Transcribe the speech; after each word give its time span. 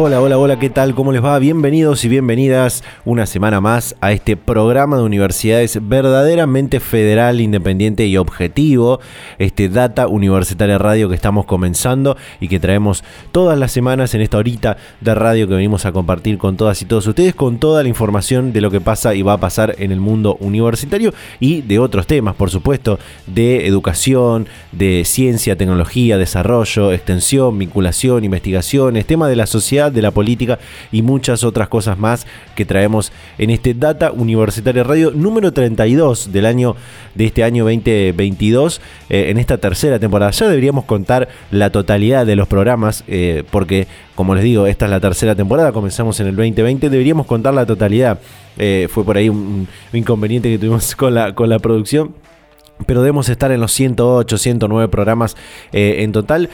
Hola, 0.00 0.20
hola, 0.22 0.38
hola, 0.38 0.60
¿qué 0.60 0.70
tal? 0.70 0.94
¿Cómo 0.94 1.10
les 1.10 1.24
va? 1.24 1.36
Bienvenidos 1.40 2.04
y 2.04 2.08
bienvenidas 2.08 2.84
una 3.04 3.26
semana 3.26 3.60
más 3.60 3.96
a 4.00 4.12
este 4.12 4.36
programa 4.36 4.96
de 4.96 5.02
universidades 5.02 5.80
verdaderamente 5.88 6.78
federal, 6.78 7.40
independiente 7.40 8.06
y 8.06 8.16
objetivo, 8.16 9.00
este 9.38 9.68
Data 9.68 10.06
Universitaria 10.06 10.78
Radio 10.78 11.08
que 11.08 11.16
estamos 11.16 11.46
comenzando 11.46 12.16
y 12.38 12.46
que 12.46 12.60
traemos 12.60 13.02
todas 13.32 13.58
las 13.58 13.72
semanas 13.72 14.14
en 14.14 14.20
esta 14.20 14.38
horita 14.38 14.76
de 15.00 15.16
radio 15.16 15.48
que 15.48 15.54
venimos 15.54 15.84
a 15.84 15.90
compartir 15.90 16.38
con 16.38 16.56
todas 16.56 16.80
y 16.80 16.84
todos 16.84 17.04
ustedes, 17.08 17.34
con 17.34 17.58
toda 17.58 17.82
la 17.82 17.88
información 17.88 18.52
de 18.52 18.60
lo 18.60 18.70
que 18.70 18.80
pasa 18.80 19.16
y 19.16 19.22
va 19.22 19.32
a 19.32 19.40
pasar 19.40 19.74
en 19.78 19.90
el 19.90 19.98
mundo 19.98 20.36
universitario 20.38 21.12
y 21.40 21.62
de 21.62 21.80
otros 21.80 22.06
temas, 22.06 22.36
por 22.36 22.50
supuesto, 22.50 23.00
de 23.26 23.66
educación, 23.66 24.46
de 24.70 25.02
ciencia, 25.04 25.56
tecnología, 25.56 26.18
desarrollo, 26.18 26.92
extensión, 26.92 27.58
vinculación, 27.58 28.22
investigaciones, 28.22 29.04
tema 29.04 29.28
de 29.28 29.34
la 29.34 29.46
sociedad 29.48 29.88
de 29.98 30.02
la 30.02 30.10
política 30.10 30.58
y 30.92 31.02
muchas 31.02 31.44
otras 31.44 31.68
cosas 31.68 31.98
más 31.98 32.26
que 32.54 32.64
traemos 32.64 33.12
en 33.36 33.50
este 33.50 33.74
Data 33.74 34.12
Universitaria 34.12 34.84
Radio 34.84 35.10
número 35.10 35.52
32 35.52 36.32
del 36.32 36.46
año 36.46 36.76
de 37.14 37.26
este 37.26 37.44
año 37.44 37.64
2022 37.64 38.80
eh, 39.10 39.30
en 39.30 39.38
esta 39.38 39.58
tercera 39.58 39.98
temporada. 39.98 40.30
Ya 40.30 40.48
deberíamos 40.48 40.84
contar 40.84 41.28
la 41.50 41.70
totalidad 41.70 42.24
de 42.26 42.36
los 42.36 42.48
programas 42.48 43.04
eh, 43.08 43.44
porque 43.50 43.86
como 44.14 44.34
les 44.34 44.42
digo, 44.42 44.66
esta 44.66 44.86
es 44.86 44.90
la 44.90 44.98
tercera 44.98 45.36
temporada, 45.36 45.70
comenzamos 45.70 46.18
en 46.18 46.26
el 46.26 46.34
2020, 46.34 46.90
deberíamos 46.90 47.24
contar 47.24 47.54
la 47.54 47.64
totalidad. 47.64 48.18
Eh, 48.56 48.88
fue 48.90 49.04
por 49.04 49.16
ahí 49.16 49.28
un, 49.28 49.68
inconveniente 49.92 50.50
que 50.50 50.58
tuvimos 50.58 50.96
con 50.96 51.14
la, 51.14 51.36
con 51.36 51.48
la 51.48 51.60
producción 51.60 52.12
pero 52.86 53.02
debemos 53.02 53.28
estar 53.28 53.50
en 53.52 53.60
los 53.60 53.72
108, 53.72 54.38
109 54.38 54.88
programas 54.88 55.36
en 55.72 56.12
total. 56.12 56.48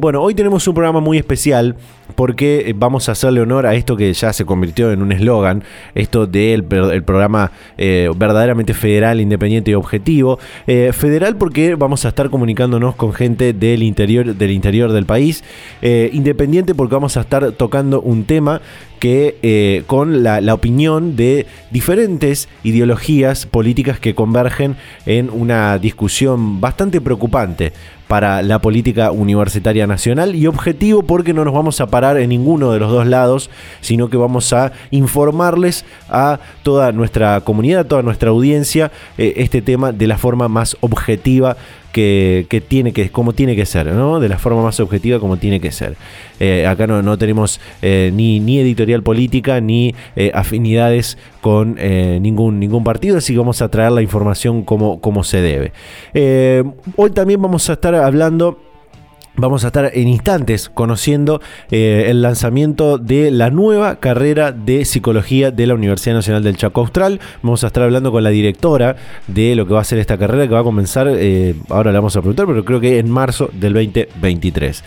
bueno, 0.00 0.22
hoy 0.22 0.34
tenemos 0.34 0.66
un 0.66 0.74
programa 0.74 1.00
muy 1.00 1.18
especial 1.18 1.76
porque 2.12 2.64
eh, 2.66 2.74
vamos 2.76 3.08
a 3.08 3.12
hacerle 3.12 3.40
honor 3.40 3.66
a 3.66 3.74
esto 3.74 3.96
que 3.96 4.12
ya 4.12 4.32
se 4.32 4.44
convirtió 4.44 4.92
en 4.92 5.02
un 5.02 5.12
eslogan, 5.12 5.64
esto 5.94 6.26
del 6.26 6.66
el 6.92 7.02
programa 7.02 7.50
eh, 7.78 8.10
verdaderamente 8.16 8.74
federal, 8.74 9.20
independiente 9.20 9.70
y 9.70 9.74
objetivo. 9.74 10.38
Eh, 10.66 10.92
federal 10.92 11.36
porque 11.36 11.74
vamos 11.74 12.04
a 12.04 12.08
estar 12.08 12.30
comunicándonos 12.30 12.94
con 12.96 13.12
gente 13.12 13.52
del 13.52 13.82
interior 13.82 14.34
del, 14.34 14.50
interior 14.50 14.92
del 14.92 15.06
país. 15.06 15.44
independiente 15.82 16.74
porque 16.74 16.94
vamos 16.94 17.16
a 17.16 17.20
estar 17.22 17.52
tocando 17.52 18.00
un 18.00 18.24
tema 18.24 18.60
que 19.02 19.82
con 19.88 20.22
la, 20.22 20.40
la, 20.40 20.54
opinión 20.54 21.16
de 21.16 21.46
diferentes 21.72 22.48
ideologías 22.62 23.46
políticas 23.46 23.98
que 23.98 24.14
convergen 24.14 24.76
en 25.06 25.28
una 25.28 25.76
discusión 25.78 26.60
bastante 26.60 27.00
preocupante 27.00 27.72
para 28.12 28.42
la 28.42 28.58
política 28.60 29.10
universitaria 29.10 29.86
nacional 29.86 30.34
y 30.34 30.46
objetivo 30.46 31.02
porque 31.02 31.32
no 31.32 31.46
nos 31.46 31.54
vamos 31.54 31.80
a 31.80 31.86
parar 31.86 32.18
en 32.18 32.28
ninguno 32.28 32.70
de 32.70 32.78
los 32.78 32.92
dos 32.92 33.06
lados, 33.06 33.48
sino 33.80 34.10
que 34.10 34.18
vamos 34.18 34.52
a 34.52 34.72
informarles 34.90 35.86
a 36.10 36.38
toda 36.62 36.92
nuestra 36.92 37.40
comunidad, 37.40 37.80
a 37.80 37.88
toda 37.88 38.02
nuestra 38.02 38.28
audiencia 38.28 38.92
eh, 39.16 39.32
este 39.38 39.62
tema 39.62 39.92
de 39.92 40.06
la 40.06 40.18
forma 40.18 40.48
más 40.48 40.76
objetiva 40.80 41.56
que, 41.92 42.64
tiene 42.66 42.92
que, 42.92 43.10
como 43.10 43.32
tiene 43.34 43.54
que 43.54 43.66
ser. 43.66 43.92
De 43.92 44.28
la 44.28 44.38
forma 44.38 44.62
más 44.62 44.80
objetiva 44.80 45.20
como 45.20 45.36
tiene 45.36 45.60
que 45.60 45.70
ser. 45.70 45.96
Eh, 46.40 46.66
acá 46.66 46.86
no, 46.86 47.02
no 47.02 47.18
tenemos 47.18 47.60
eh, 47.82 48.10
ni, 48.12 48.40
ni, 48.40 48.58
editorial 48.58 49.02
política 49.02 49.60
ni 49.60 49.94
eh, 50.16 50.32
afinidades 50.34 51.18
con 51.40 51.76
ningún, 52.22 52.60
ningún 52.60 52.84
partido, 52.84 53.18
así 53.18 53.32
que 53.32 53.38
vamos 53.38 53.62
a 53.62 53.68
traer 53.68 53.92
la 53.92 54.02
información 54.02 54.62
como, 54.62 55.00
como 55.00 55.24
se 55.24 55.40
debe. 55.40 55.72
hoy 56.96 57.10
también 57.10 57.42
vamos 57.42 57.68
a 57.68 57.74
estar 57.74 57.94
hablando 57.94 58.58
Vamos 59.34 59.64
a 59.64 59.68
estar 59.68 59.90
en 59.94 60.08
instantes 60.08 60.68
conociendo 60.68 61.40
eh, 61.70 62.04
el 62.08 62.20
lanzamiento 62.20 62.98
de 62.98 63.30
la 63.30 63.48
nueva 63.48 63.96
carrera 63.96 64.52
de 64.52 64.84
psicología 64.84 65.50
de 65.50 65.66
la 65.66 65.74
Universidad 65.74 66.14
Nacional 66.14 66.42
del 66.42 66.58
Chaco 66.58 66.82
Austral. 66.82 67.18
Vamos 67.42 67.64
a 67.64 67.68
estar 67.68 67.82
hablando 67.82 68.12
con 68.12 68.22
la 68.22 68.30
directora 68.30 68.96
de 69.28 69.54
lo 69.56 69.66
que 69.66 69.72
va 69.72 69.80
a 69.80 69.84
ser 69.84 69.98
esta 69.98 70.18
carrera 70.18 70.46
que 70.46 70.52
va 70.52 70.60
a 70.60 70.64
comenzar, 70.64 71.08
eh, 71.08 71.54
ahora 71.70 71.92
le 71.92 71.98
vamos 71.98 72.14
a 72.14 72.20
preguntar, 72.20 72.46
pero 72.46 72.62
creo 72.64 72.80
que 72.80 72.98
en 72.98 73.10
marzo 73.10 73.48
del 73.54 73.72
2023. 73.72 74.84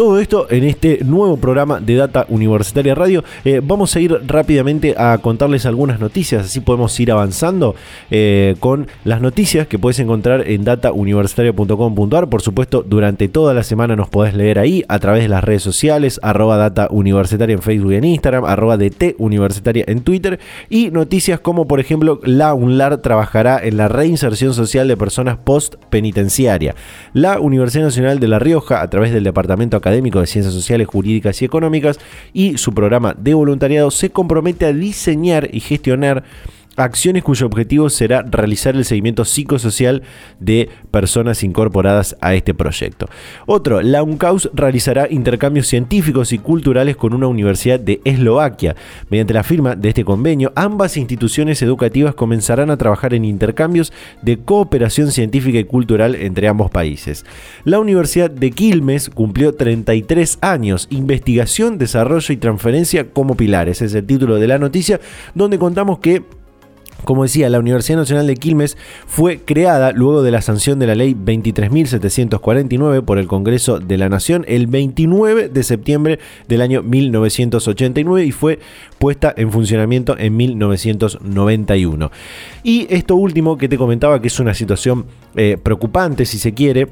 Todo 0.00 0.18
esto 0.18 0.46
en 0.48 0.64
este 0.64 1.00
nuevo 1.04 1.36
programa 1.36 1.78
de 1.78 1.94
Data 1.94 2.24
Universitaria 2.30 2.94
Radio. 2.94 3.22
Eh, 3.44 3.60
vamos 3.62 3.94
a 3.94 4.00
ir 4.00 4.18
rápidamente 4.26 4.94
a 4.96 5.18
contarles 5.18 5.66
algunas 5.66 6.00
noticias, 6.00 6.46
así 6.46 6.60
podemos 6.60 6.98
ir 6.98 7.12
avanzando 7.12 7.74
eh, 8.10 8.56
con 8.60 8.86
las 9.04 9.20
noticias 9.20 9.66
que 9.66 9.78
puedes 9.78 9.98
encontrar 9.98 10.48
en 10.48 10.64
datauniversitaria.com.ar. 10.64 12.30
Por 12.30 12.40
supuesto, 12.40 12.82
durante 12.82 13.28
toda 13.28 13.52
la 13.52 13.62
semana 13.62 13.94
nos 13.94 14.08
podés 14.08 14.32
leer 14.32 14.58
ahí 14.58 14.86
a 14.88 14.98
través 15.00 15.24
de 15.24 15.28
las 15.28 15.44
redes 15.44 15.62
sociales, 15.62 16.18
arroba 16.22 16.56
Data 16.56 16.88
Universitaria 16.90 17.52
en 17.52 17.60
Facebook 17.60 17.92
y 17.92 17.96
en 17.96 18.04
Instagram, 18.04 18.46
arroba 18.46 18.78
DT 18.78 19.16
Universitaria 19.18 19.84
en 19.86 20.00
Twitter 20.00 20.40
y 20.70 20.90
noticias 20.90 21.40
como 21.40 21.68
por 21.68 21.78
ejemplo 21.78 22.20
la 22.24 22.54
UNLAR 22.54 23.02
trabajará 23.02 23.60
en 23.62 23.76
la 23.76 23.88
reinserción 23.88 24.54
social 24.54 24.88
de 24.88 24.96
personas 24.96 25.36
post 25.36 25.74
penitenciaria. 25.90 26.74
La 27.12 27.38
Universidad 27.38 27.84
Nacional 27.84 28.18
de 28.18 28.28
La 28.28 28.38
Rioja, 28.38 28.80
a 28.80 28.88
través 28.88 29.12
del 29.12 29.24
Departamento 29.24 29.76
Académico 29.76 29.89
académico 29.90 30.20
de 30.20 30.26
Ciencias 30.26 30.54
Sociales, 30.54 30.86
Jurídicas 30.86 31.42
y 31.42 31.44
Económicas 31.44 31.98
y 32.32 32.58
su 32.58 32.72
programa 32.72 33.14
de 33.18 33.34
voluntariado 33.34 33.90
se 33.90 34.10
compromete 34.10 34.66
a 34.66 34.72
diseñar 34.72 35.48
y 35.52 35.60
gestionar 35.60 36.22
acciones 36.80 37.22
cuyo 37.22 37.46
objetivo 37.46 37.90
será 37.90 38.22
realizar 38.22 38.76
el 38.76 38.84
seguimiento 38.84 39.24
psicosocial 39.24 40.02
de 40.38 40.68
personas 40.90 41.42
incorporadas 41.42 42.16
a 42.20 42.34
este 42.34 42.54
proyecto. 42.54 43.06
Otro, 43.46 43.80
la 43.82 44.02
UNCAUS 44.02 44.50
realizará 44.52 45.06
intercambios 45.10 45.66
científicos 45.66 46.32
y 46.32 46.38
culturales 46.38 46.96
con 46.96 47.14
una 47.14 47.26
universidad 47.26 47.80
de 47.80 48.00
Eslovaquia. 48.04 48.76
Mediante 49.08 49.34
la 49.34 49.42
firma 49.42 49.76
de 49.76 49.88
este 49.90 50.04
convenio, 50.04 50.52
ambas 50.56 50.96
instituciones 50.96 51.62
educativas 51.62 52.14
comenzarán 52.14 52.70
a 52.70 52.76
trabajar 52.76 53.14
en 53.14 53.24
intercambios 53.24 53.92
de 54.22 54.38
cooperación 54.38 55.10
científica 55.10 55.58
y 55.58 55.64
cultural 55.64 56.14
entre 56.14 56.48
ambos 56.48 56.70
países. 56.70 57.24
La 57.64 57.80
Universidad 57.80 58.30
de 58.30 58.50
Quilmes 58.50 59.10
cumplió 59.10 59.54
33 59.54 60.38
años, 60.40 60.86
investigación, 60.90 61.78
desarrollo 61.78 62.32
y 62.32 62.36
transferencia 62.36 63.10
como 63.10 63.36
pilares. 63.36 63.82
Es 63.82 63.94
el 63.94 64.06
título 64.06 64.36
de 64.36 64.48
la 64.48 64.58
noticia, 64.58 65.00
donde 65.34 65.58
contamos 65.58 65.98
que 65.98 66.22
como 67.04 67.22
decía, 67.24 67.48
la 67.50 67.58
Universidad 67.58 67.98
Nacional 67.98 68.26
de 68.26 68.36
Quilmes 68.36 68.76
fue 69.06 69.40
creada 69.40 69.92
luego 69.92 70.22
de 70.22 70.30
la 70.30 70.42
sanción 70.42 70.78
de 70.78 70.86
la 70.86 70.94
ley 70.94 71.14
23.749 71.14 73.02
por 73.02 73.18
el 73.18 73.26
Congreso 73.26 73.80
de 73.80 73.98
la 73.98 74.08
Nación 74.08 74.44
el 74.48 74.66
29 74.66 75.48
de 75.48 75.62
septiembre 75.62 76.18
del 76.48 76.62
año 76.62 76.82
1989 76.82 78.24
y 78.24 78.32
fue 78.32 78.58
puesta 78.98 79.32
en 79.36 79.50
funcionamiento 79.50 80.16
en 80.18 80.36
1991. 80.36 82.10
Y 82.62 82.86
esto 82.90 83.16
último 83.16 83.56
que 83.56 83.68
te 83.68 83.78
comentaba 83.78 84.20
que 84.20 84.28
es 84.28 84.40
una 84.40 84.54
situación 84.54 85.06
eh, 85.36 85.56
preocupante 85.62 86.26
si 86.26 86.38
se 86.38 86.54
quiere, 86.54 86.88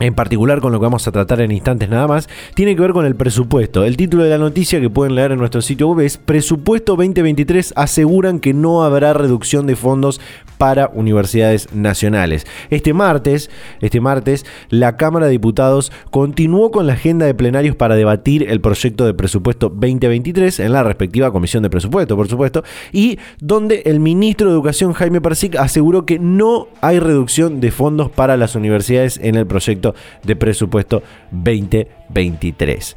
en 0.00 0.14
particular 0.14 0.60
con 0.60 0.72
lo 0.72 0.78
que 0.78 0.84
vamos 0.84 1.06
a 1.08 1.12
tratar 1.12 1.40
en 1.40 1.52
instantes 1.52 1.88
nada 1.88 2.06
más, 2.06 2.28
tiene 2.54 2.74
que 2.74 2.82
ver 2.82 2.92
con 2.92 3.06
el 3.06 3.14
presupuesto. 3.14 3.84
El 3.84 3.96
título 3.96 4.24
de 4.24 4.30
la 4.30 4.38
noticia 4.38 4.80
que 4.80 4.90
pueden 4.90 5.14
leer 5.14 5.32
en 5.32 5.38
nuestro 5.38 5.62
sitio 5.62 5.88
web 5.88 6.04
es 6.04 6.18
Presupuesto 6.18 6.96
2023 6.96 7.72
aseguran 7.76 8.40
que 8.40 8.52
no 8.52 8.84
habrá 8.84 9.12
reducción 9.12 9.66
de 9.66 9.76
fondos 9.76 10.20
para 10.58 10.88
universidades 10.88 11.72
nacionales. 11.72 12.46
Este 12.70 12.92
martes, 12.94 13.50
este 13.80 14.00
martes, 14.00 14.46
la 14.70 14.96
Cámara 14.96 15.26
de 15.26 15.32
Diputados 15.32 15.92
continuó 16.10 16.70
con 16.70 16.86
la 16.86 16.94
agenda 16.94 17.26
de 17.26 17.34
plenarios 17.34 17.76
para 17.76 17.96
debatir 17.96 18.48
el 18.48 18.60
proyecto 18.60 19.06
de 19.06 19.14
presupuesto 19.14 19.68
2023 19.68 20.60
en 20.60 20.72
la 20.72 20.82
respectiva 20.82 21.30
Comisión 21.30 21.62
de 21.62 21.70
Presupuesto, 21.70 22.16
por 22.16 22.28
supuesto, 22.28 22.62
y 22.92 23.18
donde 23.40 23.82
el 23.86 24.00
ministro 24.00 24.48
de 24.48 24.54
Educación 24.54 24.92
Jaime 24.92 25.20
Persic 25.20 25.56
aseguró 25.56 26.06
que 26.06 26.18
no 26.18 26.68
hay 26.80 26.98
reducción 26.98 27.60
de 27.60 27.70
fondos 27.70 28.10
para 28.10 28.36
las 28.36 28.54
universidades 28.54 29.18
en 29.22 29.34
el 29.34 29.46
proyecto 29.46 29.94
de 30.24 30.36
presupuesto 30.36 31.02
2023. 31.30 32.96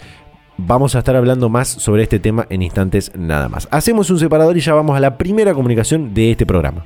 Vamos 0.58 0.96
a 0.96 1.00
estar 1.00 1.16
hablando 1.16 1.48
más 1.48 1.70
sobre 1.70 2.04
este 2.04 2.20
tema 2.20 2.46
en 2.50 2.62
instantes 2.62 3.12
nada 3.16 3.48
más. 3.48 3.68
Hacemos 3.72 4.10
un 4.10 4.20
separador 4.20 4.58
y 4.58 4.60
ya 4.60 4.74
vamos 4.74 4.98
a 4.98 5.00
la 5.00 5.18
primera 5.18 5.54
comunicación 5.54 6.14
de 6.14 6.32
este 6.32 6.46
programa. 6.46 6.86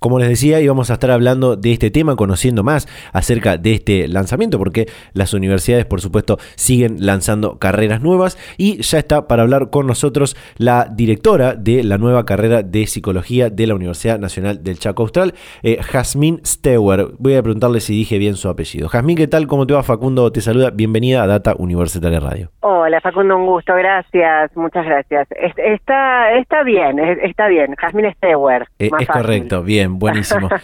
Como 0.00 0.18
les 0.18 0.30
decía, 0.30 0.62
íbamos 0.62 0.88
a 0.88 0.94
estar 0.94 1.10
hablando 1.10 1.56
de 1.56 1.72
este 1.72 1.90
tema, 1.90 2.16
conociendo 2.16 2.64
más 2.64 2.88
acerca 3.12 3.58
de 3.58 3.74
este 3.74 4.08
lanzamiento, 4.08 4.56
porque 4.56 4.86
las 5.12 5.34
universidades, 5.34 5.84
por 5.84 6.00
supuesto, 6.00 6.38
siguen 6.56 7.04
lanzando 7.04 7.58
carreras 7.58 8.00
nuevas 8.00 8.38
y 8.56 8.80
ya 8.80 8.96
está 8.96 9.28
para 9.28 9.42
hablar 9.42 9.68
con 9.68 9.86
nosotros 9.86 10.38
la 10.56 10.88
directora 10.90 11.54
de 11.54 11.84
la 11.84 11.98
nueva 11.98 12.24
carrera 12.24 12.62
de 12.62 12.86
psicología 12.86 13.50
de 13.50 13.66
la 13.66 13.74
Universidad 13.74 14.18
Nacional 14.18 14.64
del 14.64 14.78
Chaco 14.78 15.02
Austral, 15.02 15.34
eh, 15.62 15.76
Jazmín 15.82 16.40
Stewer. 16.46 17.08
Voy 17.18 17.34
a 17.34 17.42
preguntarle 17.42 17.80
si 17.80 17.92
dije 17.92 18.16
bien 18.16 18.36
su 18.36 18.48
apellido. 18.48 18.88
Jazmín, 18.88 19.18
¿qué 19.18 19.28
tal? 19.28 19.46
¿Cómo 19.48 19.66
te 19.66 19.74
va? 19.74 19.82
Facundo 19.82 20.32
te 20.32 20.40
saluda. 20.40 20.70
Bienvenida 20.70 21.22
a 21.22 21.26
Data 21.26 21.54
Universitaria 21.58 22.20
Radio. 22.20 22.50
Hola, 22.60 23.02
Facundo, 23.02 23.36
un 23.36 23.44
gusto. 23.44 23.74
Gracias, 23.74 24.56
muchas 24.56 24.86
gracias. 24.86 25.28
Está, 25.58 26.32
está 26.38 26.62
bien, 26.62 26.98
está 26.98 27.48
bien. 27.48 27.74
Jazmín 27.76 28.10
Stewer. 28.14 28.66
Eh, 28.78 28.88
es 28.98 29.08
correcto, 29.08 29.62
bien 29.62 29.89
buenísimo. 29.98 30.48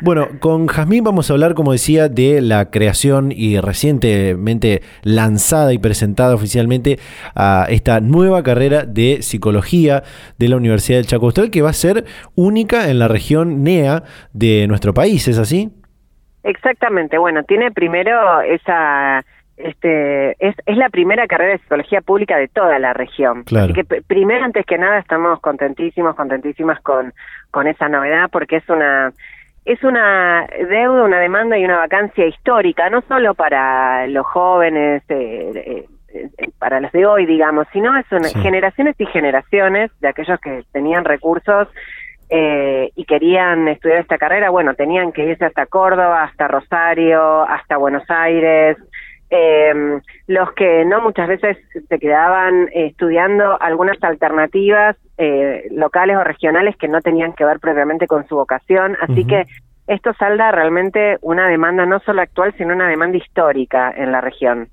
Bueno, 0.00 0.28
con 0.38 0.68
Jazmín 0.68 1.02
vamos 1.02 1.28
a 1.28 1.32
hablar, 1.32 1.54
como 1.54 1.72
decía, 1.72 2.08
de 2.08 2.40
la 2.40 2.70
creación 2.70 3.32
y 3.32 3.58
recientemente 3.58 4.80
lanzada 5.02 5.72
y 5.72 5.78
presentada 5.78 6.36
oficialmente 6.36 7.00
a 7.34 7.66
esta 7.68 7.98
nueva 7.98 8.44
carrera 8.44 8.84
de 8.84 9.22
psicología 9.22 10.04
de 10.38 10.48
la 10.48 10.56
Universidad 10.56 10.98
del 10.98 11.08
Chaco 11.08 11.26
Austral, 11.26 11.50
que 11.50 11.62
va 11.62 11.70
a 11.70 11.72
ser 11.72 12.04
única 12.36 12.90
en 12.90 13.00
la 13.00 13.08
región 13.08 13.64
NEA 13.64 14.04
de 14.32 14.68
nuestro 14.68 14.94
país, 14.94 15.26
¿es 15.26 15.38
así? 15.38 15.72
Exactamente, 16.44 17.18
bueno, 17.18 17.42
tiene 17.42 17.72
primero 17.72 18.40
esa 18.42 19.24
este, 19.58 20.36
es, 20.38 20.54
es 20.66 20.76
la 20.76 20.88
primera 20.88 21.26
carrera 21.26 21.52
de 21.52 21.58
psicología 21.58 22.00
pública 22.00 22.36
de 22.36 22.48
toda 22.48 22.78
la 22.78 22.92
región. 22.92 23.44
Así 23.54 23.72
que 23.72 23.84
primero, 23.84 24.44
antes 24.44 24.64
que 24.64 24.78
nada, 24.78 24.98
estamos 24.98 25.40
contentísimos, 25.40 26.14
contentísimas 26.14 26.80
con, 26.80 27.12
con 27.50 27.66
esa 27.66 27.88
novedad 27.88 28.28
porque 28.30 28.56
es 28.56 28.68
una 28.68 29.12
es 29.64 29.84
una 29.84 30.46
deuda, 30.46 31.04
una 31.04 31.20
demanda 31.20 31.58
y 31.58 31.64
una 31.64 31.76
vacancia 31.76 32.26
histórica, 32.26 32.88
no 32.88 33.02
solo 33.02 33.34
para 33.34 34.06
los 34.06 34.26
jóvenes, 34.26 35.02
eh, 35.10 35.86
eh, 36.08 36.48
para 36.58 36.80
los 36.80 36.90
de 36.92 37.04
hoy, 37.04 37.26
digamos, 37.26 37.66
sino 37.70 37.94
es 37.98 38.06
generaciones 38.42 38.94
y 38.98 39.04
generaciones 39.04 39.90
de 40.00 40.08
aquellos 40.08 40.40
que 40.40 40.64
tenían 40.72 41.04
recursos 41.04 41.68
eh, 42.30 42.90
y 42.94 43.04
querían 43.04 43.68
estudiar 43.68 44.00
esta 44.00 44.16
carrera, 44.16 44.50
bueno, 44.50 44.74
tenían 44.74 45.12
que 45.12 45.24
irse 45.24 45.44
hasta 45.44 45.66
Córdoba, 45.66 46.24
hasta 46.24 46.48
Rosario, 46.48 47.42
hasta 47.42 47.76
Buenos 47.76 48.04
Aires, 48.08 48.78
eh, 49.30 50.00
los 50.26 50.52
que 50.52 50.84
no 50.84 51.00
muchas 51.00 51.28
veces 51.28 51.58
se 51.88 51.98
quedaban 51.98 52.68
estudiando 52.72 53.60
algunas 53.60 54.02
alternativas 54.02 54.96
eh, 55.18 55.68
locales 55.70 56.16
o 56.16 56.24
regionales 56.24 56.76
que 56.76 56.88
no 56.88 57.00
tenían 57.00 57.32
que 57.32 57.44
ver 57.44 57.60
previamente 57.60 58.06
con 58.06 58.26
su 58.26 58.36
vocación, 58.36 58.96
así 59.00 59.24
que 59.26 59.46
esto 59.88 60.12
salda 60.18 60.52
realmente 60.52 61.16
una 61.22 61.48
demanda 61.48 61.86
no 61.86 61.98
solo 62.00 62.20
actual, 62.20 62.54
sino 62.58 62.74
una 62.74 62.88
demanda 62.88 63.16
histórica 63.16 63.90
en 63.96 64.12
la 64.12 64.20
región. 64.20 64.68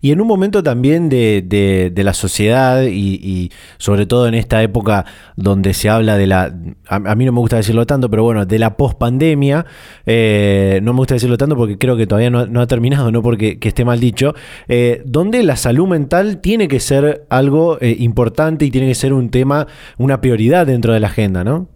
Y 0.00 0.10
en 0.10 0.20
un 0.20 0.26
momento 0.26 0.62
también 0.62 1.08
de, 1.08 1.42
de, 1.42 2.04
la 2.04 2.12
sociedad 2.12 2.82
y, 2.82 3.50
sobre 3.76 4.06
todo 4.06 4.26
en 4.26 4.34
esta 4.34 4.62
época 4.62 5.04
donde 5.36 5.74
se 5.74 5.88
habla 5.88 6.16
de 6.16 6.26
la, 6.26 6.52
a, 6.88 7.14
mí 7.14 7.24
no 7.24 7.32
me 7.32 7.38
gusta 7.38 7.56
decirlo 7.56 7.86
tanto, 7.86 8.10
pero 8.10 8.24
bueno, 8.24 8.46
de 8.46 8.58
la 8.58 8.76
pospandemia, 8.76 9.66
eh, 10.06 10.80
no 10.82 10.92
me 10.92 10.98
gusta 10.98 11.14
decirlo 11.14 11.36
tanto 11.36 11.56
porque 11.56 11.78
creo 11.78 11.96
que 11.96 12.06
todavía 12.06 12.30
no, 12.30 12.60
ha 12.60 12.66
terminado, 12.66 13.12
no 13.12 13.22
porque 13.22 13.58
esté 13.60 13.84
mal 13.84 14.00
dicho, 14.00 14.34
eh, 14.66 15.02
donde 15.04 15.42
la 15.44 15.56
salud 15.56 15.86
mental 15.86 16.40
tiene 16.40 16.66
que 16.66 16.80
ser 16.80 17.26
algo 17.28 17.78
eh, 17.80 17.94
importante 17.98 18.64
y 18.64 18.70
tiene 18.70 18.88
que 18.88 18.94
ser 18.94 19.12
un 19.12 19.30
tema, 19.30 19.66
una 19.98 20.20
prioridad 20.20 20.66
dentro 20.66 20.92
de 20.92 21.00
la 21.00 21.08
agenda, 21.08 21.44
¿no? 21.44 21.68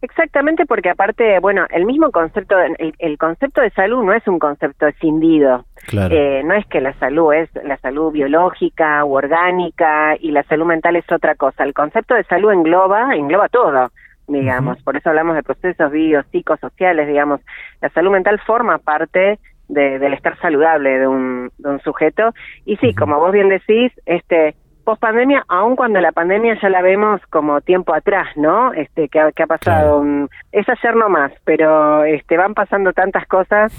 Exactamente, 0.00 0.64
porque 0.64 0.90
aparte, 0.90 1.40
bueno, 1.40 1.66
el 1.70 1.84
mismo 1.84 2.12
concepto, 2.12 2.54
el, 2.58 3.18
concepto 3.18 3.60
de 3.60 3.70
salud 3.70 4.04
no 4.04 4.12
es 4.12 4.26
un 4.28 4.38
concepto 4.38 4.86
escindido. 4.86 5.64
Eh, 5.92 6.42
no 6.44 6.54
es 6.54 6.64
que 6.66 6.80
la 6.80 6.92
salud 7.00 7.32
es 7.32 7.50
la 7.64 7.76
salud 7.78 8.12
biológica 8.12 9.04
u 9.04 9.16
orgánica 9.16 10.14
y 10.20 10.30
la 10.30 10.44
salud 10.44 10.66
mental 10.66 10.94
es 10.94 11.10
otra 11.10 11.34
cosa. 11.34 11.64
El 11.64 11.74
concepto 11.74 12.14
de 12.14 12.22
salud 12.24 12.52
engloba, 12.52 13.12
engloba 13.16 13.48
todo, 13.48 13.90
digamos. 14.28 14.80
Por 14.84 14.96
eso 14.96 15.08
hablamos 15.08 15.34
de 15.34 15.42
procesos 15.42 15.90
biopsicosociales, 15.90 17.08
digamos. 17.08 17.40
La 17.80 17.88
salud 17.88 18.12
mental 18.12 18.38
forma 18.46 18.78
parte 18.78 19.40
del 19.66 20.14
estar 20.14 20.38
saludable 20.38 20.98
de 20.98 21.08
un, 21.08 21.50
de 21.58 21.70
un 21.70 21.80
sujeto. 21.80 22.32
Y 22.64 22.76
sí, 22.76 22.94
como 22.94 23.18
vos 23.18 23.32
bien 23.32 23.48
decís, 23.48 23.92
este 24.06 24.54
post 24.88 25.02
pandemia, 25.02 25.44
aun 25.48 25.76
cuando 25.76 26.00
la 26.00 26.12
pandemia 26.12 26.58
ya 26.62 26.70
la 26.70 26.80
vemos 26.80 27.20
como 27.28 27.60
tiempo 27.60 27.92
atrás, 27.92 28.28
¿no? 28.36 28.72
Este, 28.72 29.10
que, 29.10 29.20
ha 29.20 29.46
pasado, 29.46 30.02
es 30.50 30.66
ayer 30.66 30.96
nomás, 30.96 31.30
pero 31.44 32.04
este, 32.04 32.38
van 32.38 32.54
pasando 32.54 32.94
tantas 32.94 33.26
cosas 33.26 33.70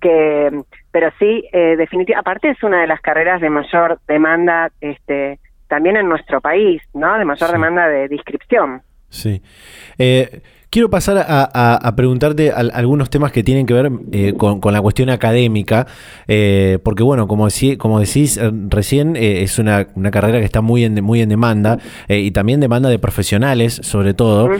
que, 0.00 0.62
pero 0.90 1.10
sí, 1.18 1.46
eh, 1.52 1.76
definitivamente, 1.76 2.14
aparte 2.14 2.48
es 2.48 2.62
una 2.62 2.80
de 2.80 2.86
las 2.86 3.02
carreras 3.02 3.42
de 3.42 3.50
mayor 3.50 3.98
demanda, 4.08 4.70
este, 4.80 5.38
también 5.68 5.98
en 5.98 6.08
nuestro 6.08 6.40
país, 6.40 6.80
¿no? 6.94 7.18
De 7.18 7.26
mayor 7.26 7.52
demanda 7.52 7.86
de 7.86 8.08
inscripción. 8.10 8.80
Sí. 9.10 9.42
Eh, 9.98 10.40
Quiero 10.74 10.90
pasar 10.90 11.24
a, 11.28 11.94
preguntarte 11.94 12.50
algunos 12.50 13.08
temas 13.08 13.30
que 13.30 13.44
tienen 13.44 13.64
que 13.64 13.74
ver 13.74 13.92
eh, 14.10 14.34
con, 14.36 14.60
la 14.72 14.80
cuestión 14.80 15.08
académica, 15.08 15.86
eh, 16.26 16.80
porque 16.82 17.04
bueno, 17.04 17.28
como, 17.28 17.46
como 17.78 18.00
decís 18.00 18.36
eh, 18.38 18.50
recién, 18.70 19.14
es 19.14 19.60
una, 19.60 19.86
carrera 20.10 20.40
que 20.40 20.44
está 20.44 20.62
muy 20.62 20.82
en, 20.82 21.00
muy 21.04 21.20
en 21.20 21.28
demanda 21.28 21.78
y 22.08 22.32
también 22.32 22.58
demanda 22.58 22.88
de 22.88 22.98
profesionales, 22.98 23.78
sobre 23.84 24.14
todo, 24.14 24.50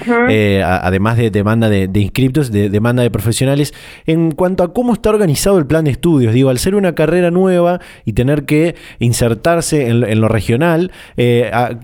además 0.64 1.16
de 1.16 1.32
demanda 1.32 1.68
de, 1.68 1.90
inscriptos, 2.00 2.52
de 2.52 2.70
demanda 2.70 3.02
de 3.02 3.10
profesionales. 3.10 3.74
En 4.06 4.30
cuanto 4.30 4.62
a 4.62 4.72
cómo 4.72 4.92
está 4.92 5.10
organizado 5.10 5.58
el 5.58 5.66
plan 5.66 5.84
de 5.84 5.90
estudios, 5.90 6.32
digo, 6.32 6.48
al 6.48 6.60
ser 6.60 6.76
una 6.76 6.94
carrera 6.94 7.32
nueva 7.32 7.80
y 8.04 8.12
tener 8.12 8.44
que 8.44 8.76
insertarse 9.00 9.88
en, 9.88 10.20
lo 10.20 10.28
regional, 10.28 10.92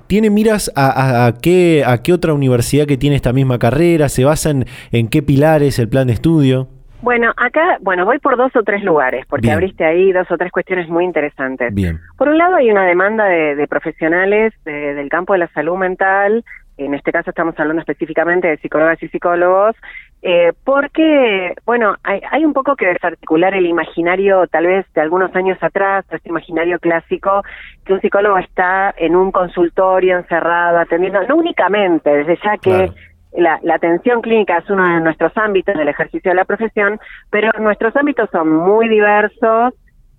¿tiene 0.07 0.31
miras 0.31 0.71
a, 0.77 1.35
qué, 1.43 1.83
a 1.85 1.99
qué 1.99 2.13
otra 2.13 2.33
universidad 2.33 2.87
que 2.87 2.97
tiene 2.97 3.17
esta 3.17 3.33
misma 3.33 3.59
carrera? 3.59 4.09
¿Se 4.09 4.20
basa 4.25 4.51
en, 4.51 5.09
qué 5.09 5.23
pilares 5.23 5.79
el 5.79 5.89
plan 5.89 6.07
de 6.07 6.15
estudio? 6.15 6.69
Bueno, 7.03 7.33
acá, 7.37 7.79
bueno, 7.81 8.05
voy 8.05 8.19
por 8.19 8.37
dos 8.37 8.55
o 8.55 8.63
tres 8.63 8.85
lugares, 8.85 9.25
porque 9.27 9.51
abriste 9.51 9.85
ahí 9.85 10.13
dos 10.13 10.31
o 10.31 10.37
tres 10.37 10.53
cuestiones 10.53 10.87
muy 10.89 11.05
interesantes. 11.05 11.73
Bien. 11.73 11.99
Por 12.19 12.29
un 12.29 12.37
lado, 12.37 12.57
hay 12.57 12.71
una 12.71 12.85
demanda 12.85 13.25
de, 13.25 13.67
profesionales 13.69 14.53
del 14.65 15.09
campo 15.09 15.33
de 15.33 15.39
la 15.39 15.49
salud 15.49 15.79
mental, 15.79 16.45
en 16.85 16.95
este 16.95 17.13
caso 17.13 17.31
estamos 17.31 17.59
hablando 17.59 17.81
específicamente 17.81 18.49
de 18.49 18.57
psicólogas 18.59 19.03
y 19.03 19.09
psicólogos, 19.09 19.77
eh, 20.23 20.53
porque, 20.65 21.55
bueno, 21.65 21.97
hay, 22.03 22.21
hay, 22.31 22.45
un 22.45 22.53
poco 22.53 22.77
que 22.77 22.87
desarticular 22.87 23.55
el 23.55 23.67
imaginario, 23.67 24.47
tal 24.49 24.67
vez 24.67 24.87
de 24.95 25.01
algunos 25.01 25.35
años 25.35 25.57
atrás, 25.63 26.05
este 26.11 26.29
imaginario 26.29 26.79
clásico, 26.79 27.43
que 27.85 27.95
un 27.95 28.01
psicólogo 28.01 28.39
está 28.39 28.95
en 28.99 29.17
un 29.17 29.33
consultorio 29.33 30.19
encerrado, 30.19 30.79
atendiendo, 30.79 31.23
no 31.27 31.37
únicamente, 31.37 32.11
desde 32.11 32.39
ya 32.45 32.59
que 32.59 32.91
la, 33.33 33.61
atención 33.73 34.21
clínica 34.23 34.59
es 34.59 34.71
uno 34.71 34.85
de 34.85 35.01
nuestros 35.01 35.37
ámbitos 35.37 35.77
del 35.77 35.89
ejercicio 35.89 36.31
de 36.31 36.37
la 36.37 36.45
profesión, 36.45 36.99
pero 37.31 37.51
nuestros 37.59 37.95
ámbitos 37.97 38.29
son 38.31 38.51
muy 38.51 38.89
diversos, 38.89 39.75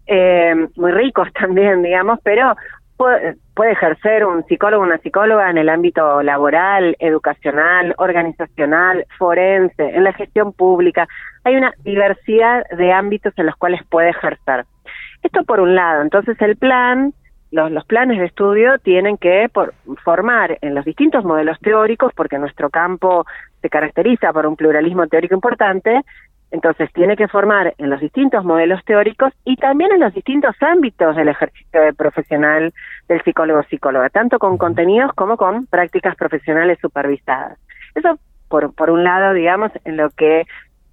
eh, 0.08 0.68
muy 0.76 0.92
ricos 0.92 1.28
también, 1.40 1.84
digamos, 1.84 2.20
pero 2.24 2.56
puede, 2.98 3.72
ejercer 3.72 4.26
un 4.26 4.46
psicólogo 4.46 4.84
una 4.84 4.98
psicóloga 5.00 5.50
en 5.50 5.58
el 5.58 5.70
ámbito 5.70 6.22
laboral, 6.22 6.96
educacional, 7.00 7.96
organizacional, 7.98 9.06
forense, 9.18 9.84
en 9.84 10.04
la 10.04 10.14
gestión 10.14 10.54
pública. 10.54 11.08
Hay 11.44 11.56
una 11.56 11.74
diversidad 11.84 12.66
de 12.78 12.92
ámbitos 12.92 13.34
en 13.38 13.48
los 13.48 13.56
cuales 13.56 13.82
puede 13.90 14.10
ejercer. 14.10 14.66
Esto 15.24 15.44
por 15.44 15.60
un 15.60 15.76
lado. 15.76 16.02
Entonces 16.02 16.40
el 16.42 16.58
plan 16.58 17.14
los, 17.52 17.86
planes 17.86 18.20
de 18.20 18.26
estudio 18.26 18.80
tienen 18.80 19.18
que 19.18 19.50
formar 20.04 20.58
en 20.62 20.74
los 20.74 20.86
distintos 20.86 21.26
modelos 21.26 21.60
teóricos, 21.60 22.14
porque 22.16 22.40
nuestro 22.40 22.70
campo 22.70 23.26
se 23.62 23.70
caracteriza 23.70 24.32
por 24.34 24.46
un 24.46 24.56
pluralismo 24.56 25.08
teórico 25.08 25.36
importante, 25.36 26.02
entonces 26.52 26.92
tiene 26.94 27.16
que 27.16 27.28
formar 27.28 27.74
en 27.78 27.90
los 27.90 28.00
distintos 28.00 28.44
modelos 28.44 28.84
teóricos 28.86 29.34
y 29.46 29.56
también 29.56 29.92
en 29.92 30.00
los 30.00 30.14
distintos 30.14 30.56
ámbitos 30.62 31.16
del 31.16 31.30
ejercicio 31.30 31.82
de 31.82 31.94
profesional 31.94 32.74
del 33.08 33.22
psicólogo 33.24 33.64
psicóloga, 33.64 34.10
tanto 34.10 34.40
con 34.40 34.58
contenidos 34.58 35.14
como 35.14 35.38
con 35.38 35.66
prácticas 35.68 36.16
profesionales 36.16 36.78
supervisadas. 36.82 37.58
Eso 37.96 38.18
por, 38.50 38.74
por 38.74 38.90
un 38.90 39.04
lado, 39.04 39.34
digamos, 39.34 39.72
en 39.86 39.98
lo 39.98 40.10
que 40.10 40.46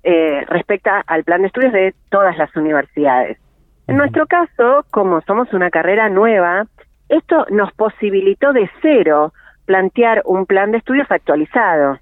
eh, 0.04 0.44
respecta 0.46 1.02
al 1.06 1.24
plan 1.24 1.42
de 1.42 1.48
estudios 1.48 1.72
de 1.72 1.94
todas 2.08 2.38
las 2.38 2.54
universidades. 2.56 3.38
En 3.88 3.96
nuestro 3.96 4.26
caso, 4.26 4.84
como 4.90 5.22
somos 5.22 5.52
una 5.54 5.70
carrera 5.70 6.10
nueva, 6.10 6.66
esto 7.08 7.46
nos 7.50 7.72
posibilitó 7.72 8.52
de 8.52 8.70
cero 8.82 9.32
plantear 9.64 10.22
un 10.26 10.44
plan 10.44 10.72
de 10.72 10.78
estudios 10.78 11.10
actualizado 11.10 11.98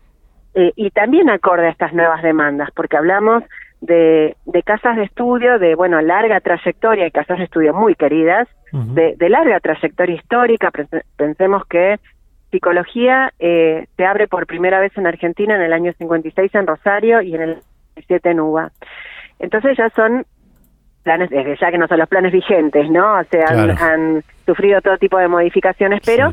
eh, 0.54 0.72
y 0.74 0.90
también 0.90 1.30
acorde 1.30 1.66
a 1.66 1.70
estas 1.70 1.92
nuevas 1.92 2.22
demandas, 2.22 2.70
porque 2.74 2.96
hablamos 2.96 3.44
de, 3.80 4.36
de, 4.46 4.62
casas 4.64 4.96
de 4.96 5.04
estudio 5.04 5.60
de, 5.60 5.76
bueno, 5.76 6.00
larga 6.00 6.40
trayectoria 6.40 7.06
y 7.06 7.12
casas 7.12 7.38
de 7.38 7.44
estudio 7.44 7.72
muy 7.72 7.94
queridas, 7.94 8.48
de, 8.72 9.14
de, 9.16 9.28
larga 9.30 9.60
trayectoria 9.60 10.16
histórica. 10.16 10.72
Pensemos 11.16 11.64
que 11.66 12.00
psicología 12.50 13.32
eh, 13.38 13.86
se 13.96 14.04
abre 14.04 14.26
por 14.26 14.46
primera 14.46 14.80
vez 14.80 14.96
en 14.98 15.06
Argentina 15.06 15.54
en 15.54 15.62
el 15.62 15.72
año 15.72 15.92
56 15.96 16.54
en 16.54 16.66
Rosario 16.66 17.22
y 17.22 17.34
en 17.34 17.42
el 17.42 17.58
17 17.94 18.30
en 18.30 18.40
UBA. 18.40 18.72
Entonces 19.38 19.76
ya 19.76 19.88
son 19.90 20.26
planes, 21.06 21.30
desde 21.30 21.56
ya 21.56 21.70
que 21.70 21.78
no 21.78 21.86
son 21.86 22.00
los 22.00 22.08
planes 22.08 22.32
vigentes, 22.32 22.90
¿no? 22.90 23.20
O 23.20 23.24
sea, 23.30 23.46
han, 23.48 24.24
sufrido 24.44 24.80
todo 24.80 24.98
tipo 24.98 25.18
de 25.18 25.28
modificaciones, 25.28 26.00
pero 26.04 26.32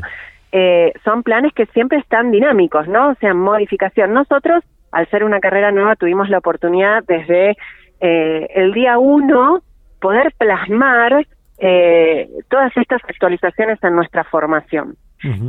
eh, 0.52 0.92
son 1.04 1.22
planes 1.22 1.52
que 1.52 1.66
siempre 1.66 1.98
están 1.98 2.30
dinámicos, 2.30 2.86
¿no? 2.88 3.10
O 3.10 3.14
sea, 3.14 3.34
modificación. 3.34 4.12
Nosotros 4.12 4.62
al 4.94 5.08
ser 5.10 5.24
una 5.24 5.40
carrera 5.40 5.72
nueva, 5.72 5.96
tuvimos 5.96 6.30
la 6.30 6.38
oportunidad 6.38 7.02
desde 7.06 7.56
eh, 8.00 8.46
el 8.54 8.72
día 8.72 8.98
uno 8.98 9.60
poder 10.00 10.32
plasmar 10.38 11.26
eh, 11.58 12.28
todas 12.48 12.76
estas 12.76 13.02
actualizaciones 13.04 13.82
en 13.82 13.96
nuestra 13.96 14.22
formación. 14.24 14.96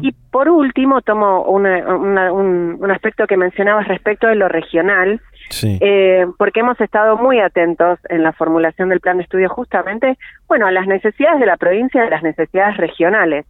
Y 0.02 0.14
por 0.32 0.48
último, 0.50 1.02
tomo 1.02 1.44
un, 1.44 1.66
un, 1.66 2.92
aspecto 2.92 3.28
que 3.28 3.36
mencionabas 3.36 3.88
respecto 3.88 4.28
de 4.28 4.36
lo 4.36 4.48
regional, 4.48 5.20
eh, 5.64 6.26
porque 6.38 6.62
hemos 6.62 6.80
estado 6.80 7.18
muy 7.18 7.40
atentos 7.40 8.00
en 8.10 8.24
la 8.24 8.32
formulación 8.32 8.90
del 8.90 9.02
plan 9.02 9.18
de 9.18 9.24
estudio 9.24 9.50
justamente, 9.50 10.18
bueno, 10.48 10.66
a 10.66 10.72
las 10.72 10.88
necesidades 10.88 11.40
de 11.40 11.46
la 11.46 11.58
provincia 11.58 12.04
y 12.04 12.08
a 12.08 12.10
las 12.10 12.24
necesidades 12.24 12.78
regionales. 12.78 13.46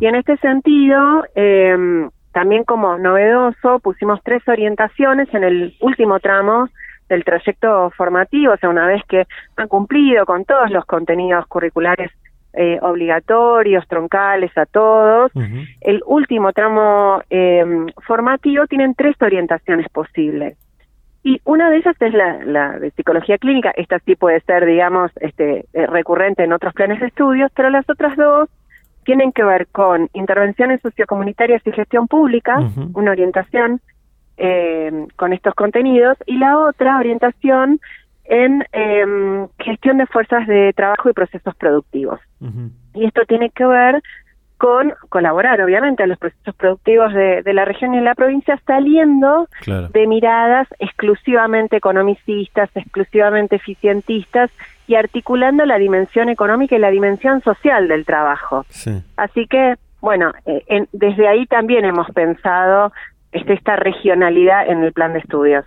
Y 0.00 0.06
en 0.06 0.16
este 0.16 0.36
sentido, 0.38 1.24
eh, 1.34 2.08
también 2.32 2.64
como 2.64 2.98
novedoso 2.98 3.78
pusimos 3.78 4.20
tres 4.24 4.42
orientaciones 4.48 5.32
en 5.32 5.44
el 5.44 5.76
último 5.80 6.18
tramo 6.18 6.68
del 7.08 7.24
trayecto 7.24 7.90
formativo, 7.90 8.54
o 8.54 8.56
sea, 8.56 8.70
una 8.70 8.86
vez 8.86 9.02
que 9.08 9.26
han 9.56 9.68
cumplido 9.68 10.24
con 10.24 10.44
todos 10.44 10.70
los 10.70 10.84
contenidos 10.86 11.46
curriculares 11.46 12.10
eh, 12.54 12.78
obligatorios, 12.82 13.86
troncales 13.88 14.56
a 14.56 14.66
todos, 14.66 15.32
el 15.80 16.02
último 16.06 16.52
tramo 16.52 17.22
eh, 17.30 17.64
formativo 18.06 18.66
tienen 18.66 18.94
tres 18.94 19.16
orientaciones 19.20 19.88
posibles. 19.88 20.56
Y 21.24 21.40
una 21.44 21.70
de 21.70 21.76
ellas 21.76 21.96
es 22.00 22.12
la, 22.12 22.44
la, 22.44 22.78
de 22.78 22.90
psicología 22.90 23.38
clínica, 23.38 23.72
esta 23.76 24.00
sí 24.00 24.16
puede 24.16 24.40
ser, 24.40 24.66
digamos, 24.66 25.12
este, 25.20 25.66
eh, 25.72 25.86
recurrente 25.86 26.42
en 26.42 26.52
otros 26.52 26.74
planes 26.74 27.00
de 27.00 27.06
estudios, 27.06 27.50
pero 27.54 27.70
las 27.70 27.88
otras 27.88 28.16
dos 28.16 28.48
tienen 29.04 29.32
que 29.32 29.44
ver 29.44 29.68
con 29.68 30.08
intervenciones 30.12 30.80
sociocomunitarias 30.80 31.62
y 31.66 31.72
gestión 31.72 32.08
pública, 32.08 32.58
una 32.94 33.12
orientación 33.12 33.80
eh, 34.36 35.06
con 35.16 35.32
estos 35.32 35.54
contenidos, 35.54 36.16
y 36.26 36.38
la 36.38 36.58
otra 36.58 36.98
orientación 36.98 37.80
en 38.32 38.64
eh, 38.72 39.46
gestión 39.58 39.98
de 39.98 40.06
fuerzas 40.06 40.46
de 40.46 40.72
trabajo 40.72 41.10
y 41.10 41.12
procesos 41.12 41.54
productivos. 41.54 42.18
Y 42.94 43.04
esto 43.04 43.26
tiene 43.26 43.50
que 43.50 43.66
ver 43.66 44.02
con 44.56 44.94
colaborar, 45.10 45.60
obviamente, 45.60 46.02
a 46.02 46.06
los 46.06 46.18
procesos 46.18 46.54
productivos 46.54 47.12
de, 47.12 47.42
la 47.52 47.66
región 47.66 47.92
y 47.92 47.98
de 47.98 48.04
la 48.04 48.14
provincia, 48.14 48.58
saliendo 48.66 49.48
de 49.66 50.06
miradas 50.06 50.66
exclusivamente 50.78 51.76
economicistas, 51.76 52.70
exclusivamente 52.74 53.56
eficientistas, 53.56 54.50
y 54.86 54.94
articulando 54.94 55.64
la 55.64 55.78
dimensión 55.78 56.28
económica 56.28 56.74
y 56.74 56.78
la 56.78 56.90
dimensión 56.90 57.42
social 57.42 57.86
del 57.86 58.04
trabajo. 58.04 58.64
Así 59.16 59.46
que, 59.46 59.76
bueno, 60.00 60.32
eh, 60.46 60.86
desde 60.92 61.28
ahí 61.28 61.46
también 61.46 61.84
hemos 61.84 62.10
pensado 62.10 62.92
esta 63.32 63.76
regionalidad 63.76 64.68
en 64.68 64.82
el 64.82 64.92
plan 64.92 65.14
de 65.14 65.20
estudios. 65.20 65.64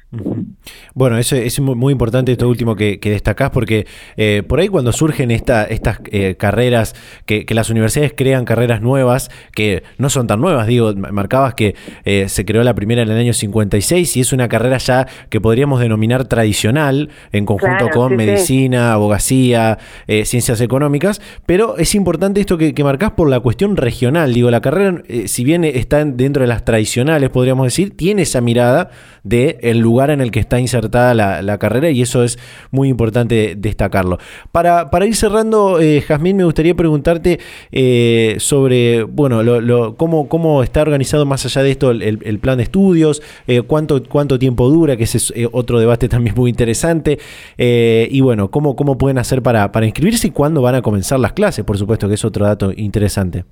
Bueno, 0.96 1.18
eso 1.18 1.36
es 1.36 1.60
muy, 1.60 1.92
importante 1.92 2.32
esto 2.32 2.48
último 2.48 2.78
que, 2.78 2.98
destacás, 3.04 3.50
porque 3.50 3.86
eh, 4.16 4.44
por 4.48 4.62
ahí 4.62 4.70
cuando 4.70 4.94
surgen 4.94 5.30
esta, 5.30 5.66
estas 5.66 6.00
eh, 6.10 6.36
carreras, 6.36 6.96
que, 7.26 7.46
las 7.50 7.70
universidades 7.70 8.14
crean 8.16 8.46
carreras 8.46 8.82
nuevas, 8.82 9.30
que 9.54 9.84
no 9.98 10.10
son 10.10 10.26
tan 10.26 10.40
nuevas, 10.40 10.68
digo, 10.68 10.94
marcabas 10.96 11.54
que 11.54 11.76
eh, 12.06 12.30
se 12.30 12.46
creó 12.46 12.64
la 12.64 12.76
primera 12.76 13.02
en 13.02 13.12
el 13.12 13.18
año 13.18 13.34
56 13.34 14.16
y 14.16 14.22
es 14.22 14.32
una 14.32 14.48
carrera 14.48 14.78
ya 14.78 15.06
que 15.28 15.42
podríamos 15.42 15.82
denominar 15.82 16.30
tradicional, 16.30 17.10
en 17.34 17.46
conjunto 17.46 17.90
con 17.90 18.16
medicina, 18.16 18.94
abogacía, 18.94 19.78
ciencias 20.08 20.62
económicas, 20.62 21.22
pero 21.46 21.78
es 21.78 21.94
importante 21.94 22.40
esto 22.40 22.58
que, 22.58 22.74
que 22.74 22.86
marcás 22.86 23.12
por 23.12 23.30
la 23.30 23.42
cuestión 23.42 23.76
regional, 23.76 24.34
digo, 24.34 24.50
la 24.50 24.62
carrera, 24.62 25.04
si 25.26 25.44
bien 25.44 25.66
está 25.66 26.06
dentro 26.06 26.44
de 26.44 26.48
las 26.48 26.64
tradicionales, 26.64 27.30
podríamos 27.32 27.66
decir, 27.68 27.98
tiene 27.98 28.22
esa 28.22 28.40
mirada 28.40 28.92
de 29.24 29.58
el 29.62 29.80
lugar 29.80 30.10
en 30.10 30.22
el 30.22 30.32
que 30.32 30.40
está 30.40 30.58
insertada 30.58 30.85
la, 30.92 31.58
carrera 31.58 31.90
y 31.90 32.02
eso 32.02 32.24
es 32.24 32.38
muy 32.72 32.90
importante 32.90 33.56
destacarlo. 33.58 34.18
Para, 34.52 34.90
para 34.90 35.06
ir 35.06 35.16
cerrando, 35.16 35.80
eh, 35.80 36.02
Jazmín, 36.02 36.38
me 36.38 36.44
gustaría 36.44 36.76
preguntarte 36.76 37.40
eh, 37.72 38.36
sobre, 38.40 39.04
bueno, 39.04 39.44
lo, 39.44 39.96
cómo, 39.96 40.28
cómo 40.28 40.64
está 40.64 40.82
organizado 40.82 41.26
más 41.26 41.46
allá 41.46 41.64
de 41.64 41.72
esto 41.72 41.92
el, 41.92 42.40
plan 42.40 42.58
de 42.58 42.64
estudios, 42.64 43.22
eh, 43.48 43.62
cuánto, 43.62 44.04
cuánto 44.04 44.38
tiempo 44.38 44.70
dura, 44.70 44.98
que 44.98 45.04
ese 45.06 45.18
es 45.18 45.34
eh, 45.36 45.48
otro 45.52 45.80
debate 45.80 46.10
también 46.10 46.36
muy 46.36 46.50
interesante, 46.50 47.20
y 47.58 48.22
bueno, 48.22 48.52
cómo, 48.52 48.76
cómo 48.76 48.98
pueden 48.98 49.18
hacer 49.18 49.42
para, 49.42 49.72
para 49.72 49.86
inscribirse 49.86 50.28
y 50.28 50.32
cuándo 50.32 50.62
van 50.62 50.76
a 50.76 50.82
comenzar 50.82 51.20
las 51.20 51.34
clases, 51.34 51.66
por 51.66 51.78
supuesto 51.78 52.08
que 52.08 52.16
es 52.16 52.26
otro 52.26 52.46
dato 52.46 52.72
interesante. 52.76 53.46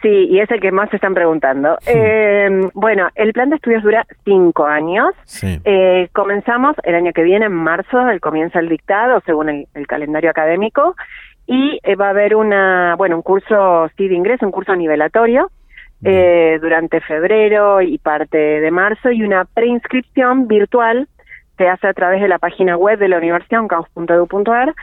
Sí, 0.00 0.28
y 0.30 0.38
es 0.38 0.50
el 0.50 0.60
que 0.60 0.70
más 0.70 0.90
se 0.90 0.96
están 0.96 1.14
preguntando. 1.14 1.76
Eh, 1.86 2.48
bueno, 2.74 3.08
el 3.14 3.32
plan 3.32 3.50
de 3.50 3.56
estudios 3.56 3.82
dura 3.82 4.06
cinco 4.24 4.64
años. 4.64 5.12
Eh, 5.64 6.08
comenzamos 6.12 6.76
el 6.84 6.94
año 6.94 7.12
que 7.12 7.22
viene, 7.22 7.46
en 7.46 7.52
marzo, 7.52 8.08
el 8.08 8.20
comienza 8.20 8.60
el 8.60 8.68
dictado, 8.68 9.20
según 9.26 9.48
el, 9.48 9.86
calendario 9.86 10.30
académico, 10.30 10.94
y 11.46 11.80
eh, 11.82 11.96
va 11.96 12.06
a 12.06 12.10
haber 12.10 12.36
una, 12.36 12.94
bueno, 12.96 13.16
un 13.16 13.22
curso 13.22 13.90
sí 13.96 14.06
de 14.06 14.14
ingreso, 14.14 14.46
un 14.46 14.52
curso 14.52 14.74
nivelatorio, 14.76 15.50
eh, 16.04 16.58
durante 16.60 17.00
febrero 17.00 17.80
y 17.80 17.98
parte 17.98 18.38
de 18.38 18.70
marzo, 18.70 19.10
y 19.10 19.22
una 19.22 19.44
preinscripción 19.44 20.48
virtual 20.48 21.08
se 21.56 21.68
hace 21.68 21.86
a 21.86 21.92
través 21.92 22.20
de 22.20 22.28
la 22.28 22.38
página 22.38 22.76
web 22.76 22.98
de 22.98 23.08
la 23.08 23.18
universidad, 23.18 23.60
uncaus.edu.ar, 23.62 24.74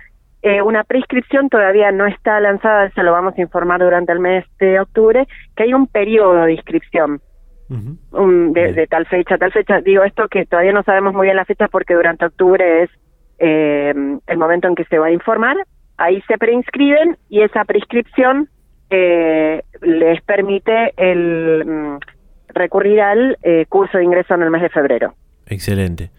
eh, 0.42 0.62
una 0.62 0.84
prescripción 0.84 1.50
todavía 1.50 1.92
no 1.92 2.06
está 2.06 2.40
lanzada, 2.40 2.90
se 2.92 3.04
lo 3.04 3.12
vamos 3.12 3.34
a 3.38 3.42
informar 3.42 3.82
durante 3.82 4.12
el 4.12 4.20
mes 4.20 4.46
de 4.60 4.80
octubre, 4.80 5.28
que 5.56 5.64
hay 5.64 5.74
un 5.74 5.88
periodo 5.88 6.46
de 6.46 6.54
inscripción. 6.54 7.22
de, 7.68 8.88
tal 8.90 9.06
fecha, 9.06 9.38
tal 9.38 9.52
fecha. 9.52 9.82
Digo 9.82 10.04
esto 10.04 10.28
que 10.28 10.46
todavía 10.46 10.72
no 10.72 10.84
sabemos 10.84 11.14
muy 11.14 11.28
bien 11.28 11.36
la 11.36 11.46
fecha 11.46 11.68
porque 11.68 11.94
durante 11.94 12.26
octubre 12.26 12.84
es 12.84 12.90
eh, 13.38 13.94
el 14.28 14.38
momento 14.38 14.68
en 14.68 14.76
que 14.76 14.86
se 14.86 14.98
va 14.98 15.08
a 15.08 15.12
informar. 15.12 15.58
Ahí 15.98 16.22
se 16.28 16.38
preinscriben 16.38 17.18
y 17.30 17.42
esa 17.42 17.66
prescripción 17.66 18.50
eh, 18.90 19.62
les 19.82 20.22
permite 20.24 20.94
el 20.98 21.64
mm, 21.66 21.98
recurrir 22.54 23.02
al 23.02 23.38
eh, 23.44 23.66
curso 23.68 23.98
de 23.98 24.04
ingreso 24.04 24.34
en 24.34 24.44
el 24.44 24.50
mes 24.50 24.62
de 24.62 24.70
febrero. 24.70 25.14
Excelente, 25.46 26.12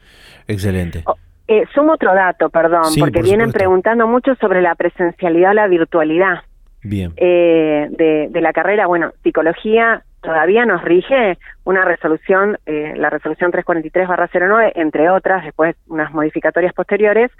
excelente. 0.46 1.04
Eh, 1.52 1.64
sumo 1.74 1.94
otro 1.94 2.14
dato, 2.14 2.48
perdón, 2.48 2.84
porque 3.00 3.22
vienen 3.22 3.50
preguntando 3.50 4.06
mucho 4.06 4.36
sobre 4.36 4.62
la 4.62 4.76
presencialidad 4.76 5.50
o 5.50 5.54
la 5.54 5.66
virtualidad 5.66 6.44
Bien. 6.84 7.12
Eh, 7.16 7.88
de, 7.90 8.40
la 8.40 8.52
carrera. 8.52 8.86
Bueno, 8.86 9.10
psicología 9.24 10.04
todavía 10.22 10.64
nos 10.64 10.80
rige 10.84 11.38
una 11.64 11.84
resolución, 11.84 12.56
eh, 12.66 12.94
la 12.96 13.10
resolución 13.10 13.50
343-09, 13.50 14.72
entre 14.76 15.10
otras, 15.10 15.44
después 15.44 15.74
unas 15.88 16.12
modificatorias 16.12 16.72
posteriores, 16.72 17.32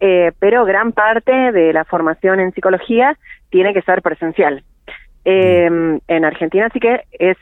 eh, 0.00 0.32
pero 0.40 0.64
gran 0.64 0.90
parte 0.90 1.52
de 1.52 1.72
la 1.72 1.84
formación 1.84 2.40
en 2.40 2.50
psicología 2.54 3.16
tiene 3.50 3.72
que 3.74 3.82
ser 3.82 4.02
presencial. 4.02 4.64
en 5.24 6.24
Argentina 6.24 6.68
sí 6.72 6.80
que 6.80 7.02
es 7.12 7.36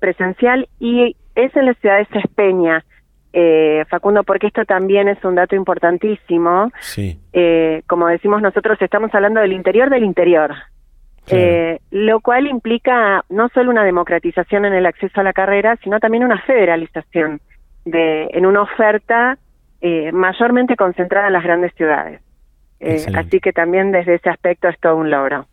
presencial 0.00 0.68
y 0.80 1.14
es 1.36 1.54
en 1.54 1.66
la 1.66 1.74
ciudad 1.74 1.98
de 1.98 2.06
Cespeña, 2.06 2.84
eh, 3.38 3.84
Facundo, 3.90 4.24
porque 4.24 4.46
esto 4.46 4.64
también 4.64 5.08
es 5.08 5.22
un 5.22 5.34
dato 5.34 5.54
importantísimo. 5.54 6.72
Sí. 6.80 7.20
Eh, 7.34 7.82
como 7.86 8.06
decimos 8.06 8.40
nosotros, 8.40 8.80
estamos 8.80 9.14
hablando 9.14 9.40
del 9.40 9.52
interior 9.52 9.90
del 9.90 10.04
interior, 10.04 10.54
eh, 11.28 11.78
lo 11.90 12.20
cual 12.20 12.46
implica 12.46 13.26
no 13.28 13.50
solo 13.50 13.70
una 13.70 13.84
democratización 13.84 14.64
en 14.64 14.72
el 14.72 14.86
acceso 14.86 15.20
a 15.20 15.22
la 15.22 15.34
carrera, 15.34 15.76
sino 15.84 16.00
también 16.00 16.24
una 16.24 16.40
federalización 16.42 17.42
de, 17.84 18.30
en 18.32 18.46
una 18.46 18.62
oferta 18.62 19.36
eh, 19.82 20.12
mayormente 20.12 20.74
concentrada 20.74 21.26
en 21.26 21.34
las 21.34 21.44
grandes 21.44 21.74
ciudades. 21.74 22.22
Eh, 22.80 23.04
así 23.14 23.40
que 23.40 23.52
también 23.52 23.92
desde 23.92 24.14
ese 24.14 24.30
aspecto 24.30 24.68
es 24.68 24.80
todo 24.80 24.96
un 24.96 25.10
logro. 25.10 25.46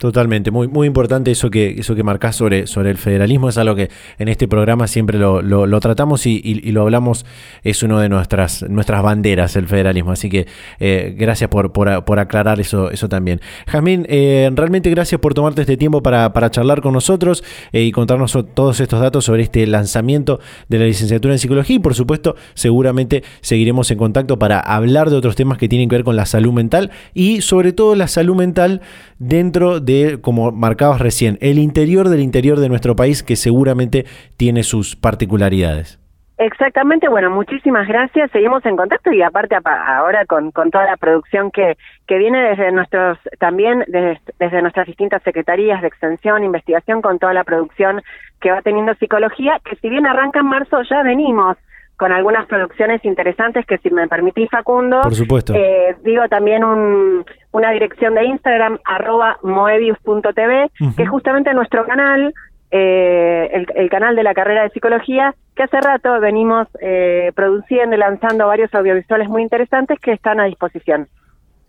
Totalmente, 0.00 0.50
muy, 0.50 0.66
muy 0.66 0.86
importante 0.86 1.30
eso 1.30 1.50
que, 1.50 1.74
eso 1.78 1.94
que 1.94 2.02
marcás 2.02 2.34
sobre, 2.34 2.66
sobre 2.66 2.88
el 2.88 2.96
federalismo, 2.96 3.50
es 3.50 3.58
algo 3.58 3.74
que 3.74 3.90
en 4.18 4.28
este 4.28 4.48
programa 4.48 4.86
siempre 4.86 5.18
lo, 5.18 5.42
lo, 5.42 5.80
tratamos 5.80 6.24
y, 6.24 6.40
y, 6.42 6.72
lo 6.72 6.80
hablamos, 6.80 7.26
es 7.64 7.82
uno 7.82 8.00
de 8.00 8.08
nuestras, 8.08 8.62
nuestras 8.62 9.02
banderas, 9.02 9.56
el 9.56 9.66
federalismo, 9.66 10.12
así 10.12 10.30
que 10.30 10.46
eh, 10.78 11.14
gracias 11.18 11.50
por, 11.50 11.72
por, 11.72 12.02
por, 12.06 12.18
aclarar 12.18 12.60
eso, 12.60 12.90
eso 12.90 13.10
también. 13.10 13.42
Jazmín, 13.66 14.06
eh, 14.08 14.50
realmente 14.54 14.88
gracias 14.88 15.20
por 15.20 15.34
tomarte 15.34 15.60
este 15.60 15.76
tiempo 15.76 16.02
para, 16.02 16.32
para 16.32 16.50
charlar 16.50 16.80
con 16.80 16.94
nosotros 16.94 17.44
eh, 17.70 17.82
y 17.82 17.92
contarnos 17.92 18.38
todos 18.54 18.80
estos 18.80 19.00
datos 19.02 19.26
sobre 19.26 19.42
este 19.42 19.66
lanzamiento 19.66 20.40
de 20.70 20.78
la 20.78 20.86
licenciatura 20.86 21.34
en 21.34 21.38
psicología. 21.38 21.76
Y 21.76 21.78
por 21.78 21.94
supuesto 21.94 22.36
seguramente 22.54 23.22
seguiremos 23.42 23.90
en 23.90 23.98
contacto 23.98 24.38
para 24.38 24.60
hablar 24.60 25.10
de 25.10 25.16
otros 25.16 25.36
temas 25.36 25.58
que 25.58 25.68
tienen 25.68 25.90
que 25.90 25.96
ver 25.96 26.04
con 26.04 26.16
la 26.16 26.24
salud 26.24 26.54
mental 26.54 26.90
y 27.12 27.42
sobre 27.42 27.74
todo 27.74 27.94
la 27.94 28.08
salud 28.08 28.34
mental 28.34 28.80
dentro 29.20 29.78
de, 29.78 30.18
como 30.20 30.50
marcabas 30.50 31.00
recién, 31.00 31.38
el 31.40 31.58
interior 31.58 32.08
del 32.08 32.20
interior 32.20 32.58
de 32.58 32.68
nuestro 32.68 32.96
país 32.96 33.22
que 33.22 33.36
seguramente 33.36 34.06
tiene 34.36 34.64
sus 34.64 34.96
particularidades. 34.96 36.00
Exactamente, 36.38 37.06
bueno, 37.06 37.28
muchísimas 37.28 37.86
gracias. 37.86 38.30
Seguimos 38.30 38.64
en 38.64 38.74
contacto 38.74 39.12
y 39.12 39.20
aparte 39.20 39.58
ahora 39.62 40.24
con, 40.24 40.52
con 40.52 40.70
toda 40.70 40.86
la 40.86 40.96
producción 40.96 41.50
que, 41.50 41.76
que 42.06 42.16
viene 42.16 42.40
desde 42.40 42.72
nuestros, 42.72 43.18
también 43.38 43.84
desde, 43.88 44.18
desde 44.38 44.62
nuestras 44.62 44.86
distintas 44.86 45.22
secretarías 45.22 45.82
de 45.82 45.88
extensión, 45.88 46.42
investigación, 46.42 47.02
con 47.02 47.18
toda 47.18 47.34
la 47.34 47.44
producción 47.44 48.00
que 48.40 48.50
va 48.50 48.62
teniendo 48.62 48.94
psicología, 48.94 49.60
que 49.62 49.76
si 49.76 49.90
bien 49.90 50.06
arranca 50.06 50.40
en 50.40 50.46
marzo, 50.46 50.80
ya 50.88 51.02
venimos 51.02 51.58
con 52.00 52.12
algunas 52.12 52.46
producciones 52.46 53.04
interesantes 53.04 53.66
que 53.66 53.76
si 53.76 53.90
me 53.90 54.08
permitís 54.08 54.48
Facundo, 54.48 55.02
por 55.02 55.14
supuesto, 55.14 55.52
eh, 55.54 55.94
digo 56.02 56.26
también 56.30 56.64
un, 56.64 57.26
una 57.52 57.72
dirección 57.72 58.14
de 58.14 58.24
Instagram 58.24 58.78
arroba 58.86 59.36
moebius.tv 59.42 60.70
que 60.96 61.02
es 61.02 61.08
justamente 61.10 61.52
nuestro 61.52 61.84
canal, 61.84 62.32
eh, 62.70 63.66
el, 63.74 63.90
canal 63.90 64.16
de 64.16 64.22
la 64.22 64.32
carrera 64.32 64.62
de 64.62 64.70
psicología 64.70 65.34
que 65.54 65.64
hace 65.64 65.78
rato 65.78 66.18
venimos 66.20 66.68
eh, 66.80 67.32
produciendo 67.34 67.94
y 67.94 67.98
lanzando 67.98 68.46
varios 68.46 68.74
audiovisuales 68.74 69.28
muy 69.28 69.42
interesantes 69.42 69.98
que 70.00 70.12
están 70.12 70.40
a 70.40 70.44
disposición. 70.44 71.06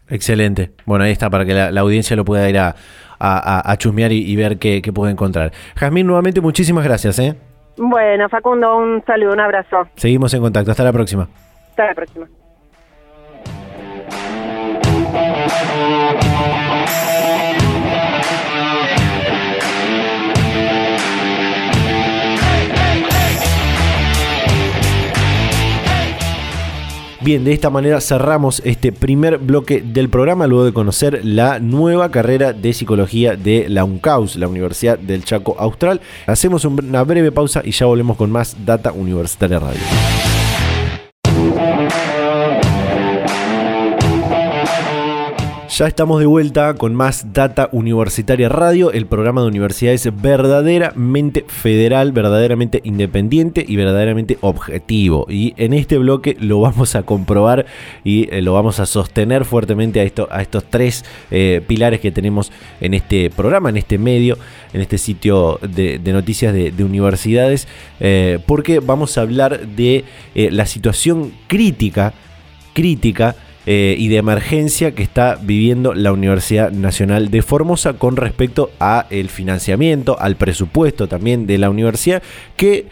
Excelente. 0.08 0.72
Bueno, 0.86 1.04
ahí 1.04 1.12
está 1.12 1.30
para 1.30 1.44
que 1.44 1.54
la, 1.54 1.82
audiencia 1.82 2.16
lo 2.16 2.24
pueda 2.24 2.50
ir 2.50 2.58
a, 2.58 2.74
a, 3.20 3.76
chusmear 3.78 4.14
y, 4.14 4.34
ver 4.38 4.60
qué, 4.60 4.82
qué, 4.82 4.94
puede 4.94 5.12
encontrar. 5.12 5.52
Jazmín, 5.76 6.08
nuevamente 6.08 6.40
muchísimas 6.40 6.86
gracias. 6.86 7.20
¿eh? 7.20 7.36
Bueno, 7.78 8.30
Facundo, 8.30 8.78
un 8.78 9.04
saludo, 9.06 9.34
un 9.34 9.40
abrazo. 9.40 9.88
Seguimos 9.96 10.34
en 10.34 10.42
contacto. 10.42 10.72
Hasta 10.72 10.84
la 10.84 10.94
próxima. 10.94 11.28
Hasta 11.70 11.88
la 11.88 11.96
próxima. 11.96 12.28
Bien, 27.24 27.44
de 27.44 27.54
esta 27.54 27.70
manera 27.70 28.02
cerramos 28.02 28.64
este 28.66 28.92
primer 28.92 29.38
bloque 29.38 29.84
del 29.86 30.10
programa 30.10 30.48
luego 30.48 30.66
de 30.66 30.74
conocer 30.74 31.24
la 31.24 31.60
nueva 31.60 32.10
carrera 32.10 32.52
de 32.52 32.74
psicología 32.74 33.36
de 33.36 33.70
la 33.70 33.84
UNCAUS, 33.84 34.38
la 34.38 34.48
Universidad 34.48 34.98
del 34.98 35.24
Chaco 35.24 35.56
Austral. 35.60 36.02
Hacemos 36.26 36.66
una 36.66 37.04
breve 37.04 37.32
pausa 37.32 37.62
y 37.64 37.72
ya 37.72 37.86
volvemos 37.86 38.18
con 38.18 38.32
más 38.32 38.66
Data 38.66 38.92
Universitaria 38.92 39.60
Radio. 39.60 40.31
Estamos 45.88 46.20
de 46.20 46.28
vuelta 46.28 46.76
con 46.76 46.94
más 46.94 47.34
Data 47.34 47.68
Universitaria 47.72 48.50
Radio, 48.50 48.92
el 48.92 49.08
programa 49.08 49.42
de 49.42 49.48
universidades 49.48 50.08
verdaderamente 50.22 51.44
federal, 51.48 52.12
verdaderamente 52.12 52.82
independiente 52.84 53.66
y 53.68 53.78
verdaderamente 53.78 54.38
objetivo. 54.42 55.26
Y 55.28 55.56
en 55.58 55.74
este 55.74 55.98
bloque 55.98 56.38
lo 56.40 56.60
vamos 56.60 56.94
a 56.94 57.02
comprobar 57.02 57.66
y 58.04 58.30
eh, 58.32 58.44
lo 58.44 58.54
vamos 58.54 58.80
a 58.80 58.86
sostener 58.86 59.44
fuertemente 59.44 60.00
a, 60.00 60.04
esto, 60.04 60.28
a 60.30 60.44
estos 60.44 60.66
tres 60.66 61.04
eh, 61.32 61.64
pilares 61.68 62.00
que 62.00 62.12
tenemos 62.12 62.52
en 62.80 62.94
este 62.94 63.32
programa, 63.32 63.70
en 63.70 63.78
este 63.78 63.98
medio, 63.98 64.38
en 64.74 64.82
este 64.82 65.00
sitio 65.00 65.60
de, 65.64 66.00
noticias 66.14 66.54
de, 66.54 66.84
universidades, 66.84 67.68
eh, 68.00 68.38
porque 68.46 68.80
vamos 68.80 69.18
a 69.18 69.22
hablar 69.22 69.68
de 69.68 70.06
la 70.36 70.68
situación 70.68 71.32
crítica, 71.48 72.14
crítica, 72.74 73.36
eh, 73.66 73.96
y 73.98 74.08
de 74.08 74.18
emergencia 74.18 74.94
que 74.94 75.04
está 75.04 75.38
viviendo 75.42 75.94
la 75.94 76.12
Universidad 76.12 76.72
Nacional 76.72 77.30
de 77.30 77.42
Formosa 77.42 77.94
con 77.94 78.18
respecto 78.18 78.72
a 78.80 79.06
el 79.10 79.30
financiamiento, 79.30 80.20
al 80.20 80.36
presupuesto 80.36 81.08
también 81.08 81.46
de 81.46 81.58
la 81.58 81.70
universidad, 81.70 82.24
que 82.58 82.88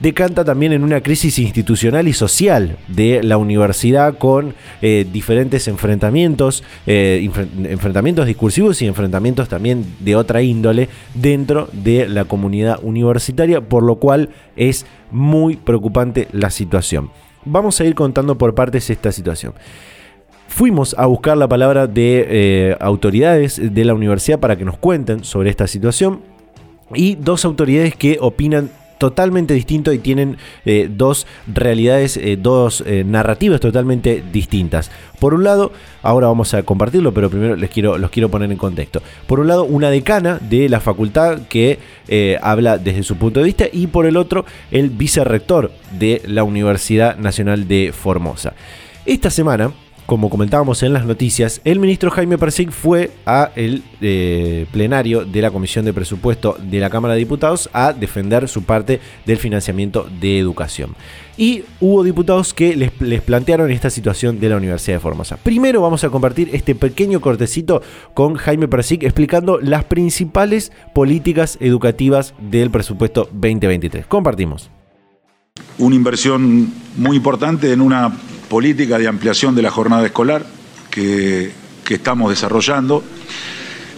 decanta 0.00 0.44
también 0.44 0.72
en 0.72 0.84
una 0.84 1.00
crisis 1.00 1.38
institucional 1.38 2.08
y 2.08 2.12
social 2.12 2.76
de 2.88 3.22
la 3.22 3.36
universidad 3.36 4.16
con 4.16 4.54
eh, 4.80 5.06
diferentes 5.12 5.66
enfrentamientos, 5.68 6.62
eh, 6.86 7.28
enfrentamientos 7.64 8.26
discursivos 8.26 8.80
y 8.82 8.86
enfrentamientos 8.86 9.48
también 9.48 9.84
de 10.00 10.16
otra 10.16 10.42
índole 10.42 10.88
dentro 11.14 11.68
de 11.72 12.08
la 12.08 12.24
comunidad 12.24 12.78
universitaria, 12.82 13.60
por 13.60 13.82
lo 13.82 13.96
cual 13.96 14.30
es 14.56 14.86
muy 15.10 15.56
preocupante 15.56 16.28
la 16.32 16.50
situación. 16.50 17.10
Vamos 17.44 17.80
a 17.80 17.84
ir 17.84 17.94
contando 17.94 18.36
por 18.36 18.54
partes 18.54 18.90
esta 18.90 19.10
situación. 19.10 19.54
Fuimos 20.48 20.96
a 20.98 21.06
buscar 21.06 21.36
la 21.36 21.46
palabra 21.46 21.86
de 21.86 22.26
eh, 22.26 22.76
autoridades 22.80 23.60
de 23.62 23.84
la 23.84 23.94
universidad 23.94 24.40
para 24.40 24.56
que 24.56 24.64
nos 24.64 24.78
cuenten 24.78 25.22
sobre 25.22 25.50
esta 25.50 25.66
situación 25.66 26.22
y 26.94 27.16
dos 27.16 27.44
autoridades 27.44 27.94
que 27.94 28.16
opinan 28.18 28.70
totalmente 28.96 29.52
distinto 29.52 29.92
y 29.92 29.98
tienen 29.98 30.38
eh, 30.64 30.88
dos 30.90 31.26
realidades, 31.46 32.16
eh, 32.16 32.36
dos 32.40 32.82
narrativas 33.04 33.60
totalmente 33.60 34.24
distintas. 34.32 34.90
Por 35.20 35.34
un 35.34 35.44
lado, 35.44 35.70
ahora 36.02 36.26
vamos 36.28 36.54
a 36.54 36.62
compartirlo, 36.62 37.12
pero 37.12 37.28
primero 37.28 37.54
les 37.54 37.70
quiero, 37.70 37.98
los 37.98 38.10
quiero 38.10 38.30
poner 38.30 38.50
en 38.50 38.56
contexto. 38.56 39.02
Por 39.26 39.40
un 39.40 39.48
lado, 39.48 39.64
una 39.64 39.90
decana 39.90 40.40
de 40.40 40.68
la 40.70 40.80
facultad 40.80 41.42
que 41.48 41.78
habla 42.42 42.78
desde 42.78 43.02
su 43.02 43.16
punto 43.16 43.40
de 43.40 43.46
vista 43.46 43.66
y 43.70 43.86
por 43.86 44.06
el 44.06 44.16
otro, 44.16 44.46
el 44.70 44.88
vicerrector 44.88 45.70
de 45.92 46.22
la 46.26 46.42
Universidad 46.42 47.18
Nacional 47.18 47.68
de 47.68 47.92
Formosa. 47.92 48.54
Esta 49.06 49.30
semana 49.30 49.72
como 50.08 50.30
comentábamos 50.30 50.82
en 50.82 50.94
las 50.94 51.04
noticias, 51.04 51.60
el 51.64 51.80
ministro 51.80 52.10
Jaime 52.10 52.38
Persig 52.38 52.70
fue 52.70 53.10
a 53.26 53.50
el 53.56 53.82
eh, 54.00 54.64
plenario 54.72 55.26
de 55.26 55.42
la 55.42 55.50
Comisión 55.50 55.84
de 55.84 55.92
Presupuesto 55.92 56.56
de 56.58 56.80
la 56.80 56.88
Cámara 56.88 57.12
de 57.12 57.18
Diputados 57.18 57.68
a 57.74 57.92
defender 57.92 58.48
su 58.48 58.62
parte 58.62 59.02
del 59.26 59.36
financiamiento 59.36 60.08
de 60.18 60.38
educación. 60.38 60.94
Y 61.36 61.64
hubo 61.78 62.04
diputados 62.04 62.54
que 62.54 62.74
les, 62.74 63.20
plantearon 63.20 63.70
esta 63.70 63.90
situación 63.90 64.40
de 64.40 64.48
la 64.48 64.56
Universidad 64.56 64.96
de 64.96 65.00
Formosa. 65.00 65.36
Primero 65.36 65.82
vamos 65.82 66.02
a 66.04 66.08
compartir 66.08 66.48
este 66.54 66.74
pequeño 66.74 67.20
cortecito 67.20 67.82
con 68.14 68.36
Jaime 68.36 68.66
Persig 68.66 69.04
explicando 69.04 69.60
las 69.60 69.84
principales 69.84 70.72
políticas 70.94 71.58
educativas 71.60 72.32
del 72.40 72.70
presupuesto 72.70 73.28
2023. 73.34 74.06
Compartimos. 74.06 74.70
Una 75.76 75.96
inversión 75.96 76.72
muy 76.96 77.18
importante 77.18 77.72
en 77.72 77.82
una 77.82 78.10
política 78.48 78.98
de 78.98 79.08
ampliación 79.08 79.54
de 79.54 79.62
la 79.62 79.70
jornada 79.70 80.06
escolar 80.06 80.44
que, 80.90 81.52
estamos 81.88 82.30
desarrollando, 82.30 83.02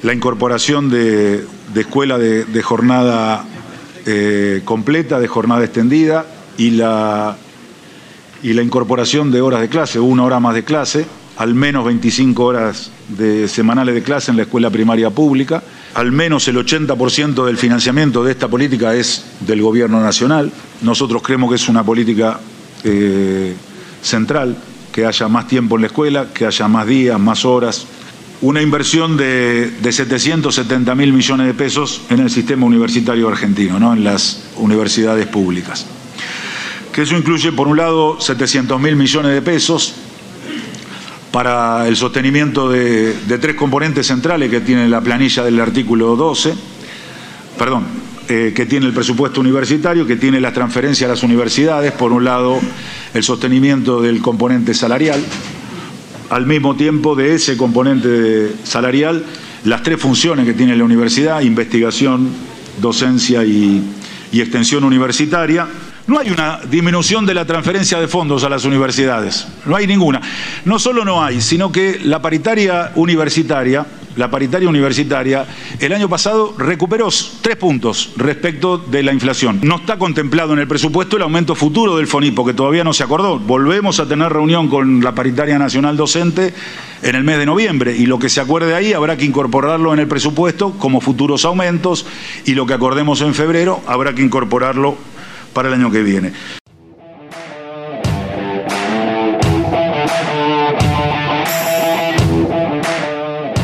la 0.02 0.14
incorporación 0.14 0.90
de, 0.90 1.44
escuela 1.74 2.18
de, 2.18 2.62
jornada 2.62 3.44
eh, 4.06 4.62
completa, 4.64 5.18
de 5.18 5.26
jornada 5.26 5.64
extendida 5.64 6.24
y 6.56 6.70
la, 6.70 7.36
y 8.42 8.52
la 8.52 8.62
incorporación 8.62 9.32
de 9.32 9.40
horas 9.40 9.60
de 9.60 9.68
clase, 9.68 9.98
una 9.98 10.24
hora 10.24 10.38
más 10.38 10.54
de 10.54 10.62
clase, 10.62 11.06
al 11.36 11.54
menos 11.54 11.84
25 11.84 12.44
horas 12.44 12.90
de 13.08 13.48
semanales 13.48 13.94
de 13.94 14.02
clase 14.02 14.30
en 14.30 14.36
la 14.36 14.42
escuela 14.42 14.70
primaria 14.70 15.10
pública. 15.10 15.62
Al 15.94 16.12
menos 16.12 16.46
el 16.48 16.56
80% 16.56 17.44
del 17.46 17.56
financiamiento 17.56 18.22
de 18.22 18.32
esta 18.32 18.46
política 18.46 18.94
es 18.94 19.24
del 19.40 19.62
gobierno 19.62 20.00
nacional. 20.02 20.52
Nosotros 20.82 21.22
creemos 21.22 21.50
que 21.50 21.56
es 21.56 21.68
una 21.68 21.82
política 21.82 22.38
eh, 22.84 23.54
central, 24.02 24.56
que 24.92 25.06
haya 25.06 25.28
más 25.28 25.46
tiempo 25.46 25.76
en 25.76 25.82
la 25.82 25.86
escuela, 25.88 26.26
que 26.32 26.46
haya 26.46 26.68
más 26.68 26.86
días, 26.86 27.18
más 27.18 27.44
horas. 27.44 27.86
Una 28.42 28.62
inversión 28.62 29.16
de, 29.16 29.70
de 29.82 29.92
770 29.92 30.94
mil 30.94 31.12
millones 31.12 31.46
de 31.46 31.54
pesos 31.54 32.02
en 32.08 32.20
el 32.20 32.30
sistema 32.30 32.66
universitario 32.66 33.28
argentino, 33.28 33.78
¿no? 33.78 33.92
en 33.92 34.02
las 34.02 34.44
universidades 34.56 35.26
públicas. 35.26 35.86
Que 36.92 37.02
eso 37.02 37.16
incluye, 37.16 37.52
por 37.52 37.68
un 37.68 37.76
lado, 37.76 38.20
700 38.20 38.80
mil 38.80 38.96
millones 38.96 39.32
de 39.32 39.42
pesos 39.42 39.94
para 41.30 41.86
el 41.86 41.96
sostenimiento 41.96 42.68
de, 42.68 43.14
de, 43.14 43.38
tres 43.38 43.54
componentes 43.54 44.06
centrales 44.06 44.50
que 44.50 44.60
tiene 44.60 44.88
la 44.88 45.00
planilla 45.00 45.44
del 45.44 45.60
artículo 45.60 46.16
12, 46.16 46.54
perdón, 47.56 47.84
eh, 48.32 48.52
que 48.54 48.64
tiene 48.64 48.86
el 48.86 48.92
presupuesto 48.92 49.40
universitario, 49.40 50.06
que 50.06 50.14
tiene 50.14 50.40
las 50.40 50.54
transferencias 50.54 51.08
a 51.08 51.14
las 51.14 51.24
universidades, 51.24 51.90
por 51.90 52.12
un 52.12 52.22
lado 52.22 52.60
el 53.12 53.24
sostenimiento 53.24 54.00
del 54.00 54.22
componente 54.22 54.72
salarial, 54.72 55.20
al 56.28 56.46
mismo 56.46 56.76
tiempo 56.76 57.16
de 57.16 57.34
ese 57.34 57.56
componente 57.56 58.52
salarial, 58.62 59.24
las 59.64 59.82
tres 59.82 60.00
funciones 60.00 60.46
que 60.46 60.52
tiene 60.52 60.76
la 60.76 60.84
universidad, 60.84 61.40
investigación, 61.40 62.28
docencia 62.80 63.44
y, 63.44 63.82
y 64.30 64.40
extensión 64.40 64.84
universitaria. 64.84 65.66
No 66.06 66.20
hay 66.20 66.30
una 66.30 66.60
disminución 66.70 67.26
de 67.26 67.34
la 67.34 67.44
transferencia 67.46 67.98
de 67.98 68.06
fondos 68.06 68.44
a 68.44 68.48
las 68.48 68.64
universidades, 68.64 69.48
no 69.66 69.74
hay 69.74 69.88
ninguna. 69.88 70.20
No 70.64 70.78
solo 70.78 71.04
no 71.04 71.24
hay, 71.24 71.40
sino 71.40 71.72
que 71.72 71.98
la 72.04 72.22
paritaria 72.22 72.92
universitaria, 72.94 73.84
la 74.16 74.30
paritaria 74.30 74.68
universitaria, 74.68 75.46
el 75.78 75.92
año 75.92 76.08
pasado 76.08 76.54
recuperó 76.58 77.08
tres 77.40 77.56
puntos 77.56 78.12
respecto 78.16 78.78
de 78.78 79.02
la 79.02 79.12
inflación. 79.12 79.60
No 79.62 79.76
está 79.76 79.98
contemplado 79.98 80.52
en 80.52 80.58
el 80.58 80.68
presupuesto 80.68 81.16
el 81.16 81.22
aumento 81.22 81.54
futuro 81.54 81.96
del 81.96 82.06
FONIPO, 82.06 82.46
que 82.46 82.54
todavía 82.54 82.84
no 82.84 82.92
se 82.92 83.04
acordó. 83.04 83.38
Volvemos 83.38 84.00
a 84.00 84.06
tener 84.06 84.32
reunión 84.32 84.68
con 84.68 85.02
la 85.02 85.14
paritaria 85.14 85.58
nacional 85.58 85.96
docente 85.96 86.52
en 87.02 87.14
el 87.14 87.24
mes 87.24 87.38
de 87.38 87.46
noviembre 87.46 87.96
y 87.96 88.06
lo 88.06 88.18
que 88.18 88.28
se 88.28 88.40
acuerde 88.40 88.74
ahí 88.74 88.92
habrá 88.92 89.16
que 89.16 89.24
incorporarlo 89.24 89.92
en 89.92 90.00
el 90.00 90.08
presupuesto 90.08 90.72
como 90.72 91.00
futuros 91.00 91.44
aumentos 91.44 92.06
y 92.44 92.54
lo 92.54 92.66
que 92.66 92.74
acordemos 92.74 93.20
en 93.22 93.34
febrero 93.34 93.80
habrá 93.86 94.14
que 94.14 94.22
incorporarlo 94.22 94.96
para 95.52 95.68
el 95.68 95.74
año 95.74 95.90
que 95.90 96.02
viene. 96.02 96.32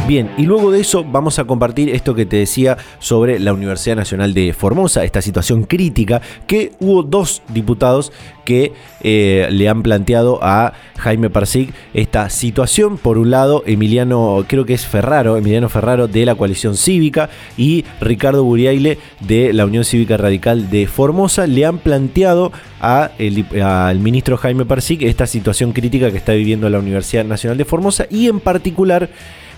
Bien, 0.07 0.31
y 0.38 0.47
luego 0.47 0.71
de 0.71 0.81
eso 0.81 1.03
vamos 1.03 1.40
a 1.40 1.47
compartir 1.47 1.88
esto 1.88 2.14
que 2.14 2.27
te 2.27 2.37
decía 2.37 2.77
sobre 3.01 3.40
la 3.40 3.53
Universidad 3.53 3.97
Nacional 3.97 4.35
de 4.35 4.53
Formosa, 4.53 5.03
esta 5.03 5.21
situación 5.21 5.64
crítica, 5.64 6.23
que 6.47 6.71
hubo 6.79 7.03
dos 7.03 7.42
diputados 7.49 8.12
que 8.45 8.73
eh, 9.01 9.49
le 9.51 9.69
han 9.69 9.83
planteado 9.83 10.38
a 10.42 10.75
Jaime 10.99 11.29
Parsic 11.29 11.75
esta 11.92 12.31
situación. 12.31 12.99
Por 12.99 13.19
un 13.19 13.33
lado, 13.33 13.64
Emiliano, 13.66 14.45
creo 14.47 14.64
que 14.64 14.75
es 14.75 14.87
Ferraro, 14.87 15.37
Emiliano 15.37 15.69
Ferraro 15.69 16.07
de 16.07 16.25
la 16.25 16.37
coalición 16.37 16.77
cívica 16.77 17.29
y 17.59 17.85
Ricardo 18.01 18.45
Buriaile 18.45 18.99
de 19.19 19.53
la 19.53 19.66
Unión 19.66 19.85
Cívica 19.85 20.16
Radical 20.16 20.71
de 20.71 20.87
Formosa 20.87 21.49
le 21.49 21.66
han 21.66 21.79
planteado 21.79 22.53
al 22.79 23.99
ministro 23.99 24.37
Jaime 24.37 24.64
Parsic 24.66 25.03
esta 25.03 25.27
situación 25.27 25.73
crítica 25.73 26.12
que 26.12 26.19
está 26.19 26.33
viviendo 26.33 26.71
la 26.71 26.79
Universidad 26.79 27.25
Nacional 27.25 27.59
de 27.59 27.64
Formosa 27.64 28.07
y 28.09 28.29
en 28.29 28.38
particular 28.38 29.11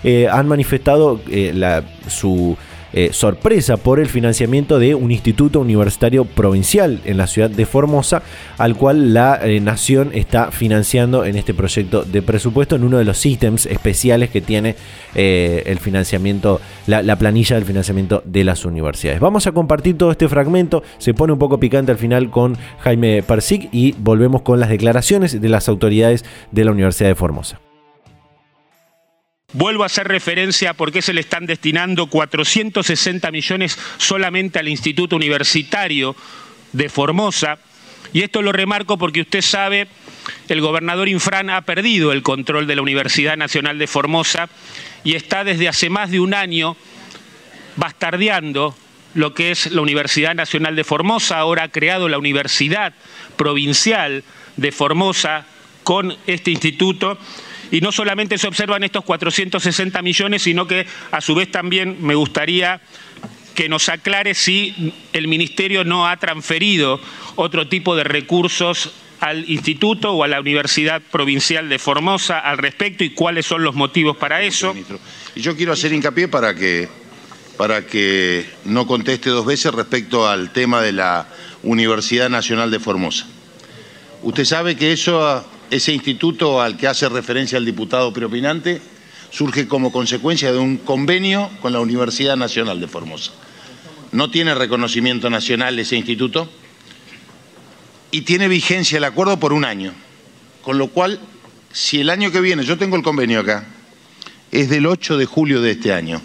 eh, 0.03 0.27
han 0.31 0.47
manifestado 0.47 1.19
eh, 1.29 1.81
su 2.07 2.57
eh, 2.91 3.09
sorpresa 3.11 3.77
por 3.77 3.99
el 3.99 4.07
financiamiento 4.07 4.79
de 4.79 4.95
un 4.95 5.11
instituto 5.11 5.59
universitario 5.59 6.25
provincial 6.25 7.01
en 7.05 7.17
la 7.17 7.27
ciudad 7.27 7.49
de 7.49 7.65
Formosa, 7.65 8.23
al 8.57 8.75
cual 8.75 9.13
la 9.13 9.39
nación 9.61 10.09
está 10.13 10.51
financiando 10.51 11.23
en 11.25 11.35
este 11.35 11.53
proyecto 11.53 12.03
de 12.03 12.21
presupuesto, 12.23 12.75
en 12.75 12.83
uno 12.83 12.97
de 12.97 13.05
los 13.05 13.23
ítems 13.25 13.67
especiales 13.67 14.31
que 14.31 14.41
tiene 14.41 14.75
el 15.13 15.77
financiamiento, 15.77 16.61
la, 16.87 17.03
la, 17.03 17.15
planilla 17.17 17.57
del 17.57 17.65
financiamiento 17.65 18.23
de 18.25 18.43
las 18.43 18.65
universidades. 18.65 19.19
Vamos 19.19 19.45
a 19.45 19.51
compartir 19.51 19.95
todo 19.95 20.09
este 20.09 20.27
fragmento, 20.27 20.81
se 20.97 21.13
pone 21.13 21.33
un 21.33 21.39
poco 21.39 21.59
picante 21.59 21.91
al 21.91 21.99
final 21.99 22.31
con 22.31 22.57
Jaime 22.79 23.21
Persic 23.21 23.69
y 23.71 23.91
volvemos 23.99 24.41
con 24.41 24.59
las 24.59 24.69
declaraciones 24.69 25.39
de 25.39 25.49
las 25.49 25.69
autoridades 25.69 26.25
de 26.51 26.65
la 26.65 26.71
Universidad 26.71 27.09
de 27.09 27.15
Formosa. 27.15 27.59
Vuelvo 29.53 29.81
a 29.81 29.87
hacer 29.87 30.07
referencia 30.07 30.69
a 30.69 30.73
por 30.75 30.91
qué 30.91 31.01
se 31.01 31.13
le 31.13 31.21
están 31.21 31.47
destinando 31.47 32.05
460 32.07 33.31
millones 33.31 33.79
solamente 33.97 34.59
al 34.59 34.67
Instituto 34.67 35.15
Universitario 35.15 36.15
de 36.71 36.87
Formosa. 36.87 37.57
Y 38.13 38.21
esto 38.21 38.43
lo 38.43 38.51
remarco 38.51 38.99
porque 38.99 39.21
usted 39.21 39.41
sabe, 39.41 39.87
el 40.49 40.61
gobernador 40.61 41.07
Infran 41.07 41.49
ha 41.49 41.61
perdido 41.61 42.11
el 42.11 42.21
control 42.21 42.67
de 42.67 42.75
la 42.75 42.83
Universidad 42.83 43.37
Nacional 43.37 43.79
de 43.79 43.87
Formosa 43.87 44.49
y 45.03 45.15
está 45.15 45.43
desde 45.43 45.67
hace 45.67 45.89
más 45.89 46.11
de 46.11 46.19
un 46.19 46.35
año 46.35 46.77
bastardeando 47.75 48.75
lo 49.15 49.33
que 49.33 49.49
es 49.49 49.71
la 49.71 49.81
Universidad 49.81 50.35
Nacional 50.35 50.75
de 50.75 50.83
Formosa. 50.83 51.39
Ahora 51.39 51.63
ha 51.63 51.69
creado 51.69 52.07
la 52.07 52.19
Universidad 52.19 52.93
Provincial 53.35 54.23
de 54.57 54.71
Formosa 54.71 55.45
con 55.83 56.15
este 56.27 56.51
instituto 56.51 57.17
y 57.71 57.81
no 57.81 57.91
solamente 57.91 58.37
se 58.37 58.47
observan 58.47 58.83
estos 58.83 59.03
460 59.03 60.01
millones, 60.01 60.43
sino 60.43 60.67
que 60.67 60.85
a 61.11 61.21
su 61.21 61.35
vez 61.35 61.51
también 61.51 61.97
me 62.01 62.15
gustaría 62.15 62.81
que 63.55 63.69
nos 63.69 63.89
aclare 63.89 64.35
si 64.35 64.93
el 65.13 65.27
Ministerio 65.27 65.83
no 65.83 66.07
ha 66.07 66.17
transferido 66.17 66.99
otro 67.35 67.67
tipo 67.67 67.95
de 67.95 68.05
recursos 68.05 68.91
al 69.19 69.49
instituto 69.49 70.13
o 70.13 70.23
a 70.23 70.27
la 70.27 70.39
Universidad 70.39 71.01
Provincial 71.01 71.67
de 71.67 71.77
Formosa 71.77 72.39
al 72.39 72.57
respecto 72.57 73.03
y 73.03 73.09
cuáles 73.09 73.45
son 73.45 73.63
los 73.63 73.75
motivos 73.75 74.15
para 74.17 74.41
eso. 74.41 74.73
Y 75.35 75.41
yo 75.41 75.57
quiero 75.57 75.73
hacer 75.73 75.91
hincapié 75.91 76.27
para 76.29 76.55
que, 76.55 76.87
para 77.57 77.85
que 77.85 78.45
no 78.65 78.87
conteste 78.87 79.29
dos 79.29 79.45
veces 79.45 79.73
respecto 79.73 80.27
al 80.27 80.53
tema 80.53 80.81
de 80.81 80.93
la 80.93 81.27
Universidad 81.63 82.29
Nacional 82.29 82.71
de 82.71 82.79
Formosa. 82.79 83.27
Usted 84.23 84.45
sabe 84.45 84.77
que 84.77 84.93
eso 84.93 85.45
ese 85.71 85.93
instituto 85.93 86.61
al 86.61 86.77
que 86.77 86.87
hace 86.87 87.07
referencia 87.09 87.57
el 87.57 87.65
diputado 87.65 88.11
preopinante 88.13 88.81
surge 89.31 89.67
como 89.67 89.91
consecuencia 89.91 90.51
de 90.51 90.57
un 90.57 90.77
convenio 90.77 91.49
con 91.61 91.73
la 91.73 91.79
Universidad 91.79 92.35
Nacional 92.35 92.79
de 92.79 92.87
Formosa. 92.87 93.31
No 94.11 94.31
tiene 94.31 94.55
reconocimiento 94.55 95.29
nacional 95.29 95.77
ese 95.77 95.95
instituto 95.95 96.49
y 98.11 98.21
tiene 98.21 98.47
vigencia 98.47 98.97
el 98.97 99.03
acuerdo 99.03 99.39
por 99.39 99.53
un 99.53 99.65
año. 99.65 99.93
Con 100.63 100.77
lo 100.77 100.87
cual, 100.87 101.19
si 101.71 102.01
el 102.01 102.09
año 102.09 102.31
que 102.31 102.41
viene, 102.41 102.63
yo 102.63 102.77
tengo 102.77 102.95
el 102.95 103.03
convenio 103.03 103.41
acá, 103.41 103.67
es 104.51 104.69
del 104.69 104.87
8 104.87 105.17
de 105.17 105.25
julio 105.25 105.61
de 105.61 105.71
este 105.71 105.93
año. 105.93 106.21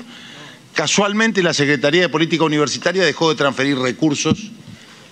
Casualmente 0.73 1.43
la 1.43 1.53
Secretaría 1.53 2.01
de 2.01 2.09
Política 2.09 2.45
Universitaria 2.45 3.05
dejó 3.05 3.29
de 3.29 3.37
transferir 3.37 3.79
recursos 3.79 4.51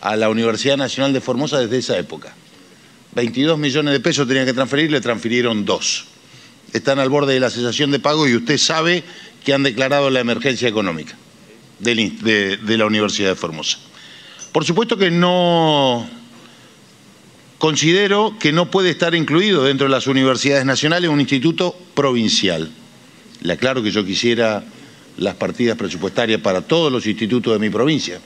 a 0.00 0.16
la 0.16 0.30
Universidad 0.30 0.76
Nacional 0.76 1.12
de 1.12 1.20
Formosa 1.20 1.60
desde 1.60 1.78
esa 1.78 1.98
época. 1.98 2.34
22 3.14 3.58
millones 3.58 3.92
de 3.92 4.00
pesos 4.00 4.26
tenían 4.26 4.46
que 4.46 4.54
transferir, 4.54 4.90
le 4.90 5.00
transfirieron 5.00 5.64
dos. 5.64 6.06
Están 6.72 6.98
al 6.98 7.10
borde 7.10 7.34
de 7.34 7.40
la 7.40 7.50
cesación 7.50 7.90
de 7.90 7.98
pago 7.98 8.26
y 8.26 8.34
usted 8.34 8.56
sabe 8.56 9.04
que 9.44 9.52
han 9.52 9.62
declarado 9.62 10.08
la 10.08 10.20
emergencia 10.20 10.68
económica 10.68 11.16
de, 11.78 12.58
la 12.78 12.86
Universidad 12.86 13.30
de 13.30 13.34
Formosa. 13.34 13.78
Por 14.52 14.64
supuesto 14.64 14.96
que 14.96 15.10
no 15.10 16.08
considero 17.58 18.36
que 18.38 18.52
no 18.52 18.70
puede 18.70 18.90
estar 18.90 19.14
incluido 19.14 19.64
dentro 19.64 19.86
de 19.86 19.90
las 19.90 20.06
universidades 20.06 20.64
nacionales 20.64 21.10
un 21.10 21.20
instituto 21.20 21.76
provincial. 21.94 22.70
Le 23.42 23.52
aclaro 23.52 23.82
que 23.82 23.90
yo 23.90 24.04
quisiera 24.04 24.64
las 25.18 25.34
partidas 25.34 25.76
presupuestarias 25.76 26.40
para 26.40 26.62
todos 26.62 26.90
los 26.90 27.06
institutos 27.06 27.52
de 27.52 27.58
mi 27.58 27.68
provincia. 27.68 28.20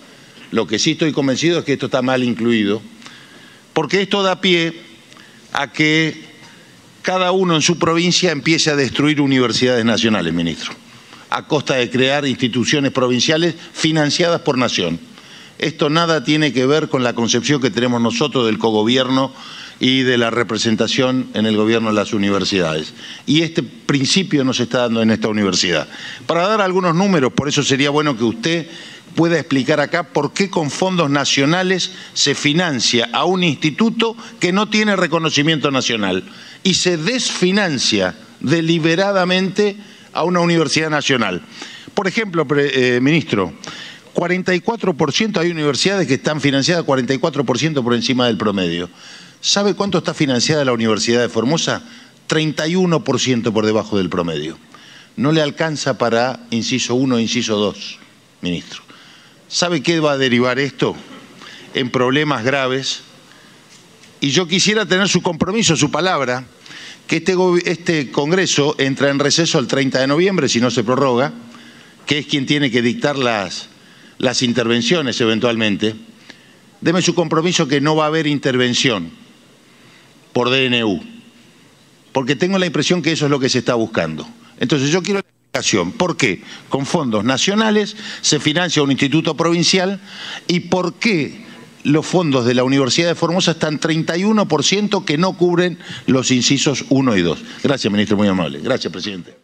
Lo 0.52 0.66
que 0.66 0.78
sí 0.78 0.92
estoy 0.92 1.10
convencido 1.12 1.58
es 1.58 1.64
que 1.64 1.72
esto 1.72 1.86
está 1.86 2.02
mal 2.02 2.22
incluido 2.22 2.80
porque 3.76 4.00
esto 4.00 4.22
da 4.22 4.40
pie 4.40 4.72
a 5.52 5.68
que 5.68 6.16
cada 7.02 7.30
uno 7.32 7.56
en 7.56 7.60
su 7.60 7.78
provincia 7.78 8.32
empiece 8.32 8.70
a 8.70 8.74
destruir 8.74 9.20
universidades 9.20 9.84
nacionales, 9.84 10.32
ministro, 10.32 10.72
a 11.28 11.46
costa 11.46 11.74
de 11.74 11.90
crear 11.90 12.24
instituciones 12.26 12.90
provinciales 12.90 13.54
financiadas 13.74 14.40
por 14.40 14.56
nación. 14.56 14.98
Esto 15.58 15.90
nada 15.90 16.24
tiene 16.24 16.54
que 16.54 16.64
ver 16.64 16.88
con 16.88 17.04
la 17.04 17.12
concepción 17.12 17.60
que 17.60 17.68
tenemos 17.68 18.00
nosotros 18.00 18.46
del 18.46 18.56
cogobierno 18.56 19.34
y 19.78 20.04
de 20.04 20.16
la 20.16 20.30
representación 20.30 21.28
en 21.34 21.44
el 21.44 21.58
gobierno 21.58 21.90
de 21.90 21.96
las 21.96 22.14
universidades. 22.14 22.94
Y 23.26 23.42
este 23.42 23.62
principio 23.62 24.42
nos 24.42 24.58
está 24.58 24.78
dando 24.78 25.02
en 25.02 25.10
esta 25.10 25.28
universidad. 25.28 25.86
Para 26.26 26.48
dar 26.48 26.62
algunos 26.62 26.94
números, 26.94 27.30
por 27.34 27.46
eso 27.46 27.62
sería 27.62 27.90
bueno 27.90 28.16
que 28.16 28.24
usted 28.24 28.68
pueda 29.16 29.40
explicar 29.40 29.80
acá 29.80 30.04
por 30.04 30.32
qué 30.32 30.48
con 30.48 30.70
fondos 30.70 31.10
nacionales 31.10 31.90
se 32.12 32.34
financia 32.34 33.08
a 33.12 33.24
un 33.24 33.42
instituto 33.42 34.14
que 34.38 34.52
no 34.52 34.68
tiene 34.68 34.94
reconocimiento 34.94 35.70
nacional 35.70 36.22
y 36.62 36.74
se 36.74 36.98
desfinancia 36.98 38.14
deliberadamente 38.40 39.76
a 40.12 40.22
una 40.22 40.40
universidad 40.40 40.90
nacional. 40.90 41.42
Por 41.94 42.06
ejemplo, 42.06 42.46
eh, 42.56 43.00
ministro, 43.02 43.54
44% 44.14 45.38
hay 45.40 45.50
universidades 45.50 46.06
que 46.06 46.14
están 46.14 46.40
financiadas 46.40 46.84
44% 46.84 47.82
por 47.82 47.94
encima 47.94 48.26
del 48.26 48.36
promedio. 48.36 48.90
¿Sabe 49.40 49.74
cuánto 49.74 49.98
está 49.98 50.12
financiada 50.12 50.64
la 50.64 50.72
Universidad 50.72 51.22
de 51.22 51.28
Formosa? 51.28 51.82
31% 52.28 53.52
por 53.52 53.64
debajo 53.64 53.96
del 53.96 54.10
promedio. 54.10 54.58
No 55.16 55.32
le 55.32 55.40
alcanza 55.40 55.96
para 55.96 56.40
inciso 56.50 56.94
1 56.94 57.16
e 57.16 57.22
inciso 57.22 57.56
2, 57.56 57.98
ministro. 58.42 58.85
¿Sabe 59.48 59.82
qué 59.82 60.00
va 60.00 60.12
a 60.12 60.18
derivar 60.18 60.58
esto? 60.58 60.96
En 61.74 61.90
problemas 61.90 62.44
graves. 62.44 63.02
Y 64.20 64.30
yo 64.30 64.48
quisiera 64.48 64.86
tener 64.86 65.08
su 65.08 65.22
compromiso, 65.22 65.76
su 65.76 65.90
palabra, 65.90 66.44
que 67.06 67.16
este, 67.16 67.34
este 67.64 68.10
Congreso 68.10 68.74
entra 68.78 69.10
en 69.10 69.18
receso 69.18 69.58
el 69.58 69.66
30 69.66 70.00
de 70.00 70.06
noviembre, 70.06 70.48
si 70.48 70.60
no 70.60 70.70
se 70.70 70.82
prorroga, 70.82 71.32
que 72.06 72.18
es 72.18 72.26
quien 72.26 72.46
tiene 72.46 72.70
que 72.70 72.82
dictar 72.82 73.16
las, 73.16 73.68
las 74.18 74.42
intervenciones 74.42 75.20
eventualmente. 75.20 75.94
Deme 76.80 77.02
su 77.02 77.14
compromiso 77.14 77.68
que 77.68 77.80
no 77.80 77.96
va 77.96 78.04
a 78.04 78.08
haber 78.08 78.26
intervención 78.26 79.10
por 80.32 80.50
DNU, 80.50 81.02
porque 82.12 82.36
tengo 82.36 82.58
la 82.58 82.66
impresión 82.66 83.00
que 83.00 83.12
eso 83.12 83.26
es 83.26 83.30
lo 83.30 83.40
que 83.40 83.48
se 83.48 83.58
está 83.58 83.74
buscando. 83.74 84.28
Entonces 84.58 84.90
yo 84.90 85.02
quiero 85.02 85.20
¿Por 85.92 86.16
qué? 86.16 86.42
Con 86.68 86.86
fondos 86.86 87.24
nacionales 87.24 87.96
se 88.20 88.40
financia 88.40 88.82
un 88.82 88.90
instituto 88.90 89.36
provincial 89.36 90.00
y 90.46 90.60
por 90.60 90.94
qué 90.94 91.46
los 91.84 92.04
fondos 92.04 92.44
de 92.44 92.54
la 92.54 92.64
Universidad 92.64 93.08
de 93.08 93.14
Formosa 93.14 93.52
están 93.52 93.78
31% 93.80 95.04
que 95.04 95.18
no 95.18 95.36
cubren 95.36 95.78
los 96.06 96.30
incisos 96.30 96.84
1 96.88 97.16
y 97.16 97.22
2. 97.22 97.38
Gracias, 97.62 97.92
ministro, 97.92 98.16
muy 98.16 98.28
amable. 98.28 98.60
Gracias, 98.60 98.92
presidente. 98.92 99.36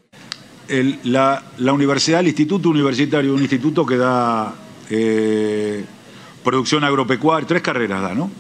la, 1.05 1.45
universidad, 1.73 2.21
el 2.21 2.29
instituto 2.29 2.69
universitario, 2.69 3.33
un 3.33 3.43
instituto 3.43 3.87
que 3.87 3.97
da 3.97 4.55
eh, 4.91 5.85
producción 6.43 6.83
agropecuaria, 6.85 7.47
tres 7.47 7.63
carreras 7.63 8.03
da, 8.03 8.15
¿no? 8.15 8.31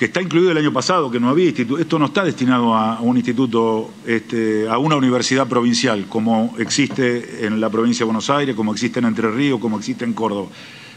Que 0.00 0.06
está 0.06 0.22
incluido 0.22 0.50
el 0.50 0.56
año 0.56 0.72
pasado, 0.72 1.10
que 1.10 1.20
no 1.20 1.28
había 1.28 1.44
instituto. 1.44 1.78
Esto 1.78 1.98
no 1.98 2.06
está 2.06 2.24
destinado 2.24 2.74
a 2.74 3.02
un 3.02 3.18
instituto, 3.18 3.90
este, 4.06 4.66
a 4.66 4.78
una 4.78 4.96
universidad 4.96 5.46
provincial, 5.46 6.06
como 6.08 6.54
existe 6.56 7.44
en 7.44 7.60
la 7.60 7.68
provincia 7.68 7.98
de 7.98 8.04
Buenos 8.06 8.30
Aires, 8.30 8.56
como 8.56 8.72
existe 8.72 9.00
en 9.00 9.04
Entre 9.04 9.30
Ríos, 9.30 9.60
como 9.60 9.76
existe 9.76 10.06
en 10.06 10.14
Córdoba. 10.14 10.48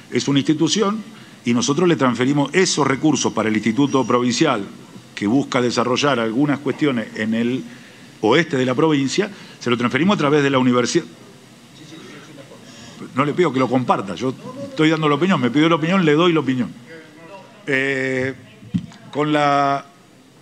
Es 0.09 0.29
una 0.29 0.39
institución 0.39 1.03
y 1.43 1.53
nosotros 1.53 1.89
le 1.89 1.97
transferimos 1.97 2.49
esos 2.53 2.87
recursos 2.87 3.33
para 3.33 3.49
el 3.49 3.55
instituto 3.55 4.07
provincial, 4.07 4.63
que 5.13 5.27
busca 5.27 5.59
desarrollar 5.59 6.21
algunas 6.21 6.59
cuestiones 6.59 7.07
en 7.17 7.33
el 7.33 7.61
oeste 8.21 8.55
de 8.55 8.65
la 8.65 8.73
provincia, 8.73 9.29
se 9.59 9.69
lo 9.69 9.77
transferimos 9.77 10.15
a 10.15 10.19
través 10.19 10.43
de 10.43 10.49
la 10.49 10.59
universidad. 10.59 11.03
No 13.15 13.25
le 13.25 13.33
pido 13.33 13.51
que 13.51 13.59
lo 13.59 13.67
comparta, 13.67 14.15
yo 14.15 14.33
estoy 14.63 14.91
dando 14.91 15.09
la 15.09 15.15
opinión, 15.15 15.41
me 15.41 15.51
pidió 15.51 15.67
la 15.67 15.75
opinión, 15.75 16.05
le 16.05 16.13
doy 16.13 16.31
la 16.31 16.39
opinión. 16.39 16.71
Eh, 17.67 18.33
con 19.13 19.31
la 19.31 19.85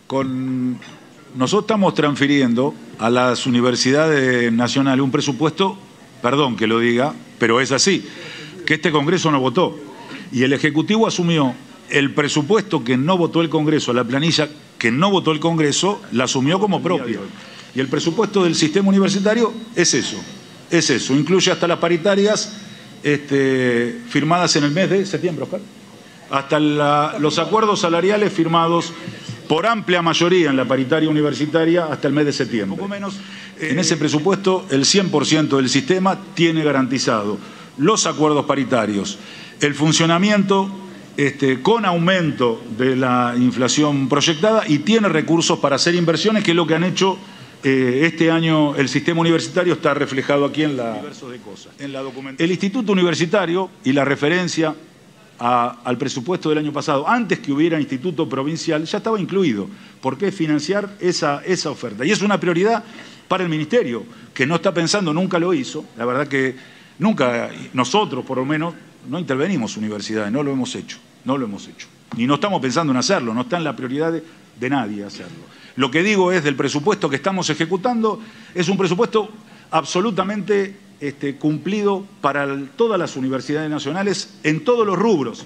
con 0.08 0.80
nosotros 1.36 1.64
estamos 1.64 1.94
transfiriendo 1.94 2.74
a 3.00 3.10
las 3.10 3.46
universidades 3.46 4.52
nacionales 4.52 5.04
un 5.04 5.12
presupuesto, 5.12 5.78
perdón 6.22 6.56
que 6.56 6.68
lo 6.68 6.80
diga, 6.80 7.14
pero 7.38 7.60
es 7.60 7.74
así, 7.74 8.06
que 8.66 8.76
este 8.76 8.92
Congreso 8.92 9.30
no 9.30 9.40
votó. 9.40 9.78
Y 10.32 10.44
el 10.44 10.54
Ejecutivo 10.54 11.06
asumió 11.06 11.54
el 11.90 12.14
presupuesto 12.14 12.84
que 12.84 12.96
no 12.96 13.18
votó 13.18 13.42
el 13.42 13.50
Congreso, 13.50 13.94
la 13.94 14.06
planilla 14.06 14.50
que 14.78 14.92
no 14.92 15.12
votó 15.12 15.32
el 15.32 15.40
Congreso, 15.42 16.02
la 16.14 16.26
asumió 16.26 16.60
como 16.60 16.82
propia. 16.82 17.20
Y 17.76 17.80
el 17.80 17.88
presupuesto 17.88 18.44
del 18.44 18.56
sistema 18.56 18.90
universitario 18.90 19.54
es 19.76 19.94
eso, 19.94 20.18
es 20.70 20.90
eso. 20.90 21.14
Incluye 21.14 21.52
hasta 21.52 21.68
las 21.68 21.80
paritarias 21.80 22.54
este, 23.04 24.02
firmadas 24.08 24.56
en 24.56 24.64
el 24.64 24.72
mes 24.72 24.90
de 24.90 25.06
septiembre, 25.06 25.44
Oscar 25.44 25.60
hasta 26.32 26.60
los 26.60 27.40
acuerdos 27.40 27.82
salariales 27.82 28.32
firmados 28.32 28.94
por 29.48 29.68
amplia 29.68 30.02
mayoría 30.02 30.50
en 30.50 30.56
la 30.56 30.66
paritaria 30.66 31.10
universitaria 31.10 31.86
hasta 31.86 32.08
el 32.08 32.14
mes 32.14 32.26
de 32.26 32.34
septiembre. 32.34 32.78
Poco 32.78 32.88
menos, 32.88 33.20
en 33.60 33.78
ese 33.80 33.98
presupuesto 33.98 34.66
el 34.72 34.86
100% 34.86 35.58
del 35.58 35.70
sistema 35.70 36.18
tiene 36.34 36.64
garantizado 36.64 37.38
los 37.78 38.06
acuerdos 38.06 38.46
paritarios, 38.46 39.18
el 39.60 39.76
funcionamiento 39.76 40.70
este, 41.18 41.62
con 41.62 41.86
aumento 41.86 42.64
de 42.78 42.96
la 42.96 43.34
inflación 43.38 44.08
proyectada 44.08 44.64
y 44.68 44.80
tiene 44.80 45.10
recursos 45.10 45.60
para 45.60 45.76
hacer 45.76 45.96
inversiones, 45.96 46.44
que 46.44 46.52
es 46.52 46.56
lo 46.56 46.66
que 46.66 46.76
han 46.76 46.86
hecho 46.86 47.18
eh, 47.64 48.04
este 48.06 48.32
año 48.32 48.76
el 48.76 48.90
sistema 48.90 49.22
universitario 49.22 49.74
está 49.74 49.94
reflejado 49.94 50.46
aquí 50.46 50.64
en 50.64 50.78
la, 50.78 51.00
en 51.78 51.94
la 51.94 52.00
documentación. 52.00 52.46
El 52.46 52.52
Instituto 52.52 52.92
Universitario 52.92 53.70
y 53.84 53.92
la 53.94 54.04
referencia 54.04 54.74
al 55.42 55.98
presupuesto 55.98 56.50
del 56.50 56.60
año 56.60 56.72
pasado, 56.72 57.08
antes 57.10 57.40
que 57.40 57.52
hubiera 57.52 57.80
instituto 57.80 58.30
provincial, 58.30 58.86
ya 58.86 59.00
estaba 59.00 59.20
incluido, 59.20 59.68
porque 60.00 60.28
es 60.28 60.36
financiar 60.36 60.96
esa, 61.00 61.42
esa 61.44 61.72
oferta. 61.72 62.06
Y 62.06 62.12
es 62.12 62.22
una 62.22 62.40
prioridad 62.40 62.84
para 63.28 63.44
el 63.44 63.50
Ministerio, 63.50 64.04
que 64.36 64.46
no 64.46 64.56
está 64.56 64.72
pensando, 64.72 65.12
nunca 65.12 65.40
lo 65.40 65.52
hizo, 65.54 65.84
la 65.98 66.06
verdad 66.06 66.28
que 66.28 66.56
nunca, 67.00 67.50
nosotros 67.74 68.24
por 68.24 68.38
lo 68.38 68.46
menos, 68.46 68.76
no 69.10 69.18
intervenimos 69.18 69.78
universidades, 69.78 70.32
no 70.32 70.44
lo 70.44 70.52
hemos 70.52 70.76
hecho, 70.76 71.00
no 71.26 71.40
lo 71.40 71.46
hemos 71.46 71.68
hecho. 71.68 71.88
Ni 72.18 72.28
no 72.28 72.36
estamos 72.36 72.62
pensando 72.62 72.92
en 72.92 72.98
hacerlo, 72.98 73.34
no 73.34 73.42
está 73.42 73.58
en 73.58 73.64
la 73.64 73.76
prioridad 73.76 74.14
de 74.14 74.70
nadie 74.70 75.04
hacerlo. 75.04 75.40
Lo 75.76 75.90
que 75.90 76.04
digo 76.04 76.32
es 76.32 76.44
del 76.44 76.56
presupuesto 76.56 77.10
que 77.10 77.16
estamos 77.16 77.50
ejecutando, 77.50 78.22
es 78.54 78.70
un 78.70 78.78
presupuesto 78.78 79.32
absolutamente 79.72 80.76
este, 81.02 81.36
cumplido 81.36 82.06
para 82.22 82.48
todas 82.78 83.00
las 83.00 83.16
universidades 83.18 83.70
nacionales 83.70 84.36
en 84.44 84.64
todos 84.64 84.86
los 84.86 84.98
rubros. 84.98 85.46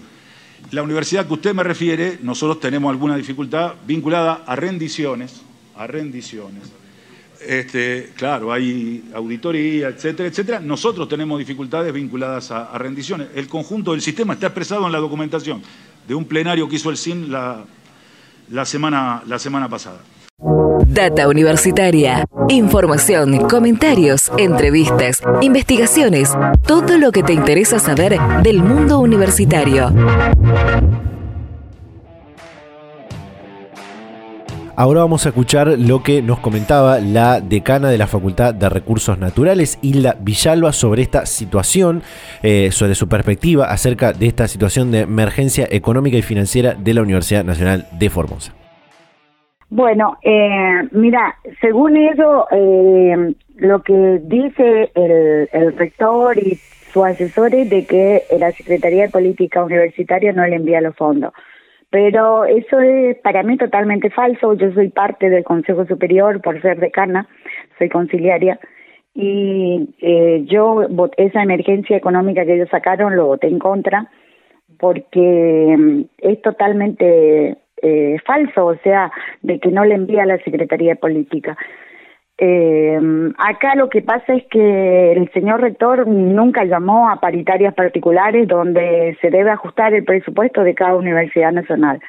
La 0.72 0.84
universidad 0.84 1.26
que 1.26 1.34
usted 1.34 1.54
me 1.54 1.64
refiere, 1.64 2.20
nosotros 2.22 2.60
tenemos 2.60 2.92
alguna 2.92 3.16
dificultad 3.16 3.76
vinculada 3.88 4.44
a 4.46 4.56
rendiciones, 4.56 5.42
a 5.76 5.88
rendiciones. 5.88 6.64
Este, 7.40 8.12
claro, 8.16 8.52
hay 8.52 9.10
auditoría, 9.14 9.90
etcétera, 9.90 10.28
etcétera. 10.28 10.60
Nosotros 10.60 11.08
tenemos 11.08 11.38
dificultades 11.40 11.94
vinculadas 11.94 12.52
a, 12.52 12.78
rendiciones. 12.78 13.28
El 13.36 13.48
conjunto 13.48 13.92
del 13.92 14.02
sistema 14.02 14.34
está 14.34 14.48
expresado 14.48 14.86
en 14.86 14.92
la 14.92 15.00
documentación 15.00 15.62
de 16.08 16.16
un 16.16 16.26
plenario 16.26 16.68
que 16.68 16.76
hizo 16.76 16.90
el 16.90 16.98
CIN 16.98 17.32
la, 17.32 17.66
semana, 18.66 19.24
la 19.26 19.40
semana 19.40 19.70
pasada. 19.70 20.00
Data 20.88 21.28
Universitaria. 21.28 22.26
Información, 22.50 23.48
comentarios, 23.50 24.32
entrevistas, 24.38 25.22
investigaciones, 25.42 26.32
todo 26.66 26.98
lo 26.98 27.12
que 27.12 27.24
te 27.24 27.34
interesa 27.34 27.80
saber 27.80 28.20
del 28.44 28.62
mundo 28.62 29.00
universitario. 29.00 29.92
Ahora 34.78 35.00
vamos 35.00 35.26
a 35.26 35.30
escuchar 35.30 35.68
lo 35.80 36.04
que 36.04 36.22
nos 36.22 36.40
comentaba 36.40 37.00
la 37.00 37.40
decana 37.40 37.90
de 37.90 37.98
la 37.98 38.08
Facultad 38.08 38.54
de 38.54 38.68
Recursos 38.68 39.18
Naturales, 39.18 39.80
Hilda 39.82 40.18
Villalba, 40.20 40.74
sobre 40.74 41.02
esta 41.02 41.26
situación, 41.26 42.04
eh, 42.44 42.70
sobre 42.72 42.94
su 42.96 43.08
perspectiva 43.08 43.72
acerca 43.72 44.12
de 44.12 44.28
esta 44.28 44.50
situación 44.50 44.92
de 44.92 45.02
emergencia 45.02 45.68
económica 45.72 46.18
y 46.18 46.22
financiera 46.22 46.74
de 46.74 46.94
la 46.94 47.02
Universidad 47.02 47.46
Nacional 47.46 47.88
de 47.98 48.10
Formosa. 48.10 48.54
Bueno, 49.76 50.18
eh, 50.22 50.88
mira, 50.94 51.36
según 51.60 51.98
eso, 51.98 52.48
eh, 52.50 53.34
lo 53.58 53.84
que 53.84 54.22
dice 54.24 54.90
el, 54.96 55.76
rector 55.76 56.38
y 56.38 56.56
su 56.94 57.04
asesor 57.04 57.54
es 57.54 57.70
de 57.70 57.86
que 57.86 58.22
la 58.40 58.54
Secretaría 58.54 59.04
de 59.04 59.10
Política 59.10 59.66
Universitaria 59.66 60.32
no 60.32 60.48
le 60.48 60.56
envía 60.56 60.80
los 60.80 60.96
fondos. 60.96 61.34
Pero 61.90 62.46
eso 62.46 62.80
es 62.80 63.18
para 63.18 63.44
mí 63.44 63.58
totalmente 63.58 64.10
falso. 64.12 64.54
Yo 64.54 64.72
soy 64.72 64.88
parte 64.92 65.30
del 65.30 65.44
Consejo 65.44 65.86
Superior 65.86 66.40
por 66.42 66.62
ser 66.62 66.80
decana, 66.80 67.28
soy 67.78 67.90
conciliaria. 67.90 68.58
Y 69.14 69.94
eh, 70.00 70.46
yo, 70.46 70.88
esa 71.18 71.44
emergencia 71.44 71.98
económica 71.98 72.46
que 72.46 72.56
ellos 72.56 72.70
sacaron, 72.70 73.18
lo 73.18 73.26
voté 73.26 73.48
en 73.48 73.60
contra, 73.60 74.10
porque 74.80 75.76
mm, 75.78 76.02
es 76.20 76.42
totalmente 76.42 77.58
eh, 77.88 78.18
falso, 78.26 78.66
o 78.66 78.76
sea, 78.78 79.12
de 79.44 79.60
que 79.60 79.70
no 79.70 79.86
le 79.86 79.94
envía 79.94 80.24
a 80.24 80.26
la 80.26 80.40
Secretaría 80.40 80.94
de 80.94 80.96
Política. 80.96 81.56
Eh, 82.40 83.00
acá 83.38 83.76
lo 83.76 83.90
que 83.90 84.02
pasa 84.02 84.34
es 84.34 84.44
que 84.48 85.12
el 85.14 85.32
señor 85.34 85.62
rector 85.62 86.08
nunca 86.08 86.66
llamó 86.66 87.10
a 87.10 87.20
paritarias 87.22 87.76
particulares 87.76 88.48
donde 88.48 89.16
se 89.22 89.30
debe 89.30 89.52
ajustar 89.52 89.94
el 89.94 90.04
presupuesto 90.04 90.64
de 90.64 90.74
cada 90.74 90.96
universidad 90.96 91.52
nacional. 91.52 92.02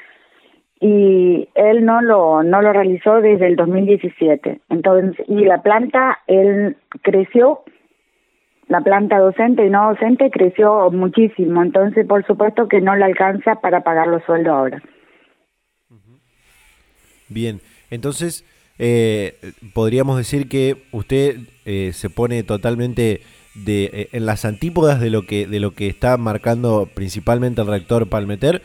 Y 0.81 1.49
él 1.55 1.85
no 1.85 2.01
lo 2.01 2.43
no 2.43 2.61
lo 2.63 2.73
realizó 2.73 3.21
desde 3.21 3.47
el 3.47 3.57
2017 3.57 4.61
entonces 4.69 5.25
y 5.29 5.45
la 5.45 5.63
planta 5.63 6.19
él 6.27 6.77
creció 7.03 7.61
la 8.69 8.81
planta 8.81 9.19
docente 9.19 9.65
y 9.65 9.71
no 9.71 9.91
docente 9.91 10.31
creció 10.31 10.91
muchísimo. 10.91 11.63
Entonces 11.63 12.07
por 12.07 12.27
supuesto 12.27 12.67
que 12.69 12.81
no 12.81 12.97
le 12.97 13.05
alcanza 13.05 13.57
para 13.61 13.83
pagar 13.83 14.09
los 14.09 14.23
sueldos 14.25 14.53
ahora 14.53 14.83
Bien, 17.29 17.61
entonces 17.91 18.45
eh, 18.79 19.35
podríamos 19.75 20.19
decir 20.19 20.49
que 20.49 20.77
usted 20.93 21.37
eh, 21.65 21.91
se 21.93 22.11
pone 22.11 22.43
totalmente 22.43 23.21
de, 23.55 23.85
eh, 23.85 24.09
en 24.13 24.27
las 24.27 24.45
antípodas 24.45 25.01
de 25.01 25.09
lo 25.09 25.23
que 25.23 25.47
de 25.47 25.61
lo 25.61 25.71
que 25.71 25.87
está 25.87 26.19
marcando 26.19 26.87
principalmente 26.95 27.63
el 27.63 27.69
rector 27.69 28.09
Palmeter 28.09 28.63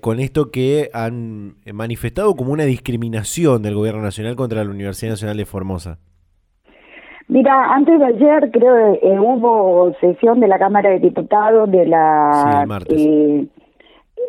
con 0.00 0.20
esto 0.20 0.50
que 0.50 0.88
han 0.94 1.54
manifestado 1.72 2.34
como 2.34 2.50
una 2.50 2.64
discriminación 2.64 3.62
del 3.62 3.74
gobierno 3.74 4.00
nacional 4.00 4.34
contra 4.34 4.64
la 4.64 4.70
Universidad 4.70 5.12
Nacional 5.12 5.36
de 5.36 5.44
Formosa. 5.44 5.98
Mira, 7.28 7.74
antes 7.74 8.00
de 8.00 8.06
ayer 8.06 8.50
creo 8.50 8.98
que 9.00 9.06
hubo 9.06 9.94
sesión 10.00 10.40
de 10.40 10.48
la 10.48 10.58
Cámara 10.58 10.88
de 10.90 10.98
Diputados 10.98 11.70
de 11.70 11.86
la... 11.86 12.32
Sí, 12.32 12.58
el 12.62 12.66
martes. 12.66 13.08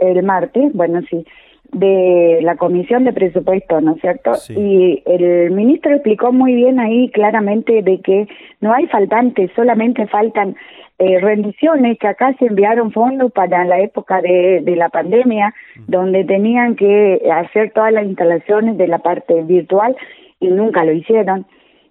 el 0.01 0.23
martes, 0.23 0.73
bueno, 0.73 0.99
sí 1.09 1.25
de 1.71 2.39
la 2.41 2.55
Comisión 2.57 3.05
de 3.05 3.13
Presupuesto, 3.13 3.79
¿no 3.81 3.95
es 3.95 4.01
cierto? 4.01 4.33
Y 4.49 5.01
el 5.05 5.51
ministro 5.51 5.93
explicó 5.93 6.31
muy 6.33 6.53
bien 6.53 6.79
ahí 6.79 7.09
claramente 7.09 7.81
de 7.81 8.01
que 8.01 8.27
no 8.59 8.73
hay 8.73 8.87
faltantes, 8.87 9.51
solamente 9.55 10.05
faltan 10.07 10.55
eh, 10.99 11.19
rendiciones, 11.19 11.97
que 11.97 12.07
acá 12.07 12.35
se 12.37 12.45
enviaron 12.45 12.91
fondos 12.91 13.31
para 13.31 13.65
la 13.65 13.79
época 13.79 14.21
de, 14.21 14.61
de 14.63 14.75
la 14.75 14.89
pandemia, 14.89 15.53
donde 15.87 16.25
tenían 16.25 16.75
que 16.75 17.21
hacer 17.33 17.71
todas 17.71 17.93
las 17.93 18.05
instalaciones 18.05 18.77
de 18.77 18.87
la 18.87 18.99
parte 18.99 19.41
virtual 19.43 19.95
y 20.39 20.47
nunca 20.49 20.83
lo 20.83 20.91
hicieron, 20.91 21.45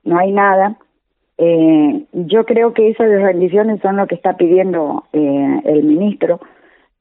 no 0.04 0.18
hay 0.18 0.32
nada. 0.32 0.76
Eh, 1.38 2.04
yo 2.12 2.44
creo 2.44 2.74
que 2.74 2.90
esas 2.90 3.08
rendiciones 3.08 3.80
son 3.80 3.96
lo 3.96 4.06
que 4.06 4.14
está 4.14 4.36
pidiendo 4.36 5.04
eh, 5.14 5.60
el 5.64 5.84
ministro 5.84 6.38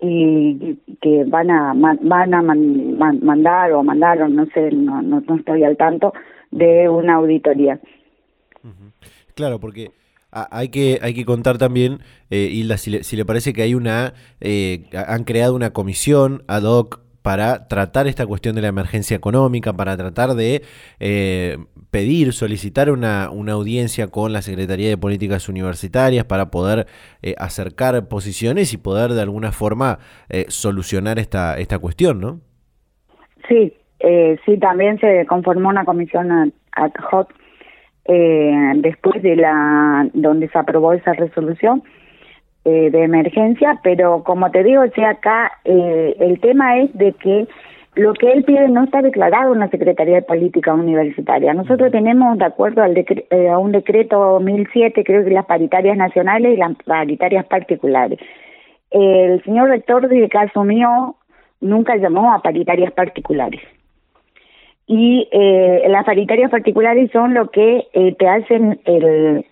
y 0.02 0.78
que 1.02 1.26
van 1.26 1.52
a 1.52 1.74
van 1.76 2.34
a 2.34 2.42
mandar 2.42 3.74
o 3.74 3.84
mandaron, 3.84 4.36
no 4.36 4.46
sé, 4.54 4.72
no, 4.72 5.02
no, 5.02 5.22
estoy 5.36 5.64
al 5.64 5.78
tanto, 5.78 6.14
de 6.52 6.88
una 6.90 7.16
auditoría. 7.16 7.80
Claro, 9.36 9.60
porque 9.60 9.92
hay 10.32 10.70
que, 10.70 11.00
hay 11.02 11.14
que 11.14 11.26
contar 11.26 11.58
también, 11.58 12.00
eh, 12.30 12.50
Hilda, 12.52 12.78
si 12.78 12.92
le, 12.92 13.04
si 13.04 13.16
le 13.16 13.26
parece 13.26 13.54
que 13.54 13.62
hay 13.62 13.74
una, 13.74 14.14
eh, 14.40 14.86
han 14.94 15.24
creado 15.24 15.56
una 15.56 15.72
comisión 15.72 16.44
ad 16.48 16.64
hoc 16.64 17.02
para 17.22 17.68
tratar 17.68 18.08
esta 18.08 18.26
cuestión 18.26 18.56
de 18.56 18.62
la 18.62 18.68
emergencia 18.70 19.16
económica, 19.16 19.74
para 19.74 19.98
tratar 19.98 20.32
de 20.32 20.62
eh, 21.00 21.58
pedir, 21.92 22.34
solicitar 22.34 22.92
una, 22.92 23.30
una, 23.32 23.54
audiencia 23.54 24.08
con 24.08 24.32
la 24.32 24.42
Secretaría 24.42 24.90
de 24.90 24.98
Políticas 24.98 25.50
Universitarias 25.50 26.26
para 26.26 26.50
poder 26.52 26.88
eh, 27.22 27.36
acercar 27.38 28.08
posiciones 28.08 28.74
y 28.74 28.78
poder 28.78 29.12
de 29.12 29.22
alguna 29.22 29.52
forma 29.52 30.00
eh, 30.30 30.46
solucionar 30.48 31.20
esta, 31.20 31.58
esta 31.58 31.80
cuestión, 31.80 32.20
¿no? 32.20 32.40
Sí, 33.48 33.74
sí, 34.46 34.58
también 34.60 35.00
se 35.00 35.26
conformó 35.26 35.70
una 35.70 35.84
comisión 35.84 36.54
ad 36.72 36.92
hoc 37.12 37.34
después 38.76 39.22
de 39.22 39.36
la 39.36 40.08
donde 40.14 40.48
se 40.50 40.58
aprobó 40.58 40.94
esa 40.94 41.14
resolución 41.14 41.84
eh, 42.70 42.92
de 42.92 43.04
emergencia, 43.04 43.80
pero 43.82 44.24
como 44.24 44.52
te 44.52 44.64
digo, 44.64 44.84
o 44.84 45.06
acá 45.06 45.52
eh, 45.66 46.16
el 46.20 46.40
tema 46.40 46.78
es 46.78 46.94
de 46.96 47.14
que 47.14 47.48
lo 47.96 48.14
que 48.14 48.32
él 48.32 48.44
pide 48.44 48.68
no 48.68 48.84
está 48.84 49.02
declarado 49.02 49.54
en 49.54 49.62
la 49.62 49.70
Secretaría 49.70 50.16
de 50.16 50.22
Política 50.22 50.74
Universitaria. 50.76 51.54
Nosotros 51.56 51.92
tenemos, 51.92 52.38
de 52.38 52.46
acuerdo 52.46 52.84
al 52.84 52.96
eh, 52.96 53.50
a 53.50 53.58
un 53.58 53.72
decreto 53.72 54.40
1007, 54.40 55.04
creo 55.04 55.24
que 55.24 55.32
las 55.32 55.48
paritarias 55.48 55.98
nacionales 55.98 56.54
y 56.54 56.58
las 56.58 56.76
paritarias 56.86 57.46
particulares. 57.48 58.20
El 58.92 59.44
señor 59.44 59.70
rector, 59.70 60.08
desde 60.08 60.30
que 60.30 60.38
asumió, 60.38 61.16
nunca 61.62 61.96
llamó 61.96 62.32
a 62.32 62.44
paritarias 62.44 62.92
particulares. 62.92 63.62
Y 64.86 65.28
eh, 65.32 65.86
las 65.88 66.06
paritarias 66.06 66.52
particulares 66.52 67.10
son 67.12 67.34
lo 67.34 67.50
que 67.50 67.88
te 68.18 68.28
hacen 68.28 68.80
el 68.86 69.44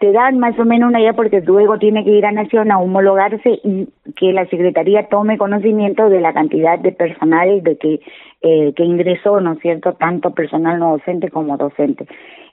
te 0.00 0.12
dan 0.12 0.38
más 0.38 0.58
o 0.58 0.64
menos 0.64 0.88
una 0.88 1.00
idea 1.00 1.12
porque 1.12 1.42
luego 1.42 1.78
tiene 1.78 2.02
que 2.04 2.10
ir 2.10 2.24
a 2.24 2.32
Nación 2.32 2.72
a 2.72 2.78
homologarse 2.78 3.60
y 3.62 3.86
que 4.16 4.32
la 4.32 4.46
Secretaría 4.46 5.08
tome 5.08 5.36
conocimiento 5.36 6.08
de 6.08 6.22
la 6.22 6.32
cantidad 6.32 6.78
de 6.78 6.92
personal 6.92 7.62
de 7.62 7.76
que, 7.76 8.00
eh, 8.40 8.72
que 8.74 8.82
ingresó, 8.82 9.40
¿no 9.42 9.52
es 9.52 9.60
cierto?, 9.60 9.92
tanto 9.92 10.30
personal 10.30 10.78
no 10.78 10.92
docente 10.92 11.28
como 11.28 11.58
docente. 11.58 12.06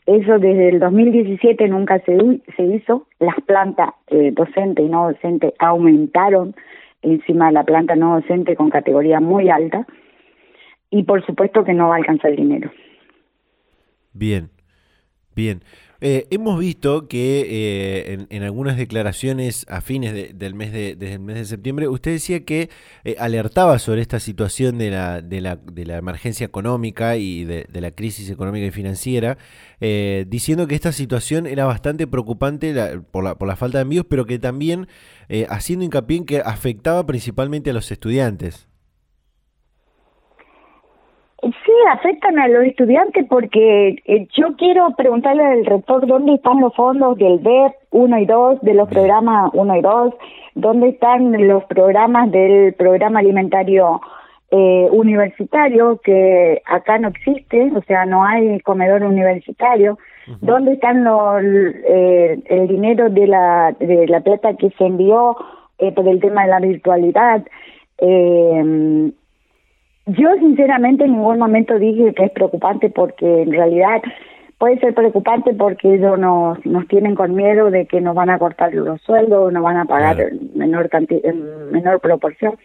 Eso 0.05 0.39
desde 0.39 0.67
el 0.67 0.79
2017 0.79 1.69
nunca 1.69 2.01
se, 2.01 2.17
hizo, 2.65 3.07
las 3.19 3.35
plantas 3.45 3.91
eh, 4.07 4.31
docente 4.33 4.81
y 4.81 4.89
no 4.89 5.07
docente 5.07 5.53
aumentaron 5.57 6.53
encima 7.01 7.47
de 7.47 7.53
la 7.53 7.63
planta 7.63 7.95
no 7.95 8.15
docente 8.15 8.57
con 8.57 8.69
categoría 8.69 9.21
muy 9.21 9.49
alta 9.49 9.87
y 10.89 11.03
por 11.03 11.25
supuesto 11.25 11.63
que 11.63 11.73
no 11.73 11.87
va 11.87 11.95
a 11.95 11.97
alcanzar 11.99 12.31
el 12.31 12.37
dinero. 12.37 12.71
Bien, 14.11 14.49
bien. 15.33 15.61
Eh, 15.99 16.27
hemos 16.29 16.59
visto 16.59 17.07
que 17.07 17.47
eh, 17.49 18.27
en, 18.29 18.43
algunas 18.43 18.77
declaraciones 18.77 19.65
a 19.67 19.81
fines 19.81 20.13
del 20.37 20.53
mes 20.53 20.71
de, 20.71 20.95
desde 20.95 21.13
el 21.15 21.19
mes 21.19 21.37
de 21.37 21.45
septiembre, 21.45 21.87
usted 21.87 22.11
decía 22.11 22.45
que 22.45 22.69
eh, 23.03 23.15
alertaba 23.19 23.79
sobre 23.79 24.01
esta 24.01 24.19
situación 24.19 24.77
de 24.77 24.91
la, 24.91 25.21
de 25.21 25.41
la, 25.41 25.55
de 25.55 25.85
la 25.85 25.97
emergencia 25.97 26.45
económica 26.45 27.17
y 27.17 27.45
de, 27.45 27.67
la 27.73 27.91
crisis 27.91 28.29
económica 28.29 28.65
y 28.65 28.71
financiera, 28.71 29.37
diciendo 29.79 30.67
que 30.67 30.73
esta 30.75 30.91
situación 30.91 31.45
era 31.45 31.65
bastante 31.65 32.07
preocupante 32.07 32.73
por, 33.11 33.23
la, 33.23 33.37
por 33.37 33.47
la 33.47 33.55
falta 33.55 33.77
de 33.77 33.83
envíos, 33.83 34.05
pero 34.09 34.25
que 34.25 34.39
también 34.39 34.87
haciendo 35.49 35.85
hincapié 35.85 36.17
en 36.17 36.25
que 36.25 36.39
afectaba 36.39 37.05
principalmente 37.05 37.69
a 37.69 37.73
los 37.73 37.91
estudiantes. 37.91 38.66
Sí, 41.41 41.71
afectan 41.91 42.39
a 42.39 42.47
los 42.47 42.63
estudiantes 42.63 43.25
porque 43.29 44.01
eh, 44.05 44.27
yo 44.35 44.55
quiero 44.57 44.89
preguntarle 44.97 45.45
al 45.45 45.65
rector 45.65 46.07
dónde 46.07 46.33
están 46.33 46.59
los 46.59 46.75
fondos 46.75 47.15
del 47.19 47.37
BEP 47.37 47.73
1 47.91 48.17
y 48.17 48.25
2, 48.25 48.61
de 48.61 48.73
los 48.73 48.89
programas 48.89 49.51
1 49.53 49.75
y 49.75 49.81
2, 49.81 50.13
dónde 50.55 50.89
están 50.89 51.47
los 51.47 51.63
programas 51.65 52.31
del 52.31 52.73
programa 52.73 53.19
alimentario 53.19 54.01
eh, 54.49 54.87
universitario, 54.91 56.01
que 56.03 56.63
acá 56.65 56.97
no 56.97 57.09
existe, 57.09 57.71
o 57.75 57.83
sea, 57.83 58.07
no 58.07 58.25
hay 58.25 58.59
comedor 58.61 59.03
universitario, 59.03 59.99
dónde 60.41 60.73
están 60.73 61.03
los, 61.03 61.43
eh, 61.43 62.39
el 62.45 62.67
dinero 62.67 63.11
de 63.11 63.27
la, 63.27 63.75
de 63.79 64.07
la 64.07 64.21
plata 64.21 64.55
que 64.55 64.71
se 64.71 64.85
envió 64.85 65.37
por 65.95 66.07
el 66.07 66.19
tema 66.19 66.45
de 66.45 66.49
la 66.49 66.59
virtualidad. 66.59 67.45
Eh, 67.99 69.11
yo 70.07 70.29
sinceramente 70.39 71.03
en 71.05 71.13
ningún 71.13 71.37
momento 71.37 71.77
dije 71.77 72.13
que 72.13 72.25
es 72.25 72.31
preocupante 72.31 72.89
porque 72.89 73.43
en 73.43 73.51
realidad 73.51 74.01
puede 74.57 74.79
ser 74.79 74.93
preocupante 74.93 75.53
porque 75.53 75.95
ellos 75.95 76.17
nos, 76.17 76.65
nos 76.65 76.87
tienen 76.87 77.15
con 77.15 77.35
miedo 77.35 77.69
de 77.69 77.85
que 77.85 78.01
nos 78.01 78.15
van 78.15 78.29
a 78.29 78.39
cortar 78.39 78.73
los 78.73 79.01
sueldos, 79.01 79.53
nos 79.53 79.63
van 79.63 79.77
a 79.77 79.85
pagar 79.85 80.19
en 80.19 80.51
menor, 80.55 80.89
en 80.91 81.71
menor 81.71 81.99
proporción, 81.99 82.57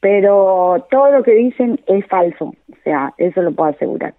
pero 0.00 0.86
todo 0.90 1.10
lo 1.10 1.22
que 1.22 1.34
dicen 1.34 1.80
es 1.86 2.06
falso, 2.06 2.46
o 2.46 2.76
sea, 2.84 3.12
eso 3.18 3.42
lo 3.42 3.52
puedo 3.52 3.70
asegurar. 3.70 4.14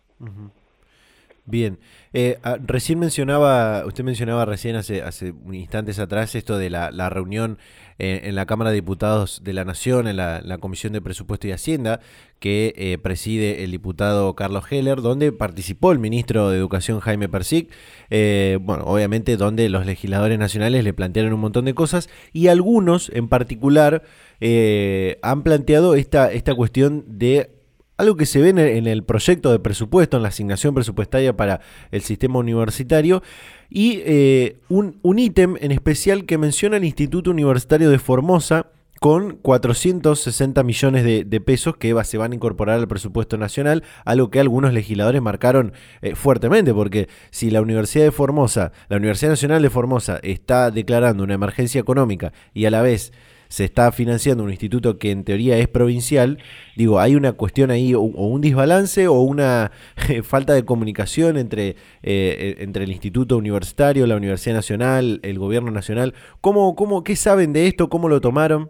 Bien, 1.50 1.80
eh, 2.12 2.40
ah, 2.44 2.58
recién 2.62 3.00
mencionaba, 3.00 3.86
usted 3.86 4.04
mencionaba 4.04 4.44
recién 4.44 4.76
hace, 4.76 5.02
hace 5.02 5.34
instantes 5.50 5.98
atrás 5.98 6.36
esto 6.36 6.58
de 6.58 6.70
la, 6.70 6.92
la 6.92 7.10
reunión 7.10 7.58
eh, 8.00 8.24
en 8.26 8.36
la 8.36 8.46
Cámara 8.46 8.72
de 8.72 8.76
Diputados 8.76 9.40
de 9.46 9.54
la 9.54 9.64
Nación, 9.64 10.10
en 10.10 10.18
la, 10.18 10.58
Comisión 10.60 10.92
de 10.92 11.00
Presupuesto 11.00 11.48
y 11.48 11.54
Hacienda, 11.54 12.02
que 12.40 12.74
eh, 12.76 12.98
preside 12.98 13.64
el 13.64 13.72
diputado 13.72 14.36
Carlos 14.36 14.66
Heller, 14.70 15.02
donde 15.02 15.32
participó 15.32 15.94
el 15.94 16.00
ministro 16.00 16.50
de 16.50 16.58
Educación 16.58 17.00
Jaime 17.00 17.30
Persic, 17.30 17.70
bueno, 18.10 18.84
obviamente 18.84 19.38
donde 19.38 19.70
los 19.70 19.86
legisladores 19.86 20.38
nacionales 20.38 20.84
le 20.84 20.94
plantearon 20.94 21.32
un 21.32 21.40
montón 21.40 21.64
de 21.64 21.74
cosas 21.74 22.10
y 22.34 22.50
algunos 22.50 23.10
en 23.14 23.30
particular 23.30 24.04
han 25.22 25.44
planteado 25.44 25.96
esta, 25.96 26.30
esta 26.30 26.54
cuestión 26.56 27.06
de 27.08 27.57
algo 27.98 28.16
que 28.16 28.26
se 28.26 28.40
ve 28.40 28.50
en 28.50 28.88
el, 28.88 29.04
proyecto 29.04 29.52
de 29.52 29.60
presupuesto, 29.60 30.18
en 30.18 30.24
la 30.24 30.30
asignación 30.30 30.74
presupuestaria 30.74 31.36
para 31.36 31.62
el 31.92 32.02
sistema 32.02 32.40
universitario, 32.40 33.24
y 33.70 34.02
eh, 34.06 34.58
un, 34.70 35.00
ítem 35.18 35.56
en 35.60 35.72
especial 35.72 36.26
que 36.26 36.38
menciona 36.38 36.78
el 36.78 36.86
Instituto 36.86 37.32
Universitario 37.32 37.90
de 37.90 38.00
Formosa 38.00 38.68
con 39.00 39.38
460 39.38 40.64
millones 40.64 41.04
de, 41.04 41.42
pesos 41.42 41.78
que 41.78 41.96
se 42.04 42.18
van 42.18 42.32
a 42.32 42.36
incorporar 42.36 42.80
al 42.80 42.88
presupuesto 42.88 43.38
nacional, 43.38 43.84
algo 44.06 44.30
que 44.32 44.40
algunos 44.40 44.74
legisladores 44.74 45.22
marcaron 45.22 45.74
eh, 46.02 46.16
fuertemente, 46.16 46.74
porque 46.74 47.08
si 47.30 47.52
la 47.52 47.62
Universidad 47.62 48.06
de 48.06 48.12
Formosa, 48.12 48.72
la 48.90 48.98
Universidad 48.98 49.32
Nacional 49.32 49.62
de 49.62 49.70
Formosa 49.70 50.20
está 50.24 50.72
declarando 50.72 51.24
una 51.24 51.36
emergencia 51.36 51.80
económica 51.80 52.34
y 52.54 52.66
a 52.66 52.72
la 52.72 52.82
vez 52.82 53.12
se 53.50 53.64
está 53.64 53.92
financiando 53.92 54.44
un 54.44 54.50
instituto 54.50 54.98
que 54.98 55.12
en 55.12 55.24
teoría 55.24 55.58
es 55.58 55.68
provincial, 55.68 56.38
digo, 56.76 57.00
hay 57.00 57.16
una 57.16 57.34
cuestión 57.34 57.72
ahí, 57.72 57.94
o, 57.94 58.02
un 58.02 58.42
desbalance 58.42 59.08
o 59.08 59.22
una 59.22 59.72
falta 60.24 60.54
de 60.54 60.66
comunicación 60.66 61.38
entre, 61.38 61.76
eh, 62.04 62.56
entre 62.60 62.84
el 62.84 62.92
instituto 62.92 63.38
universitario, 63.38 64.08
la 64.08 64.16
Universidad 64.16 64.56
Nacional, 64.56 65.20
el 65.24 65.40
gobierno 65.40 65.72
nacional. 65.72 66.14
¿Cómo, 66.42 66.76
cómo, 66.76 67.04
¿Qué 67.04 67.16
saben 67.16 67.54
de 67.54 67.68
esto? 67.68 67.90
¿Cómo 67.90 68.10
lo 68.10 68.22
tomaron? 68.22 68.70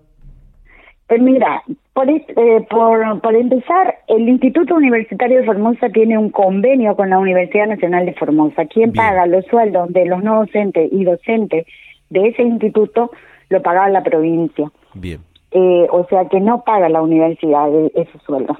Eh, 1.10 1.20
mira, 1.20 1.64
por, 1.94 2.10
eh, 2.10 2.24
por, 2.70 3.22
por 3.22 3.36
empezar, 3.36 3.96
el 4.08 4.28
Instituto 4.28 4.76
Universitario 4.76 5.40
de 5.40 5.46
Formosa 5.46 5.90
tiene 5.90 6.18
un 6.18 6.30
convenio 6.30 6.96
con 6.96 7.10
la 7.10 7.18
Universidad 7.18 7.68
Nacional 7.68 8.06
de 8.06 8.14
Formosa. 8.14 8.66
Quien 8.66 8.92
paga 8.92 9.26
los 9.26 9.46
sueldos 9.46 9.92
de 9.94 10.06
los 10.06 10.22
no 10.22 10.40
docentes 10.40 10.90
y 10.92 11.06
docentes 11.06 11.66
de 12.10 12.28
ese 12.28 12.44
instituto 12.44 13.12
lo 13.50 13.62
pagaba 13.62 13.90
la 13.90 14.04
provincia. 14.04 14.72
Bien. 14.94 15.22
Eh, 15.52 15.88
o 15.92 16.06
sea 16.10 16.26
que 16.26 16.40
no 16.40 16.64
paga 16.64 16.90
la 16.90 17.02
universidad 17.02 17.70
ese 17.96 18.20
sueldo. 18.26 18.58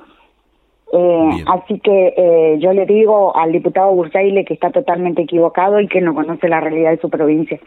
Eh, 0.94 1.44
así 1.48 1.80
que 1.82 2.14
eh, 2.16 2.60
yo 2.60 2.72
le 2.72 2.86
digo 2.86 3.36
al 3.36 3.52
diputado 3.52 3.92
Bursaile 3.92 4.46
que 4.46 4.54
está 4.54 4.72
totalmente 4.72 5.24
equivocado 5.24 5.82
y 5.82 5.88
que 5.88 6.00
no 6.00 6.16
conoce 6.16 6.48
la 6.48 6.62
realidad 6.62 6.92
de 6.92 7.02
su 7.02 7.10
provincia. 7.10 7.60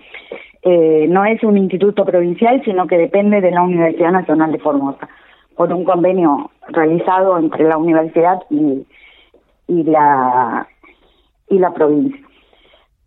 Eh, 0.62 1.06
no 1.08 1.24
es 1.26 1.42
un 1.42 1.58
instituto 1.58 2.04
provincial, 2.04 2.62
sino 2.64 2.86
que 2.86 2.96
depende 2.96 3.40
de 3.40 3.50
la 3.50 3.62
Universidad 3.62 4.12
Nacional 4.12 4.52
de 4.52 4.58
Formosa, 4.58 5.08
por 5.54 5.72
un 5.72 5.84
convenio 5.84 6.50
realizado 6.68 7.38
entre 7.38 7.64
la 7.64 7.76
universidad 7.76 8.40
y, 8.48 8.86
y 9.68 9.82
la 9.84 10.66
y 11.48 11.58
la 11.58 11.74
provincia. 11.74 12.20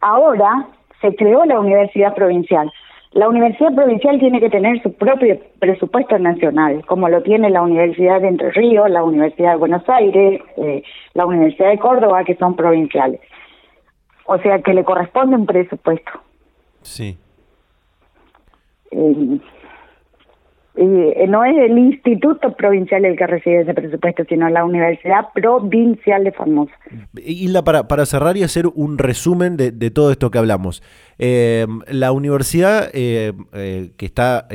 Ahora 0.02 0.68
se 1.02 1.16
creó 1.16 1.46
la 1.46 1.60
universidad 1.60 2.14
provincial 2.14 2.72
la 3.14 3.30
universidad 3.30 3.74
provincial 3.76 4.20
tiene 4.20 4.40
que 4.40 4.50
tener 4.50 4.82
su 4.82 4.92
propio 4.94 5.40
presupuesto 5.60 6.18
nacional, 6.18 6.84
como 6.86 7.10
lo 7.10 7.22
tiene 7.22 7.50
la 7.50 7.62
Universidad 7.62 8.22
de 8.22 8.30
Entre 8.30 8.52
Ríos, 8.52 8.90
la 8.90 9.04
Universidad 9.04 9.52
de 9.52 9.58
Buenos 9.58 9.88
Aires, 9.88 10.42
eh, 10.58 10.84
la 11.14 11.26
Universidad 11.26 11.70
de 11.70 11.78
Córdoba, 11.78 12.24
que 12.24 12.36
son 12.36 12.56
provinciales. 12.56 13.22
O 14.26 14.38
sea 14.40 14.62
que 14.62 14.74
le 14.74 14.84
corresponde 14.84 15.36
un 15.36 15.46
presupuesto. 15.46 16.12
Sí. 16.82 17.18
Eh, 18.92 19.40
eh, 20.76 21.28
no 21.28 21.46
es 21.46 21.56
el 21.56 21.78
Instituto 21.78 22.56
Provincial 22.56 23.06
el 23.06 23.16
que 23.16 23.28
recibe 23.28 23.62
ese 23.62 23.76
presupuesto, 23.76 24.24
sino 24.28 24.50
la 24.50 24.66
Universidad 24.66 25.28
Provincial 25.34 26.24
de 26.24 26.32
Formosa. 26.32 26.74
Hilda, 27.16 27.64
para, 27.64 27.88
para 27.88 28.08
cerrar 28.08 28.38
y 28.38 28.44
hacer 28.44 28.66
un 28.74 28.98
resumen 28.98 29.56
de, 29.56 29.72
de 29.72 29.92
todo 29.92 30.12
esto 30.12 30.32
que 30.32 30.40
hablamos. 30.40 30.82
Eh, 31.20 31.66
la 31.88 32.12
universidad 32.12 32.90
eh, 32.94 33.34
eh, 33.54 33.92
que 33.98 34.06
está 34.06 34.48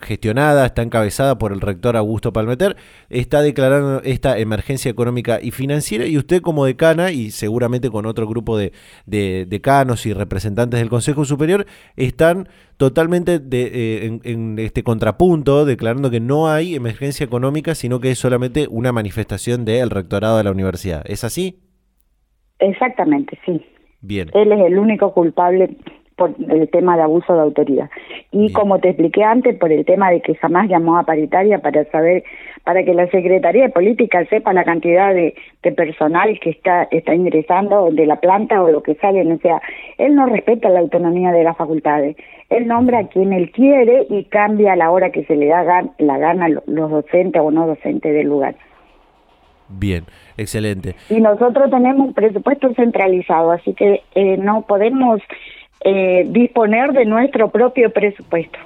gestionada, 0.00 0.66
está 0.66 0.82
encabezada 0.82 1.38
por 1.38 1.52
el 1.52 1.60
rector 1.60 1.96
Augusto 1.96 2.32
Palmeter, 2.32 2.76
está 3.08 3.42
declarando 3.42 4.02
esta 4.04 4.38
emergencia 4.38 4.90
económica 4.90 5.38
y 5.42 5.50
financiera 5.50 6.06
y 6.06 6.18
usted 6.18 6.42
como 6.42 6.64
decana 6.64 7.12
y 7.12 7.30
seguramente 7.30 7.90
con 7.90 8.06
otro 8.06 8.26
grupo 8.26 8.58
de, 8.58 8.72
de 9.06 9.46
decanos 9.48 10.06
y 10.06 10.12
representantes 10.12 10.80
del 10.80 10.90
Consejo 10.90 11.24
Superior 11.24 11.66
están 11.96 12.48
totalmente 12.76 13.38
de, 13.38 14.06
en, 14.06 14.20
en, 14.24 14.58
este 14.58 14.82
contrapunto, 14.82 15.64
declarando 15.64 16.10
que 16.10 16.20
no 16.20 16.48
hay 16.48 16.74
emergencia 16.74 17.24
económica, 17.24 17.74
sino 17.74 18.00
que 18.00 18.10
es 18.10 18.18
solamente 18.18 18.66
una 18.68 18.92
manifestación 18.92 19.64
del 19.64 19.90
rectorado 19.90 20.38
de 20.38 20.44
la 20.44 20.50
universidad. 20.50 21.02
¿Es 21.06 21.24
así? 21.24 21.60
Exactamente, 22.58 23.38
sí. 23.46 23.64
Bien. 24.00 24.30
Él 24.34 24.52
es 24.52 24.60
el 24.60 24.78
único 24.78 25.12
culpable 25.12 25.76
por 26.16 26.34
el 26.48 26.68
tema 26.68 26.96
de 26.96 27.02
abuso 27.02 27.34
de 27.34 27.40
autoridad. 27.40 27.90
Y 28.30 28.38
Bien. 28.38 28.52
como 28.52 28.78
te 28.78 28.90
expliqué 28.90 29.24
antes, 29.24 29.56
por 29.58 29.72
el 29.72 29.84
tema 29.84 30.10
de 30.10 30.20
que 30.20 30.34
jamás 30.34 30.68
llamó 30.68 30.98
a 30.98 31.04
paritaria 31.04 31.58
para 31.58 31.84
saber, 31.90 32.24
para 32.64 32.84
que 32.84 32.94
la 32.94 33.08
Secretaría 33.08 33.64
de 33.64 33.70
Política 33.70 34.24
sepa 34.26 34.52
la 34.52 34.64
cantidad 34.64 35.14
de, 35.14 35.34
de 35.62 35.72
personal 35.72 36.38
que 36.40 36.50
está, 36.50 36.84
está 36.90 37.14
ingresando 37.14 37.90
de 37.90 38.06
la 38.06 38.16
planta 38.20 38.62
o 38.62 38.70
lo 38.70 38.82
que 38.82 38.94
sale. 38.96 39.22
O 39.32 39.38
sea, 39.38 39.60
él 39.98 40.14
no 40.14 40.26
respeta 40.26 40.68
la 40.68 40.80
autonomía 40.80 41.32
de 41.32 41.44
las 41.44 41.56
facultades. 41.56 42.16
Él 42.50 42.66
nombra 42.66 43.00
a 43.00 43.08
quien 43.08 43.32
él 43.32 43.50
quiere 43.50 44.06
y 44.10 44.24
cambia 44.24 44.74
a 44.74 44.76
la 44.76 44.90
hora 44.90 45.10
que 45.10 45.24
se 45.24 45.36
le 45.36 45.46
da 45.46 45.62
gan 45.62 45.92
la 45.98 46.18
gana 46.18 46.48
los 46.48 46.90
docentes 46.90 47.40
o 47.40 47.50
no 47.50 47.66
docentes 47.66 48.12
del 48.12 48.26
lugar. 48.26 48.54
Bien, 49.78 50.04
excelente. 50.36 50.94
Y 51.08 51.20
nosotros 51.20 51.70
tenemos 51.70 52.08
un 52.08 52.14
presupuesto 52.14 52.72
centralizado, 52.74 53.52
así 53.52 53.72
que 53.74 54.02
eh, 54.14 54.36
no 54.36 54.62
podemos 54.62 55.20
eh, 55.84 56.26
disponer 56.28 56.92
de 56.92 57.04
nuestro 57.04 57.50
propio 57.50 57.90
presupuesto. 57.90 58.58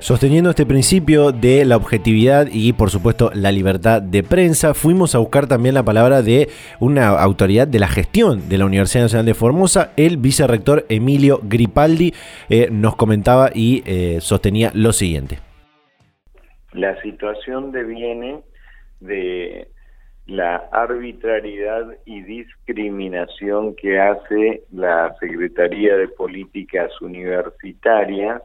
Sosteniendo 0.00 0.50
este 0.50 0.64
principio 0.64 1.32
de 1.32 1.64
la 1.64 1.76
objetividad 1.76 2.46
y 2.52 2.72
por 2.72 2.88
supuesto 2.88 3.32
la 3.34 3.50
libertad 3.50 4.00
de 4.00 4.22
prensa, 4.22 4.72
fuimos 4.72 5.16
a 5.16 5.18
buscar 5.18 5.48
también 5.48 5.74
la 5.74 5.82
palabra 5.82 6.22
de 6.22 6.48
una 6.78 7.08
autoridad 7.08 7.66
de 7.66 7.80
la 7.80 7.88
gestión 7.88 8.48
de 8.48 8.58
la 8.58 8.66
Universidad 8.66 9.02
Nacional 9.02 9.26
de 9.26 9.34
Formosa, 9.34 9.92
el 9.96 10.16
vicerrector 10.16 10.86
Emilio 10.88 11.40
Gripaldi, 11.42 12.14
eh, 12.48 12.68
nos 12.70 12.94
comentaba 12.94 13.50
y 13.52 13.82
eh, 13.86 14.18
sostenía 14.20 14.70
lo 14.72 14.92
siguiente. 14.92 15.40
La 16.72 17.00
situación 17.02 17.72
deviene 17.72 18.38
de 19.00 19.68
la 20.28 20.56
arbitrariedad 20.72 21.96
y 22.04 22.20
discriminación 22.22 23.74
que 23.74 23.98
hace 23.98 24.62
la 24.70 25.16
Secretaría 25.18 25.96
de 25.96 26.06
Políticas 26.08 26.92
Universitarias 27.00 28.42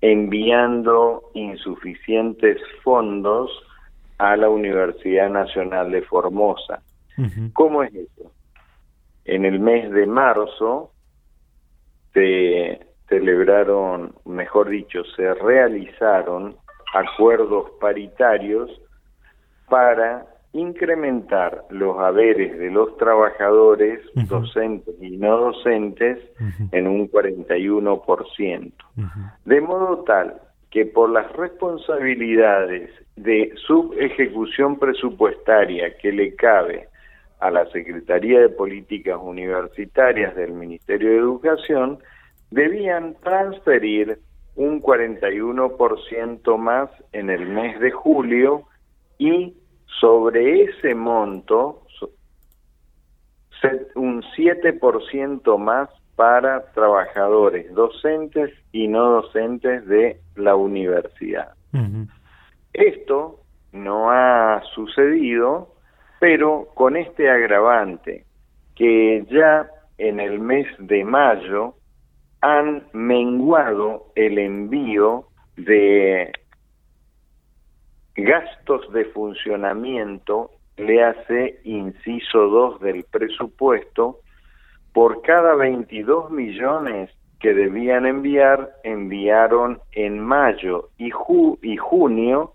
enviando 0.00 1.30
insuficientes 1.34 2.58
fondos 2.84 3.50
a 4.18 4.36
la 4.36 4.48
Universidad 4.48 5.28
Nacional 5.28 5.90
de 5.90 6.02
Formosa. 6.02 6.82
Uh 7.18 7.22
-huh. 7.22 7.52
¿Cómo 7.52 7.82
es 7.82 7.92
eso? 7.94 8.30
En 9.24 9.44
el 9.44 9.58
mes 9.58 9.90
de 9.90 10.06
marzo 10.06 10.92
se 12.14 12.78
celebraron, 13.08 14.14
mejor 14.24 14.68
dicho, 14.68 15.02
se 15.16 15.34
realizaron 15.34 16.54
acuerdos 16.94 17.72
paritarios 17.80 18.70
para 19.68 20.37
incrementar 20.52 21.64
los 21.70 21.98
haberes 21.98 22.58
de 22.58 22.70
los 22.70 22.96
trabajadores 22.96 24.00
uh 24.14 24.20
-huh. 24.20 24.26
docentes 24.28 24.94
y 25.00 25.16
no 25.16 25.36
docentes 25.36 26.18
uh 26.40 26.44
-huh. 26.44 26.68
en 26.72 26.86
un 26.86 27.10
41%. 27.10 28.72
Uh 28.96 29.00
-huh. 29.02 29.32
De 29.44 29.60
modo 29.60 30.04
tal 30.04 30.40
que 30.70 30.86
por 30.86 31.10
las 31.10 31.30
responsabilidades 31.32 32.90
de 33.16 33.52
subejecución 33.66 34.78
presupuestaria 34.78 35.96
que 35.98 36.12
le 36.12 36.34
cabe 36.34 36.88
a 37.40 37.50
la 37.50 37.66
Secretaría 37.70 38.40
de 38.40 38.48
Políticas 38.48 39.18
Universitarias 39.20 40.34
del 40.34 40.52
Ministerio 40.52 41.10
de 41.10 41.16
Educación, 41.18 41.98
debían 42.50 43.14
transferir 43.22 44.18
un 44.56 44.82
41% 44.82 46.56
más 46.58 46.90
en 47.12 47.30
el 47.30 47.46
mes 47.46 47.78
de 47.80 47.92
julio 47.92 48.64
y 49.18 49.54
sobre 50.00 50.62
ese 50.64 50.94
monto 50.94 51.82
un 53.94 54.22
7% 54.36 55.58
más 55.58 55.88
para 56.16 56.72
trabajadores 56.72 57.72
docentes 57.74 58.52
y 58.72 58.88
no 58.88 59.22
docentes 59.22 59.86
de 59.86 60.20
la 60.36 60.56
universidad. 60.56 61.54
Uh 61.72 61.78
-huh. 61.78 62.08
Esto 62.72 63.40
no 63.72 64.10
ha 64.10 64.62
sucedido, 64.74 65.74
pero 66.20 66.68
con 66.74 66.96
este 66.96 67.30
agravante 67.30 68.24
que 68.74 69.24
ya 69.30 69.68
en 69.98 70.20
el 70.20 70.38
mes 70.38 70.66
de 70.78 71.04
mayo 71.04 71.74
han 72.40 72.84
menguado 72.92 74.12
el 74.14 74.38
envío 74.38 75.24
de 75.56 76.32
gastos 78.18 78.92
de 78.92 79.04
funcionamiento 79.06 80.50
le 80.76 81.02
hace 81.02 81.60
inciso 81.64 82.48
2 82.48 82.80
del 82.80 83.04
presupuesto 83.04 84.20
por 84.92 85.22
cada 85.22 85.54
22 85.54 86.30
millones 86.30 87.10
que 87.40 87.54
debían 87.54 88.06
enviar, 88.06 88.70
enviaron 88.82 89.80
en 89.92 90.18
mayo 90.18 90.90
y, 90.98 91.10
ju 91.10 91.58
y 91.62 91.76
junio 91.76 92.54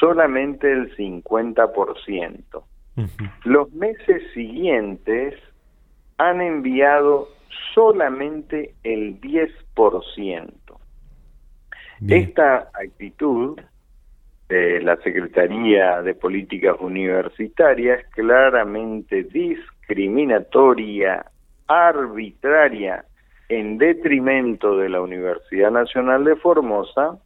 solamente 0.00 0.70
el 0.70 0.94
50%. 0.96 2.62
Uh 2.96 3.02
-huh. 3.02 3.30
Los 3.44 3.72
meses 3.72 4.22
siguientes 4.34 5.34
han 6.18 6.40
enviado 6.40 7.28
solamente 7.74 8.74
el 8.82 9.20
10%. 9.20 10.52
Bien. 12.00 12.22
Esta 12.22 12.70
actitud 12.74 13.60
de 14.48 14.80
la 14.80 14.96
Secretaría 14.98 16.02
de 16.02 16.14
Políticas 16.14 16.76
Universitarias 16.80 18.04
claramente 18.10 19.24
discriminatoria, 19.24 21.26
arbitraria, 21.66 23.04
en 23.48 23.78
detrimento 23.78 24.76
de 24.76 24.88
la 24.88 25.00
Universidad 25.00 25.70
Nacional 25.70 26.24
de 26.24 26.36
Formosa, 26.36 27.18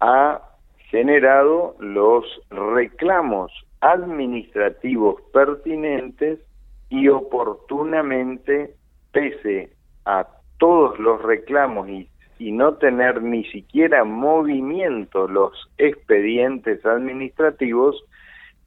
ha 0.00 0.42
generado 0.90 1.76
los 1.78 2.24
reclamos 2.50 3.52
administrativos 3.80 5.22
pertinentes 5.32 6.40
y 6.88 7.08
oportunamente, 7.08 8.74
pese 9.12 9.72
a 10.04 10.26
todos 10.58 10.98
los 10.98 11.22
reclamos 11.22 11.88
y 11.88 12.08
y 12.42 12.50
no 12.50 12.74
tener 12.74 13.22
ni 13.22 13.44
siquiera 13.44 14.02
movimiento 14.02 15.28
los 15.28 15.52
expedientes 15.78 16.84
administrativos, 16.84 18.04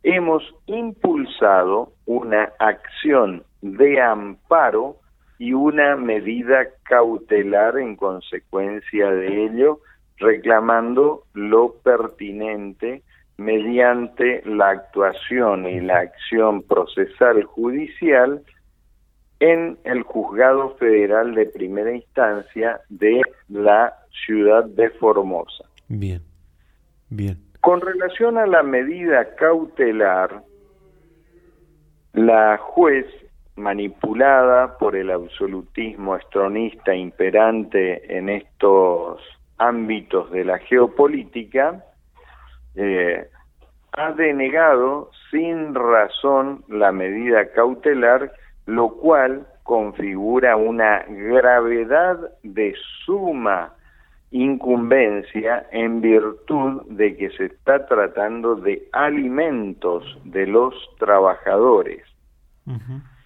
hemos 0.02 0.44
impulsado 0.66 1.92
una 2.06 2.54
acción 2.60 3.44
de 3.62 4.02
amparo 4.02 4.96
y 5.40 5.52
una 5.52 5.98
medida 5.98 6.68
cautelar 6.84 7.78
en 7.78 7.98
consecuencia 7.98 9.12
de 9.12 9.46
ello, 9.48 9.80
reclamando 10.20 11.24
lo 11.34 11.74
pertinente 11.84 13.02
mediante 13.36 14.42
la 14.46 14.70
actuación 14.70 15.68
y 15.68 15.82
la 15.82 16.00
acción 16.00 16.64
procesal 16.64 17.44
judicial 17.44 18.42
en 19.40 19.78
el 19.84 20.04
Juzgado 20.04 20.76
Federal 20.78 21.36
de 21.36 21.46
Primera 21.46 21.94
Instancia 21.94 22.82
de 22.90 23.22
la 23.50 23.94
ciudad 24.26 24.66
de 24.66 24.90
Formosa. 24.92 25.66
Bien, 25.88 26.22
bien. 27.10 27.38
Con 27.62 27.82
relación 27.82 28.38
a 28.38 28.46
la 28.46 28.64
medida 28.64 29.36
cautelar, 29.36 30.44
la 32.14 32.58
juez, 32.58 33.06
manipulada 33.56 34.78
por 34.78 34.96
el 34.96 35.12
absolutismo 35.12 36.16
estronista 36.16 36.94
imperante 36.94 38.18
en 38.18 38.30
estos 38.30 39.22
ámbitos 39.58 40.32
de 40.32 40.46
la 40.46 40.60
geopolítica, 40.60 41.84
eh, 42.76 43.28
ha 43.94 44.12
denegado 44.12 45.10
sin 45.32 45.74
razón 45.74 46.64
la 46.68 46.92
medida 46.92 47.52
cautelar 47.54 48.32
lo 48.66 48.90
cual 48.90 49.46
configura 49.64 50.56
una 50.56 51.04
gravedad 51.08 52.18
de 52.44 52.76
suma 53.06 53.74
incumbencia 54.32 55.66
en 55.72 56.02
virtud 56.02 56.84
de 56.90 57.16
que 57.16 57.30
se 57.32 57.46
está 57.46 57.86
tratando 57.88 58.56
de 58.56 58.88
alimentos 58.92 60.04
de 60.26 60.46
los 60.48 60.74
trabajadores. 61.00 62.04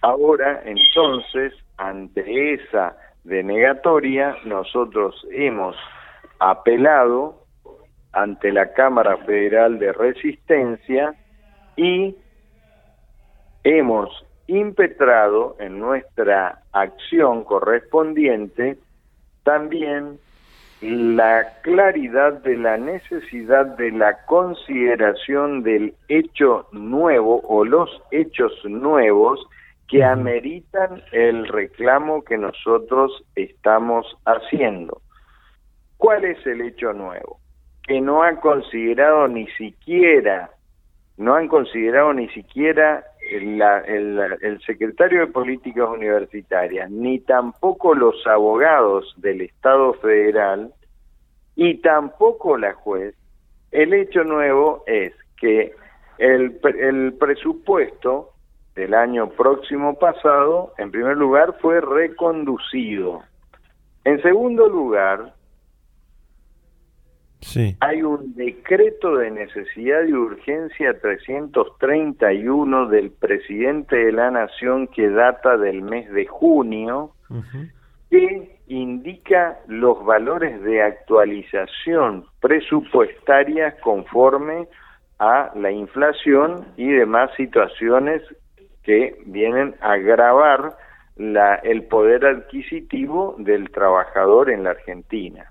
Ahora, 0.02 0.62
entonces, 0.64 1.52
ante 1.76 2.54
esa 2.54 2.96
denegatoria, 3.24 4.36
nosotros 4.44 5.26
hemos 5.32 5.76
apelado 6.38 7.44
ante 8.12 8.52
la 8.52 8.72
Cámara 8.72 9.16
Federal 9.18 9.78
de 9.78 9.92
Resistencia 9.92 11.14
y 11.76 12.16
hemos 13.64 14.10
impetrado 14.50 15.56
en 15.60 15.78
nuestra 15.78 16.62
acción 16.72 17.44
correspondiente 17.44 18.78
también 19.44 20.18
la 20.80 21.60
claridad 21.62 22.32
de 22.42 22.56
la 22.56 22.76
necesidad 22.76 23.66
de 23.76 23.92
la 23.92 24.24
consideración 24.26 25.62
del 25.62 25.94
hecho 26.08 26.66
nuevo 26.72 27.40
o 27.44 27.64
los 27.64 27.90
hechos 28.10 28.52
nuevos 28.64 29.40
que 29.88 30.02
ameritan 30.02 31.02
el 31.12 31.46
reclamo 31.46 32.22
que 32.22 32.38
nosotros 32.38 33.24
estamos 33.34 34.06
haciendo. 34.24 35.00
¿Cuál 35.96 36.24
es 36.24 36.44
el 36.46 36.62
hecho 36.62 36.92
nuevo? 36.92 37.38
Que 37.86 38.00
no 38.00 38.22
ha 38.22 38.34
considerado 38.40 39.28
ni 39.28 39.46
siquiera, 39.48 40.50
no 41.20 41.34
han 41.34 41.48
considerado 41.48 42.14
ni 42.14 42.28
siquiera 42.30 43.04
el, 43.30 43.60
el, 43.60 44.60
secretario 44.62 45.20
de 45.20 45.26
Políticas 45.26 45.86
Universitarias, 45.90 46.90
ni 46.90 47.20
tampoco 47.20 47.94
los 47.94 48.26
abogados 48.26 49.12
del 49.18 49.42
Estado 49.42 49.92
Federal, 49.94 50.72
y 51.56 51.74
tampoco 51.82 52.56
la 52.56 52.72
juez, 52.72 53.14
el 53.70 53.92
hecho 53.92 54.24
nuevo 54.24 54.82
es 54.86 55.12
que 55.38 55.74
el, 56.16 56.58
el 56.78 57.12
presupuesto 57.12 58.30
del 58.74 58.94
año 58.94 59.28
próximo 59.28 59.98
pasado, 59.98 60.72
en 60.78 60.90
primer 60.90 61.18
lugar, 61.18 61.54
fue 61.60 61.82
reconducido. 61.82 63.20
En 64.04 64.22
segundo 64.22 64.70
lugar, 64.70 65.34
hay 67.80 68.02
un 68.02 68.34
decreto 68.34 69.16
de 69.16 69.30
necesidad 69.30 70.04
y 70.06 70.12
urgencia 70.12 70.98
331 71.00 72.86
del 72.88 73.10
presidente 73.10 73.96
de 73.96 74.12
la 74.12 74.30
Nación 74.30 74.86
que 74.88 75.08
data 75.08 75.56
del 75.56 75.82
mes 75.82 76.10
de 76.12 76.26
junio, 76.26 77.12
que 78.10 78.58
indica 78.68 79.58
los 79.66 80.04
valores 80.04 80.62
de 80.62 80.82
actualización 80.82 82.26
presupuestaria 82.40 83.76
conforme 83.80 84.68
a 85.18 85.50
la 85.54 85.70
inflación 85.70 86.66
y 86.76 86.90
demás 86.90 87.30
situaciones 87.36 88.22
que 88.82 89.18
vienen 89.26 89.74
a 89.80 89.92
agravar 89.92 90.76
la, 91.16 91.56
el 91.56 91.84
poder 91.84 92.24
adquisitivo 92.24 93.36
del 93.38 93.70
trabajador 93.70 94.50
en 94.50 94.64
la 94.64 94.70
Argentina. 94.70 95.50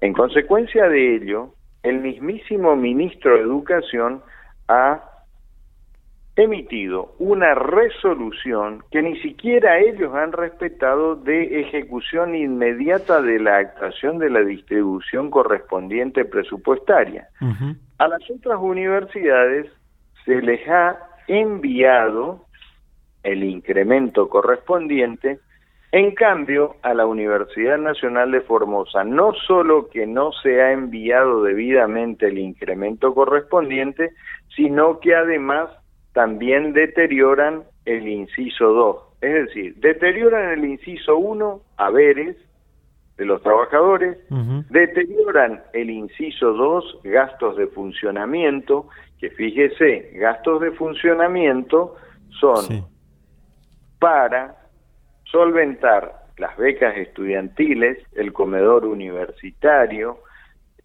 En 0.00 0.12
consecuencia 0.12 0.88
de 0.88 1.16
ello, 1.16 1.54
el 1.82 2.00
mismísimo 2.00 2.76
ministro 2.76 3.34
de 3.34 3.42
Educación 3.42 4.22
ha 4.68 5.02
emitido 6.36 7.14
una 7.18 7.54
resolución 7.54 8.82
que 8.90 9.00
ni 9.00 9.18
siquiera 9.20 9.78
ellos 9.78 10.14
han 10.14 10.32
respetado 10.32 11.16
de 11.16 11.60
ejecución 11.60 12.34
inmediata 12.34 13.22
de 13.22 13.38
la 13.40 13.56
actuación 13.56 14.18
de 14.18 14.28
la 14.28 14.40
distribución 14.40 15.30
correspondiente 15.30 16.26
presupuestaria. 16.26 17.28
A 17.98 18.08
las 18.08 18.20
otras 18.30 18.58
universidades 18.60 19.66
se 20.26 20.42
les 20.42 20.68
ha 20.68 20.98
enviado 21.26 22.44
el 23.22 23.42
incremento 23.42 24.28
correspondiente 24.28 25.40
en 25.96 26.10
cambio, 26.10 26.76
a 26.82 26.92
la 26.92 27.06
Universidad 27.06 27.78
Nacional 27.78 28.30
de 28.30 28.42
Formosa 28.42 29.02
no 29.02 29.32
solo 29.46 29.88
que 29.88 30.06
no 30.06 30.30
se 30.30 30.60
ha 30.60 30.72
enviado 30.72 31.42
debidamente 31.42 32.26
el 32.26 32.38
incremento 32.38 33.14
correspondiente, 33.14 34.10
sino 34.54 35.00
que 35.00 35.14
además 35.14 35.70
también 36.12 36.74
deterioran 36.74 37.64
el 37.86 38.08
inciso 38.08 38.74
2. 38.74 38.96
Es 39.22 39.46
decir, 39.46 39.76
deterioran 39.76 40.50
el 40.50 40.66
inciso 40.66 41.16
1, 41.16 41.62
haberes 41.78 42.36
de 43.16 43.24
los 43.24 43.42
trabajadores, 43.42 44.18
deterioran 44.68 45.62
el 45.72 45.88
inciso 45.88 46.52
2, 46.52 47.00
gastos 47.04 47.56
de 47.56 47.68
funcionamiento, 47.68 48.88
que 49.18 49.30
fíjese, 49.30 50.10
gastos 50.16 50.60
de 50.60 50.72
funcionamiento 50.72 51.94
son 52.38 52.84
para 53.98 54.65
solventar 55.36 56.22
las 56.38 56.56
becas 56.56 56.96
estudiantiles, 56.96 57.98
el 58.14 58.32
comedor 58.32 58.86
universitario, 58.86 60.20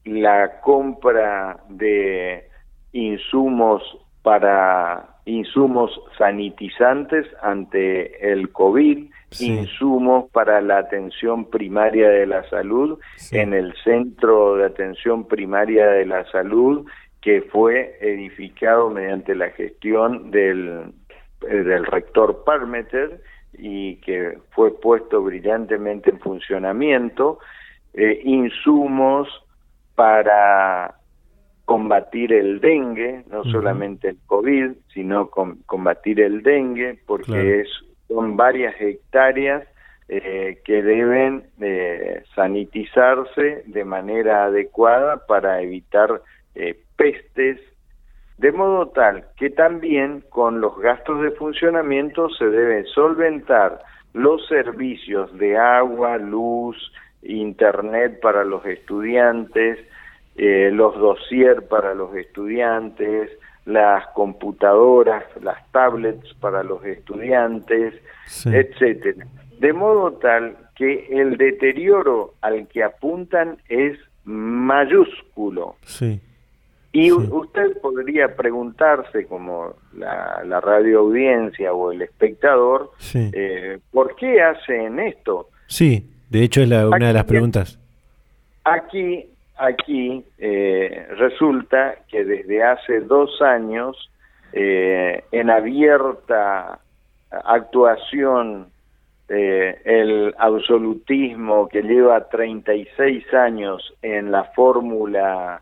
la 0.04 0.60
compra 0.60 1.58
de 1.70 2.50
insumos 2.92 3.82
para 4.24 5.08
insumos 5.24 5.90
sanitizantes 6.18 7.26
ante 7.42 8.30
el 8.30 8.52
COVID, 8.52 9.10
insumos 9.40 10.30
para 10.32 10.60
la 10.60 10.80
atención 10.80 11.50
primaria 11.50 12.10
de 12.10 12.26
la 12.26 12.44
salud 12.50 13.00
en 13.32 13.54
el 13.54 13.74
centro 13.86 14.58
de 14.58 14.66
atención 14.66 15.30
primaria 15.30 15.88
de 15.88 16.06
la 16.06 16.30
salud 16.30 16.86
que 17.22 17.42
fue 17.42 17.98
edificado 18.02 18.90
mediante 18.90 19.34
la 19.34 19.50
gestión 19.52 20.30
del, 20.30 20.92
del 21.40 21.86
rector 21.86 22.44
Parmeter 22.44 23.22
y 23.54 23.98
que 23.98 24.38
fue 24.52 24.80
puesto 24.80 25.22
brillantemente 25.22 26.10
en 26.10 26.20
funcionamiento, 26.20 27.40
eh, 27.94 28.22
insumos 28.24 29.28
para 29.96 30.96
combatir 31.66 32.34
el 32.34 32.60
dengue, 32.60 33.24
no 33.30 33.44
solamente 33.46 34.10
el 34.10 34.18
COVID, 34.26 34.72
sino 34.94 35.30
combatir 35.30 36.20
el 36.20 36.44
dengue, 36.44 37.00
porque 37.06 37.62
es, 37.62 37.70
son 38.08 38.36
varias 38.36 38.76
hectáreas 38.80 39.66
eh, 40.10 40.60
que 40.66 40.82
deben 40.82 41.44
eh, 41.62 42.24
sanitizarse 42.36 43.64
de 43.68 43.86
manera 43.86 44.46
adecuada 44.46 45.26
para 45.28 45.62
evitar 45.62 46.22
pestes 46.98 47.60
de 48.42 48.52
modo 48.52 48.88
tal 48.88 49.24
que 49.38 49.52
también 49.52 50.24
con 50.30 50.62
los 50.62 50.76
gastos 50.80 51.22
de 51.22 51.30
funcionamiento 51.30 52.28
se 52.32 52.46
deben 52.46 52.88
solventar 52.88 53.84
los 54.14 54.48
servicios 54.48 55.32
de 55.38 55.60
agua, 55.60 56.18
luz, 56.18 56.76
internet 57.22 58.20
para 58.20 58.44
los 58.44 58.66
estudiantes, 58.66 59.78
eh, 60.38 60.72
los 60.74 60.98
dossier 60.98 61.68
para 61.68 61.94
los 61.94 62.16
estudiantes, 62.16 63.30
las 63.66 64.08
computadoras, 64.16 65.24
las 65.44 65.72
tablets 65.72 66.34
para 66.40 66.64
los 66.64 66.84
estudiantes, 66.84 67.94
etcétera. 68.44 69.28
De 69.60 69.72
modo 69.72 70.14
tal 70.14 70.58
que 70.76 71.06
el 71.12 71.38
deterioro 71.38 72.34
al 72.42 72.68
que 72.70 72.84
apuntan 72.84 73.60
es 73.70 74.00
mayúsculo. 74.24 75.76
Sí. 75.84 76.20
Y 76.94 77.12
usted 77.12 77.80
podría 77.82 78.36
preguntarse, 78.36 79.26
como 79.26 79.76
la, 79.94 80.42
la 80.46 80.60
radio 80.60 81.00
audiencia 81.00 81.72
o 81.72 81.92
el 81.92 82.02
espectador, 82.02 82.92
eh, 83.14 83.80
¿por 83.92 84.16
qué 84.18 84.42
hacen 84.42 85.00
esto? 85.00 85.48
Sí, 85.68 86.06
de 86.30 86.44
hecho 86.44 86.62
es 86.62 86.68
la, 86.68 86.90
una 86.90 87.08
de 87.08 87.14
las 87.14 87.24
preguntas. 87.24 87.80
Aquí, 88.66 89.26
aquí 89.58 90.26
eh, 90.38 91.08
resulta 91.18 91.96
que 92.10 92.26
desde 92.26 92.62
hace 92.62 93.00
dos 93.00 93.42
años, 93.42 94.12
eh, 94.52 95.24
en 95.32 95.50
abierta 95.50 96.80
actuación, 97.30 98.68
el 99.30 100.36
absolutismo 100.38 101.70
que 101.70 101.84
lleva 101.84 102.28
36 102.28 103.34
años 103.34 103.94
en 104.02 104.30
la 104.30 104.44
fórmula 104.54 105.62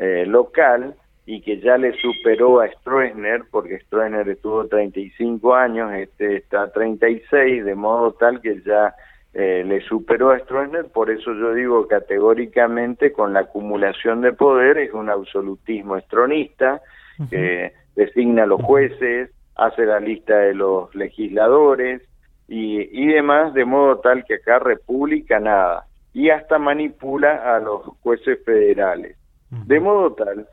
eh, 0.00 0.24
local 0.26 0.94
y 1.26 1.42
que 1.42 1.60
ya 1.60 1.76
le 1.76 1.92
superó 1.92 2.60
a 2.60 2.68
Stroessner, 2.68 3.42
porque 3.50 3.80
Stroessner 3.80 4.26
estuvo 4.30 4.66
35 4.66 5.54
años, 5.54 5.92
este 5.92 6.36
está 6.36 6.72
36, 6.72 7.66
de 7.66 7.74
modo 7.74 8.12
tal 8.12 8.40
que 8.40 8.62
ya 8.62 8.94
eh, 9.34 9.62
le 9.66 9.82
superó 9.82 10.30
a 10.30 10.38
Stroessner, 10.38 10.86
por 10.86 11.10
eso 11.10 11.34
yo 11.34 11.52
digo 11.52 11.86
categóricamente 11.86 13.12
con 13.12 13.34
la 13.34 13.40
acumulación 13.40 14.22
de 14.22 14.32
poder 14.32 14.78
es 14.78 14.94
un 14.94 15.10
absolutismo 15.10 15.98
estronista, 15.98 16.80
que 17.28 17.74
designa 17.94 18.44
a 18.44 18.46
los 18.46 18.62
jueces, 18.62 19.30
hace 19.54 19.84
la 19.84 20.00
lista 20.00 20.34
de 20.38 20.54
los 20.54 20.94
legisladores, 20.94 22.00
y, 22.48 22.80
y 22.90 23.06
demás, 23.08 23.52
de 23.52 23.66
modo 23.66 23.98
tal 23.98 24.24
que 24.24 24.36
acá 24.36 24.58
República 24.60 25.38
nada, 25.38 25.84
y 26.14 26.30
hasta 26.30 26.58
manipula 26.58 27.54
a 27.54 27.60
los 27.60 27.82
jueces 28.00 28.42
federales. 28.46 29.19
De 29.50 29.80
modo 29.80 30.12
tal 30.12 30.46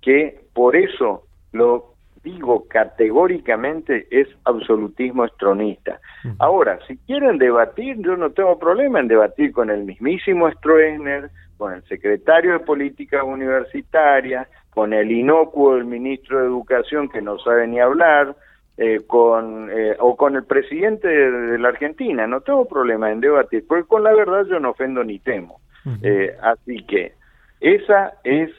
que 0.00 0.40
por 0.54 0.76
eso 0.76 1.24
lo 1.52 1.94
digo 2.22 2.66
categóricamente 2.68 4.06
es 4.10 4.28
absolutismo 4.44 5.24
estronista. 5.24 6.00
Ahora, 6.38 6.78
si 6.86 6.96
quieren 6.98 7.38
debatir, 7.38 7.96
yo 7.98 8.16
no 8.16 8.30
tengo 8.30 8.58
problema 8.58 9.00
en 9.00 9.08
debatir 9.08 9.52
con 9.52 9.70
el 9.70 9.84
mismísimo 9.84 10.50
Stroessner, 10.50 11.30
con 11.56 11.74
el 11.74 11.82
secretario 11.84 12.52
de 12.52 12.60
Políticas 12.60 13.22
Universitarias, 13.24 14.48
con 14.70 14.92
el 14.92 15.10
inocuo 15.10 15.74
del 15.74 15.84
ministro 15.84 16.40
de 16.40 16.46
Educación 16.46 17.08
que 17.08 17.22
no 17.22 17.38
sabe 17.38 17.66
ni 17.66 17.80
hablar, 17.80 18.36
eh, 18.76 19.00
con 19.06 19.68
eh, 19.70 19.94
o 19.98 20.16
con 20.16 20.36
el 20.36 20.44
presidente 20.44 21.06
de, 21.08 21.58
la 21.58 21.68
Argentina. 21.68 22.26
No 22.26 22.40
tengo 22.40 22.66
problema 22.66 23.10
en 23.10 23.20
debatir, 23.20 23.64
porque 23.66 23.86
con 23.86 24.02
la 24.04 24.14
verdad 24.14 24.46
yo 24.46 24.58
no 24.58 24.70
ofendo 24.70 25.04
ni 25.04 25.18
temo. 25.18 25.60
Eh, 26.02 26.36
así 26.42 26.84
que 26.84 27.14
esa 27.60 28.14
es 28.24 28.50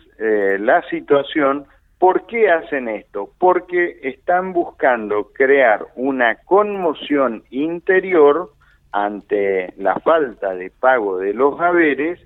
la 0.59 0.83
situación 0.89 1.65
¿Por 2.01 2.25
qué 2.25 2.49
hacen 2.49 2.87
esto? 2.87 3.29
Porque 3.37 3.99
están 4.01 4.53
buscando 4.53 5.29
crear 5.33 5.85
una 5.95 6.33
conmoción 6.45 7.43
interior 7.51 8.49
ante 8.91 9.71
la 9.77 9.93
falta 9.99 10.55
de 10.55 10.71
pago 10.71 11.19
de 11.19 11.35
los 11.35 11.61
haberes 11.61 12.19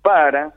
para, 0.00 0.54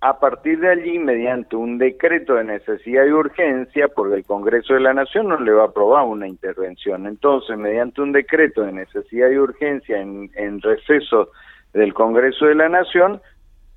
a 0.00 0.20
partir 0.20 0.60
de 0.60 0.70
allí, 0.70 1.00
mediante 1.00 1.56
un 1.56 1.76
decreto 1.78 2.34
de 2.34 2.44
necesidad 2.44 3.04
y 3.04 3.10
urgencia, 3.10 3.88
porque 3.88 4.14
el 4.14 4.24
Congreso 4.24 4.74
de 4.74 4.80
la 4.82 4.94
Nación 4.94 5.26
no 5.26 5.40
le 5.40 5.50
va 5.50 5.64
a 5.64 5.66
aprobar 5.66 6.04
una 6.04 6.28
intervención, 6.28 7.08
entonces, 7.08 7.58
mediante 7.58 8.00
un 8.00 8.12
decreto 8.12 8.62
de 8.62 8.70
necesidad 8.70 9.28
y 9.28 9.38
urgencia 9.38 10.00
en, 10.00 10.30
en 10.36 10.62
receso 10.62 11.30
del 11.72 11.92
Congreso 11.94 12.46
de 12.46 12.54
la 12.54 12.68
Nación, 12.68 13.20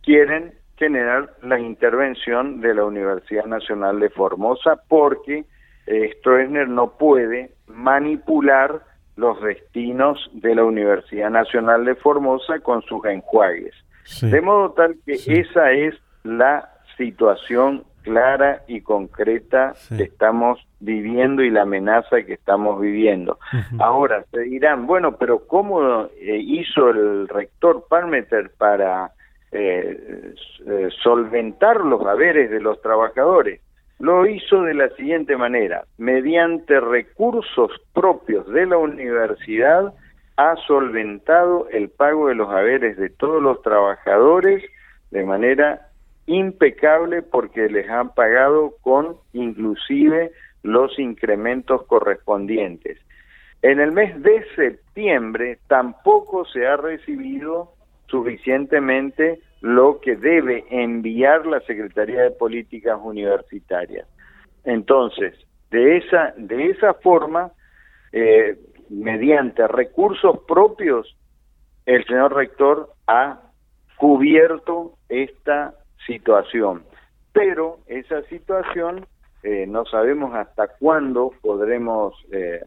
quieren 0.03 0.58
generar 0.79 1.33
la 1.43 1.59
intervención 1.59 2.61
de 2.61 2.73
la 2.73 2.85
Universidad 2.85 3.45
Nacional 3.45 3.99
de 3.99 4.09
Formosa 4.09 4.81
porque 4.87 5.43
eh, 5.85 6.15
Stroessner 6.17 6.67
no 6.69 6.97
puede 6.97 7.51
manipular 7.67 8.81
los 9.17 9.41
destinos 9.41 10.31
de 10.33 10.55
la 10.55 10.63
Universidad 10.63 11.29
Nacional 11.29 11.83
de 11.83 11.95
Formosa 11.95 12.59
con 12.59 12.81
sus 12.83 13.03
enjuagues. 13.05 13.75
De 14.21 14.41
modo 14.41 14.71
tal 14.71 14.95
que 15.05 15.13
esa 15.13 15.71
es 15.71 15.93
la 16.23 16.69
situación 16.97 17.83
clara 18.01 18.63
y 18.67 18.81
concreta 18.81 19.73
que 19.95 20.03
estamos 20.03 20.65
viviendo 20.79 21.43
y 21.43 21.49
la 21.49 21.63
amenaza 21.63 22.23
que 22.23 22.33
estamos 22.33 22.79
viviendo. 22.79 23.37
Ahora, 23.79 24.23
se 24.31 24.39
dirán, 24.41 24.87
bueno, 24.87 25.17
pero 25.17 25.45
¿cómo 25.45 26.05
eh, 26.05 26.37
hizo 26.37 26.89
el 26.89 27.27
rector 27.27 27.85
Parmeter 27.89 28.51
para 28.57 29.11
eh, 29.51 30.33
eh, 30.67 30.89
solventar 31.01 31.81
los 31.81 32.05
haberes 32.05 32.51
de 32.51 32.61
los 32.61 32.81
trabajadores. 32.81 33.61
Lo 33.99 34.25
hizo 34.25 34.61
de 34.61 34.73
la 34.73 34.89
siguiente 34.91 35.35
manera, 35.35 35.83
mediante 35.97 36.79
recursos 36.79 37.71
propios 37.93 38.47
de 38.47 38.65
la 38.65 38.77
universidad, 38.77 39.93
ha 40.37 40.55
solventado 40.67 41.67
el 41.69 41.89
pago 41.89 42.29
de 42.29 42.35
los 42.35 42.49
haberes 42.49 42.95
de 42.97 43.09
todos 43.09 43.41
los 43.41 43.61
trabajadores 43.61 44.63
de 45.11 45.25
manera 45.25 45.89
impecable 46.27 47.23
porque 47.23 47.67
les 47.67 47.89
han 47.89 48.13
pagado 48.13 48.75
con 48.81 49.17
inclusive 49.33 50.31
los 50.63 50.97
incrementos 50.99 51.85
correspondientes. 51.87 52.97
En 53.61 53.79
el 53.79 53.91
mes 53.91 54.21
de 54.21 54.45
septiembre 54.55 55.59
tampoco 55.67 56.45
se 56.45 56.65
ha 56.65 56.77
recibido 56.77 57.73
suficientemente 58.09 59.39
lo 59.61 59.99
que 59.99 60.15
debe 60.15 60.65
enviar 60.69 61.45
la 61.45 61.59
Secretaría 61.61 62.23
de 62.23 62.31
Políticas 62.31 62.99
Universitarias. 63.01 64.07
Entonces, 64.63 65.35
de 65.69 65.97
esa, 65.97 66.33
de 66.37 66.71
esa 66.71 66.93
forma, 66.95 67.51
eh, 68.11 68.57
mediante 68.89 69.67
recursos 69.67 70.39
propios, 70.47 71.15
el 71.85 72.05
señor 72.05 72.35
rector 72.35 72.89
ha 73.07 73.41
cubierto 73.97 74.93
esta 75.09 75.73
situación. 76.05 76.83
Pero 77.33 77.79
esa 77.87 78.23
situación 78.23 79.05
eh, 79.43 79.65
no 79.67 79.85
sabemos 79.85 80.33
hasta 80.33 80.67
cuándo 80.79 81.31
podremos 81.41 82.15
eh, 82.31 82.61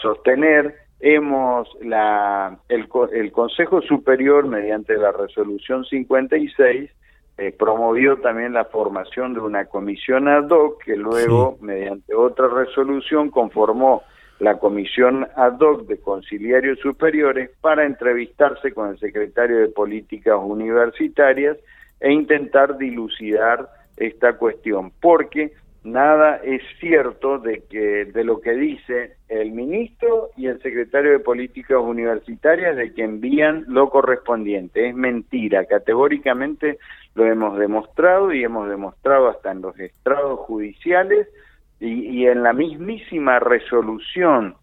sostener 0.00 0.85
hemos 1.00 1.68
la 1.82 2.58
el, 2.68 2.88
el 3.12 3.32
Consejo 3.32 3.82
Superior 3.82 4.46
mediante 4.46 4.96
la 4.96 5.12
resolución 5.12 5.84
56 5.84 6.90
eh, 7.38 7.52
promovió 7.52 8.16
también 8.16 8.54
la 8.54 8.64
formación 8.64 9.34
de 9.34 9.40
una 9.40 9.66
comisión 9.66 10.26
ad 10.26 10.48
hoc 10.48 10.82
que 10.82 10.96
luego 10.96 11.58
mediante 11.60 12.14
otra 12.14 12.48
resolución 12.48 13.30
conformó 13.30 14.04
la 14.38 14.58
comisión 14.58 15.28
ad 15.36 15.60
hoc 15.60 15.86
de 15.86 15.98
conciliarios 15.98 16.78
superiores 16.78 17.50
para 17.60 17.84
entrevistarse 17.84 18.72
con 18.72 18.90
el 18.90 18.98
secretario 18.98 19.58
de 19.58 19.68
políticas 19.68 20.38
universitarias 20.42 21.58
e 22.00 22.10
intentar 22.10 22.78
dilucidar 22.78 23.68
esta 23.98 24.38
cuestión 24.38 24.92
porque 25.00 25.52
nada 25.86 26.36
es 26.44 26.62
cierto 26.80 27.38
de 27.38 27.62
que 27.70 28.06
de 28.06 28.24
lo 28.24 28.40
que 28.40 28.52
dice 28.52 29.16
el 29.28 29.52
ministro 29.52 30.30
y 30.36 30.46
el 30.46 30.60
secretario 30.60 31.12
de 31.12 31.20
políticas 31.20 31.78
universitarias 31.80 32.76
de 32.76 32.92
que 32.92 33.04
envían 33.04 33.64
lo 33.68 33.88
correspondiente. 33.88 34.88
Es 34.88 34.94
mentira 34.94 35.64
categóricamente 35.64 36.78
lo 37.14 37.24
hemos 37.24 37.58
demostrado 37.58 38.32
y 38.32 38.44
hemos 38.44 38.68
demostrado 38.68 39.28
hasta 39.28 39.52
en 39.52 39.62
los 39.62 39.78
estrados 39.78 40.40
judiciales 40.40 41.28
y, 41.80 42.20
y 42.20 42.26
en 42.26 42.42
la 42.42 42.52
mismísima 42.52 43.38
resolución 43.38 44.56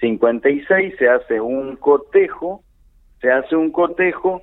56 0.00 0.94
se 0.98 1.08
hace 1.08 1.40
un 1.40 1.76
cotejo 1.76 2.62
se 3.20 3.30
hace 3.30 3.56
un 3.56 3.72
cotejo 3.72 4.42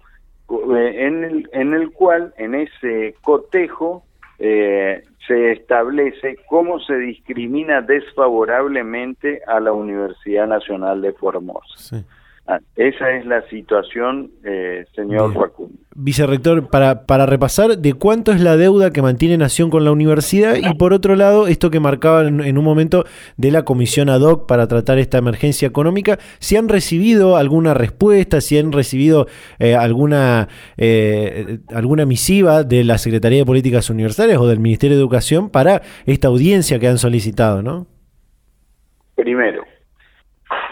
eh, 0.49 1.05
en 1.05 1.23
el, 1.23 1.49
en 1.53 1.73
el 1.73 1.91
cual 1.91 2.33
en 2.37 2.55
ese 2.55 3.15
cotejo 3.21 4.03
eh, 4.39 5.03
se 5.27 5.51
establece 5.51 6.37
cómo 6.47 6.79
se 6.79 6.95
discrimina 6.95 7.81
desfavorablemente 7.81 9.41
a 9.47 9.59
la 9.59 9.71
Universidad 9.71 10.47
Nacional 10.47 11.01
de 11.01 11.13
Formosa. 11.13 12.03
Ah, 12.47 12.59
esa 12.75 13.11
es 13.13 13.25
la 13.25 13.41
situación, 13.49 14.29
eh, 14.43 14.85
señor 14.95 15.33
Facundo. 15.33 15.73
Vicerrector, 15.95 16.69
para, 16.69 17.07
para 17.07 17.25
repasar, 17.25 17.79
¿de 17.79 17.93
cuánto 17.93 18.31
es 18.31 18.39
la 18.39 18.55
deuda 18.55 18.91
que 18.91 19.01
mantiene 19.01 19.35
Nación 19.35 19.71
con 19.71 19.83
la 19.83 19.91
universidad? 19.91 20.55
Y 20.57 20.75
por 20.75 20.93
otro 20.93 21.15
lado, 21.15 21.47
esto 21.47 21.71
que 21.71 21.79
marcaba 21.79 22.27
en, 22.27 22.57
un 22.57 22.63
momento 22.63 23.05
de 23.37 23.49
la 23.49 23.63
comisión 23.63 24.09
ad 24.09 24.21
hoc 24.21 24.45
para 24.47 24.67
tratar 24.67 24.99
esta 24.99 25.17
emergencia 25.17 25.67
económica, 25.67 26.19
¿si 26.37 26.55
han 26.55 26.69
recibido 26.69 27.35
alguna 27.35 27.73
respuesta, 27.73 28.41
si 28.41 28.59
han 28.59 28.71
recibido 28.73 29.25
eh, 29.57 29.73
alguna, 29.73 30.47
eh, 30.77 31.59
alguna 31.73 32.05
misiva 32.05 32.63
de 32.63 32.83
la 32.83 32.99
Secretaría 32.99 33.39
de 33.39 33.45
Políticas 33.45 33.89
Universitarias 33.89 34.37
o 34.37 34.47
del 34.47 34.59
Ministerio 34.59 34.97
de 34.97 35.01
Educación 35.01 35.49
para 35.49 35.81
esta 36.05 36.27
audiencia 36.27 36.77
que 36.77 36.89
han 36.89 36.99
solicitado, 36.99 37.63
no? 37.63 37.87
Primero, 39.15 39.63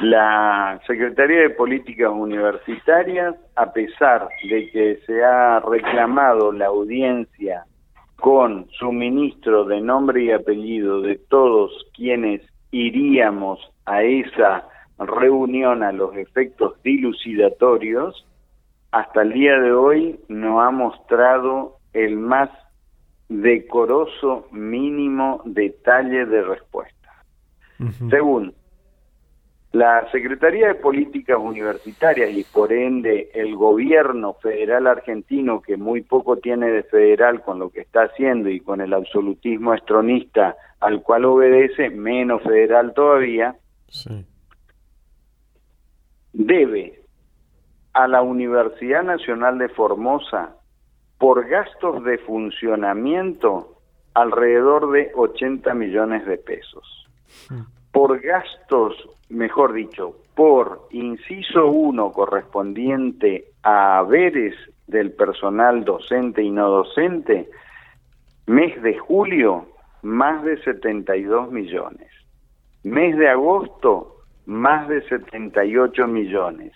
la 0.02 0.80
Secretaría 0.86 1.42
de 1.42 1.50
Políticas 1.52 2.12
Universitarias, 2.12 3.36
a 3.56 3.72
pesar 3.74 4.28
de 4.50 4.70
que 4.72 5.00
se 5.06 5.24
ha 5.24 5.60
reclamado 5.60 6.52
la 6.52 6.68
audiencia 6.68 7.66
con 8.18 8.68
suministro 8.72 9.66
de 9.66 9.82
nombre 9.82 10.24
y 10.24 10.32
apellido 10.32 11.02
de 11.02 11.18
todos 11.30 11.72
quienes 11.96 12.42
iríamos 12.72 13.60
a 13.86 14.04
esa 14.04 14.68
reunión 14.98 15.84
a 15.84 15.92
los 15.92 16.16
efectos 16.16 16.82
dilucidatorios, 16.84 18.26
hasta 18.92 19.24
el 19.24 19.34
día 19.34 19.60
de 19.60 19.74
hoy 19.74 20.20
no 20.28 20.62
ha 20.62 20.72
mostrado 20.72 21.78
el 21.94 22.16
más 22.16 22.50
decoroso 23.28 24.48
mínimo 24.52 25.42
detalle 25.46 26.26
de 26.26 26.44
respuesta. 26.44 27.10
Segundo, 28.10 28.54
la 29.74 30.08
Secretaría 30.12 30.68
de 30.68 30.76
Políticas 30.76 31.40
Universitarias 31.42 32.30
y 32.32 32.44
por 32.44 32.72
ende 32.72 33.32
el 33.34 33.56
gobierno 33.56 34.36
federal 34.36 34.86
argentino, 34.86 35.64
que 35.64 35.78
muy 35.78 36.02
poco 36.02 36.38
tiene 36.38 36.70
de 36.70 36.84
federal 36.84 37.42
con 37.42 37.58
lo 37.58 37.72
que 37.72 37.82
está 37.82 38.04
haciendo 38.04 38.50
y 38.50 38.60
con 38.60 38.82
el 38.82 38.94
absolutismo 38.94 39.74
estronista 39.74 40.56
al 40.80 41.02
cual 41.02 41.26
obedece, 41.26 41.90
menos 41.90 42.44
federal 42.44 42.94
todavía, 42.94 43.56
debe 46.34 47.02
a 47.94 48.08
la 48.08 48.22
Universidad 48.22 49.02
Nacional 49.02 49.58
de 49.58 49.70
Formosa 49.70 50.56
por 51.18 51.48
gastos 51.48 52.04
de 52.04 52.20
funcionamiento 52.20 53.80
alrededor 54.14 54.92
de 54.92 55.12
80 55.16 55.74
millones 55.74 56.28
de 56.28 56.38
pesos. 56.38 57.08
Por 57.92 58.20
gastos 58.22 59.10
mejor 59.34 59.74
dicho, 59.74 60.16
por 60.36 60.88
inciso 60.92 61.68
1 61.68 62.12
correspondiente 62.12 63.46
a 63.64 63.98
haberes 64.00 64.56
del 64.88 65.12
personal 65.12 65.84
docente 65.84 66.42
y 66.44 66.50
no 66.50 66.70
docente, 66.70 67.50
mes 68.48 68.82
de 68.82 68.98
julio, 68.98 69.66
más 70.02 70.44
de 70.44 70.62
72 70.64 71.52
millones. 71.52 72.08
Mes 72.84 73.18
de 73.18 73.30
agosto, 73.30 74.18
más 74.46 74.88
de 74.90 75.02
78 75.08 76.08
millones. 76.08 76.74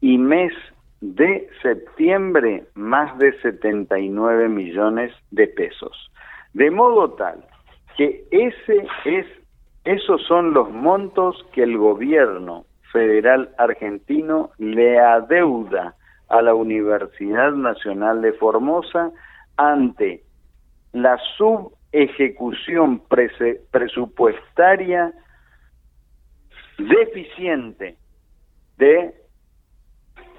Y 0.00 0.18
mes 0.18 0.52
de 1.00 1.48
septiembre, 1.62 2.64
más 2.74 3.16
de 3.18 3.38
79 3.40 4.48
millones 4.48 5.12
de 5.30 5.46
pesos. 5.46 6.10
De 6.52 6.70
modo 6.70 7.12
tal 7.12 7.44
que 7.96 8.24
ese 8.30 8.86
es, 9.04 9.26
esos 9.84 10.22
son 10.26 10.54
los 10.54 10.70
montos 10.70 11.44
que 11.52 11.62
el 11.62 11.76
gobierno 11.76 12.64
federal 12.90 13.50
argentino 13.58 14.50
le 14.58 14.98
adeuda 14.98 15.94
a 16.28 16.40
la 16.40 16.54
Universidad 16.54 17.52
Nacional 17.52 18.22
de 18.22 18.32
Formosa 18.32 19.10
ante 19.56 20.22
la 20.92 21.18
subejecución 21.36 23.02
presupuestaria 23.70 25.12
deficiente 26.78 27.96
de 28.78 29.14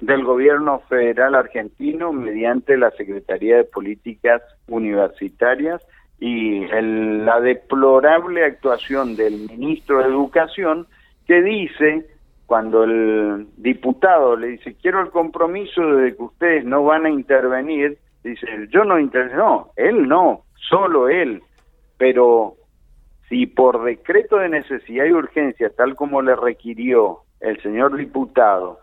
del 0.00 0.24
gobierno 0.24 0.80
federal 0.90 1.34
argentino 1.34 2.12
mediante 2.12 2.76
la 2.76 2.90
Secretaría 2.92 3.56
de 3.56 3.64
Políticas 3.64 4.42
Universitarias 4.68 5.80
y 6.18 6.66
la 6.66 7.40
deplorable 7.40 8.44
actuación 8.44 9.16
del 9.16 9.48
ministro 9.50 9.98
de 9.98 10.08
Educación 10.08 10.86
que 11.26 11.42
dice 11.42 12.06
cuando 12.46 12.84
el 12.84 13.48
diputado 13.56 14.36
le 14.36 14.48
dice 14.48 14.76
quiero 14.80 15.02
el 15.02 15.10
compromiso 15.10 15.82
de 15.82 16.16
que 16.16 16.22
ustedes 16.22 16.64
no 16.64 16.84
van 16.84 17.04
a 17.04 17.10
intervenir 17.10 17.98
dice 18.24 18.46
yo 18.70 18.84
no 18.84 18.98
intervengo 18.98 19.36
no 19.36 19.70
él 19.76 20.08
no 20.08 20.44
solo 20.70 21.08
él 21.08 21.42
pero 21.98 22.54
si 23.28 23.46
por 23.46 23.84
decreto 23.84 24.38
de 24.38 24.48
necesidad 24.48 25.04
y 25.04 25.12
urgencia 25.12 25.70
tal 25.76 25.96
como 25.96 26.22
le 26.22 26.34
requirió 26.34 27.18
el 27.40 27.60
señor 27.62 27.96
diputado 27.96 28.80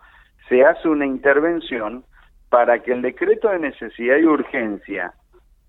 se 0.48 0.64
hace 0.64 0.88
una 0.88 1.06
intervención 1.06 2.04
para 2.48 2.78
que 2.80 2.92
el 2.92 3.02
decreto 3.02 3.48
de 3.48 3.58
necesidad 3.58 4.18
y 4.18 4.24
urgencia 4.24 5.14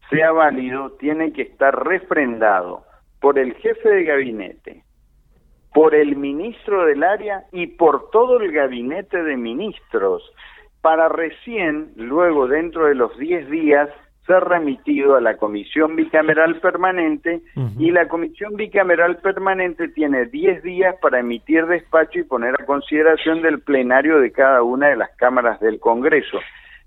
sea 0.09 0.31
válido, 0.31 0.91
tiene 0.99 1.33
que 1.33 1.43
estar 1.43 1.85
refrendado 1.85 2.83
por 3.19 3.39
el 3.39 3.53
jefe 3.55 3.89
de 3.89 4.03
gabinete, 4.03 4.83
por 5.73 5.95
el 5.95 6.15
ministro 6.15 6.85
del 6.85 7.03
área 7.03 7.43
y 7.51 7.67
por 7.67 8.09
todo 8.11 8.39
el 8.39 8.51
gabinete 8.51 9.23
de 9.23 9.35
ministros, 9.35 10.23
para 10.81 11.09
recién, 11.09 11.91
luego 11.95 12.47
dentro 12.47 12.85
de 12.85 12.95
los 12.95 13.17
10 13.17 13.49
días, 13.49 13.89
ser 14.25 14.43
remitido 14.43 15.15
a 15.15 15.21
la 15.21 15.37
Comisión 15.37 15.95
Bicameral 15.95 16.59
Permanente 16.59 17.41
y 17.77 17.91
la 17.91 18.07
Comisión 18.07 18.55
Bicameral 18.55 19.17
Permanente 19.17 19.87
tiene 19.89 20.25
10 20.25 20.63
días 20.63 20.95
para 21.01 21.19
emitir 21.19 21.65
despacho 21.67 22.19
y 22.19 22.23
poner 22.23 22.55
a 22.59 22.65
consideración 22.65 23.41
del 23.41 23.61
plenario 23.61 24.19
de 24.19 24.31
cada 24.31 24.63
una 24.63 24.89
de 24.89 24.95
las 24.95 25.09
cámaras 25.17 25.59
del 25.59 25.79
Congreso. 25.79 26.39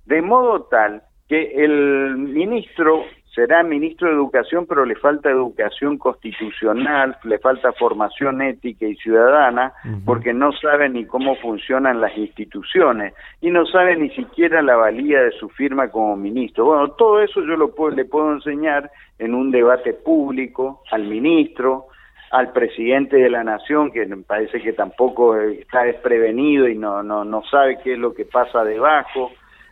De 0.07 0.21
modo 0.21 0.65
tal 0.65 1.03
que 1.29 1.65
el 1.65 2.17
ministro 2.17 3.05
será 3.39 3.63
ministro 3.63 4.09
de 4.09 4.15
Educación, 4.15 4.67
pero 4.67 4.85
le 4.85 4.97
falta 4.97 5.31
educación 5.31 5.97
constitucional, 5.97 7.17
le 7.23 7.39
falta 7.39 7.73
formación 7.73 8.43
ética 8.43 8.85
y 8.85 8.97
ciudadana, 8.97 9.73
porque 10.05 10.33
no 10.33 10.51
sabe 10.51 10.89
ni 10.89 11.05
cómo 11.05 11.37
funcionan 11.37 12.01
las 12.01 12.19
instituciones 12.19 13.15
y 13.41 13.53
no 13.53 13.65
sabe 13.67 13.95
ni 13.95 14.11
siquiera 14.11 14.61
la 14.61 14.75
valía 14.75 15.23
de 15.23 15.31
su 15.31 15.49
firma 15.51 15.89
como 15.89 16.17
ministro. 16.17 16.65
Bueno, 16.65 16.89
todo 16.93 17.21
eso 17.21 17.41
yo 17.43 17.57
lo 17.57 17.73
puedo, 17.77 17.95
le 17.95 18.07
puedo 18.07 18.33
enseñar 18.33 18.91
en 19.21 19.35
un 19.35 19.53
debate 19.53 19.93
público 19.93 20.83
al 20.91 21.05
ministro, 21.05 21.87
al 22.33 22.53
presidente 22.53 23.19
de 23.19 23.31
la 23.31 23.45
nación, 23.45 23.93
que 23.93 24.05
me 24.05 24.17
parece 24.25 24.61
que 24.61 24.73
tampoco 24.73 25.37
está 25.37 25.85
desprevenido 25.85 26.67
y 26.67 26.77
no, 26.77 27.05
no, 27.05 27.25
no 27.25 27.45
sabe 27.45 27.79
qué 27.85 27.93
es 27.93 27.99
lo 28.01 28.15
que 28.15 28.25
pasa 28.25 28.65
debajo, 28.65 29.31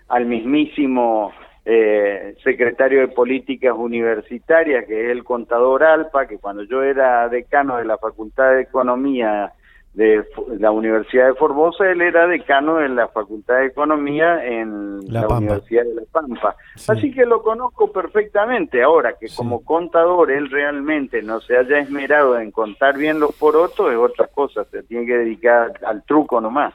al 0.09 0.27
mismísimo 0.27 1.33
eh, 1.69 2.37
secretario 2.45 3.01
de 3.01 3.09
Políticas 3.09 3.75
Universitarias, 3.77 4.85
que 4.87 5.07
es 5.07 5.11
el 5.11 5.25
contador 5.25 5.83
Alpa, 5.83 6.29
que 6.29 6.39
cuando 6.39 6.63
yo 6.63 6.85
era 6.85 7.29
decano 7.29 7.79
de 7.79 7.85
la 7.85 7.99
Facultad 7.99 8.53
de 8.53 8.63
Economía 8.63 9.53
de 9.95 10.25
la 10.61 10.71
Universidad 10.71 11.27
de 11.27 11.35
Formosa, 11.35 11.91
él 11.91 12.03
era 12.03 12.29
decano 12.29 12.77
de 12.77 12.89
la 12.91 13.09
Facultad 13.09 13.57
de 13.57 13.67
Economía 13.67 14.47
en 14.47 15.01
la, 15.13 15.27
Universidad 15.27 15.85
de 15.85 15.95
La 15.95 16.03
Pampa. 16.13 16.55
Así 16.87 17.11
que 17.11 17.27
lo 17.27 17.43
conozco 17.43 17.91
perfectamente. 17.91 18.83
Ahora 18.85 19.15
que 19.19 19.27
como 19.35 19.65
contador 19.65 20.31
él 20.31 20.49
realmente 20.51 21.21
no 21.21 21.41
se 21.41 21.57
haya 21.57 21.79
esmerado 21.79 22.39
en 22.39 22.53
contar 22.53 22.97
bien 22.97 23.19
los 23.19 23.35
porotos 23.35 23.91
es 23.91 23.99
otra 23.99 24.29
cosa, 24.29 24.65
se 24.67 24.85
tiene 24.85 25.05
que 25.05 25.17
dedicar 25.17 25.73
al 25.85 26.05
truco 26.05 26.41
nomás. 26.41 26.75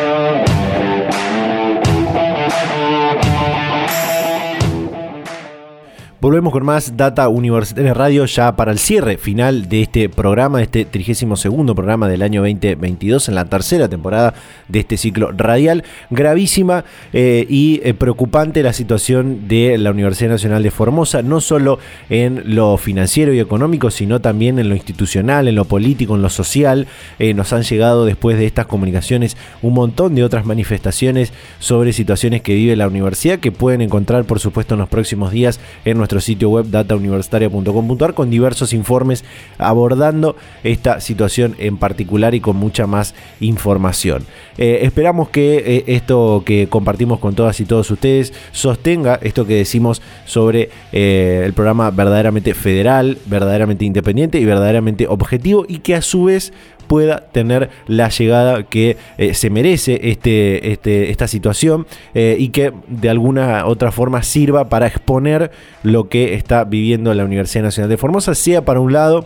Volvemos 6.21 6.53
con 6.53 6.63
más 6.63 6.97
Data 6.97 7.27
Universitaria 7.29 7.95
Radio 7.95 8.25
ya 8.25 8.55
para 8.55 8.71
el 8.71 8.77
cierre 8.77 9.17
final 9.17 9.67
de 9.67 9.81
este 9.81 10.07
programa, 10.07 10.61
este 10.61 10.85
32 10.85 11.47
programa 11.75 12.07
del 12.07 12.21
año 12.21 12.41
2022, 12.41 13.29
en 13.29 13.33
la 13.33 13.45
tercera 13.45 13.89
temporada 13.89 14.35
de 14.67 14.81
este 14.81 14.97
ciclo 14.97 15.31
radial. 15.31 15.83
Gravísima 16.11 16.85
eh, 17.11 17.47
y 17.49 17.81
eh, 17.83 17.95
preocupante 17.95 18.61
la 18.61 18.71
situación 18.71 19.47
de 19.47 19.79
la 19.79 19.89
Universidad 19.89 20.29
Nacional 20.29 20.61
de 20.61 20.69
Formosa, 20.69 21.23
no 21.23 21.41
solo 21.41 21.79
en 22.11 22.55
lo 22.55 22.77
financiero 22.77 23.33
y 23.33 23.39
económico, 23.39 23.89
sino 23.89 24.21
también 24.21 24.59
en 24.59 24.69
lo 24.69 24.75
institucional, 24.75 25.47
en 25.47 25.55
lo 25.55 25.65
político, 25.65 26.13
en 26.13 26.21
lo 26.21 26.29
social. 26.29 26.85
Eh, 27.17 27.33
nos 27.33 27.51
han 27.51 27.63
llegado 27.63 28.05
después 28.05 28.37
de 28.37 28.45
estas 28.45 28.67
comunicaciones 28.67 29.37
un 29.63 29.73
montón 29.73 30.13
de 30.13 30.23
otras 30.23 30.45
manifestaciones 30.45 31.33
sobre 31.57 31.93
situaciones 31.93 32.43
que 32.43 32.53
vive 32.53 32.75
la 32.75 32.85
universidad 32.85 33.39
que 33.39 33.51
pueden 33.51 33.81
encontrar, 33.81 34.25
por 34.25 34.39
supuesto, 34.39 34.75
en 34.75 34.81
los 34.81 34.89
próximos 34.89 35.31
días 35.31 35.59
en 35.83 35.97
nuestro 35.97 36.10
sitio 36.19 36.49
web 36.49 36.65
datauniversitaria.com.ar 36.69 38.13
con 38.13 38.29
diversos 38.29 38.73
informes 38.73 39.23
abordando 39.57 40.35
esta 40.63 40.99
situación 40.99 41.55
en 41.59 41.77
particular 41.77 42.35
y 42.35 42.41
con 42.41 42.55
mucha 42.55 42.87
más 42.87 43.15
información. 43.39 44.25
Eh, 44.57 44.79
esperamos 44.83 45.29
que 45.29 45.57
eh, 45.57 45.83
esto 45.87 46.43
que 46.45 46.67
compartimos 46.67 47.19
con 47.19 47.35
todas 47.35 47.59
y 47.59 47.65
todos 47.65 47.89
ustedes 47.91 48.33
sostenga 48.51 49.19
esto 49.21 49.45
que 49.45 49.55
decimos 49.55 50.01
sobre 50.25 50.69
eh, 50.91 51.43
el 51.45 51.53
programa 51.53 51.91
verdaderamente 51.91 52.53
federal, 52.53 53.17
verdaderamente 53.25 53.85
independiente 53.85 54.39
y 54.39 54.45
verdaderamente 54.45 55.07
objetivo 55.07 55.65
y 55.67 55.79
que 55.79 55.95
a 55.95 56.01
su 56.01 56.25
vez 56.25 56.51
pueda 56.81 57.27
tener 57.31 57.69
la 57.87 58.09
llegada 58.09 58.63
que 58.63 58.97
eh, 59.17 59.33
se 59.33 59.49
merece 59.49 59.99
este, 60.03 60.71
este, 60.71 61.11
esta 61.11 61.27
situación 61.27 61.87
eh, 62.13 62.35
y 62.39 62.49
que 62.49 62.73
de 62.87 63.09
alguna 63.09 63.65
otra 63.65 63.91
forma 63.91 64.23
sirva 64.23 64.69
para 64.69 64.87
exponer 64.87 65.51
lo 65.83 66.09
que 66.09 66.33
está 66.33 66.63
viviendo 66.63 67.13
la 67.13 67.25
Universidad 67.25 67.63
Nacional 67.63 67.89
de 67.89 67.97
Formosa, 67.97 68.35
sea 68.35 68.65
para 68.65 68.79
un 68.79 68.93
lado 68.93 69.25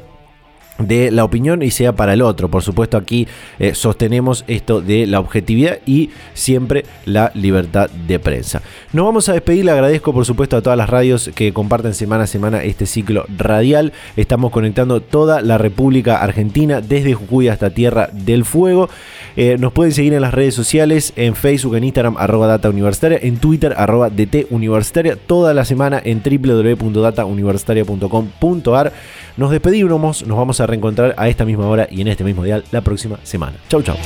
de 0.79 1.11
la 1.11 1.23
opinión 1.23 1.61
y 1.61 1.71
sea 1.71 1.95
para 1.95 2.13
el 2.13 2.21
otro. 2.21 2.49
Por 2.49 2.63
supuesto 2.63 2.97
aquí 2.97 3.27
eh, 3.59 3.75
sostenemos 3.75 4.43
esto 4.47 4.81
de 4.81 5.07
la 5.07 5.19
objetividad 5.19 5.79
y 5.85 6.09
siempre 6.33 6.85
la 7.05 7.31
libertad 7.33 7.89
de 7.89 8.19
prensa. 8.19 8.61
Nos 8.93 9.05
vamos 9.05 9.29
a 9.29 9.33
despedir, 9.33 9.65
le 9.65 9.71
agradezco 9.71 10.13
por 10.13 10.25
supuesto 10.25 10.57
a 10.57 10.61
todas 10.61 10.77
las 10.77 10.89
radios 10.89 11.31
que 11.35 11.53
comparten 11.53 11.93
semana 11.93 12.25
a 12.25 12.27
semana 12.27 12.63
este 12.63 12.85
ciclo 12.85 13.25
radial. 13.37 13.93
Estamos 14.17 14.51
conectando 14.51 15.01
toda 15.01 15.41
la 15.41 15.57
República 15.57 16.21
Argentina 16.21 16.81
desde 16.81 17.13
Jujuy 17.13 17.47
hasta 17.47 17.69
Tierra 17.69 18.09
del 18.11 18.43
Fuego. 18.45 18.89
Eh, 19.37 19.57
nos 19.59 19.73
pueden 19.73 19.91
seguir 19.91 20.13
en 20.13 20.21
las 20.21 20.33
redes 20.33 20.55
sociales, 20.55 21.11
en 21.15 21.35
Facebook, 21.35 21.75
en 21.75 21.83
Instagram, 21.83 22.15
arroba 22.17 22.47
data 22.47 22.69
universitaria, 22.69 23.19
en 23.21 23.37
Twitter, 23.37 23.75
arroba 23.77 24.09
DT 24.09 24.47
Universitaria, 24.49 25.17
toda 25.17 25.53
la 25.53 25.65
semana 25.65 26.01
en 26.03 26.23
www.datauniversitaria.com.ar. 26.23 28.93
Nos 29.37 29.51
despedimos, 29.51 30.25
nos 30.25 30.37
vamos 30.37 30.61
a 30.61 30.67
reencontrar 30.67 31.13
a 31.17 31.27
esta 31.27 31.43
misma 31.43 31.67
hora 31.67 31.87
y 31.91 32.01
en 32.01 32.07
este 32.07 32.23
mismo 32.23 32.43
día 32.43 32.63
la 32.71 32.81
próxima 32.81 33.19
semana. 33.23 33.57
Chau, 33.67 33.81
chau. 33.81 33.97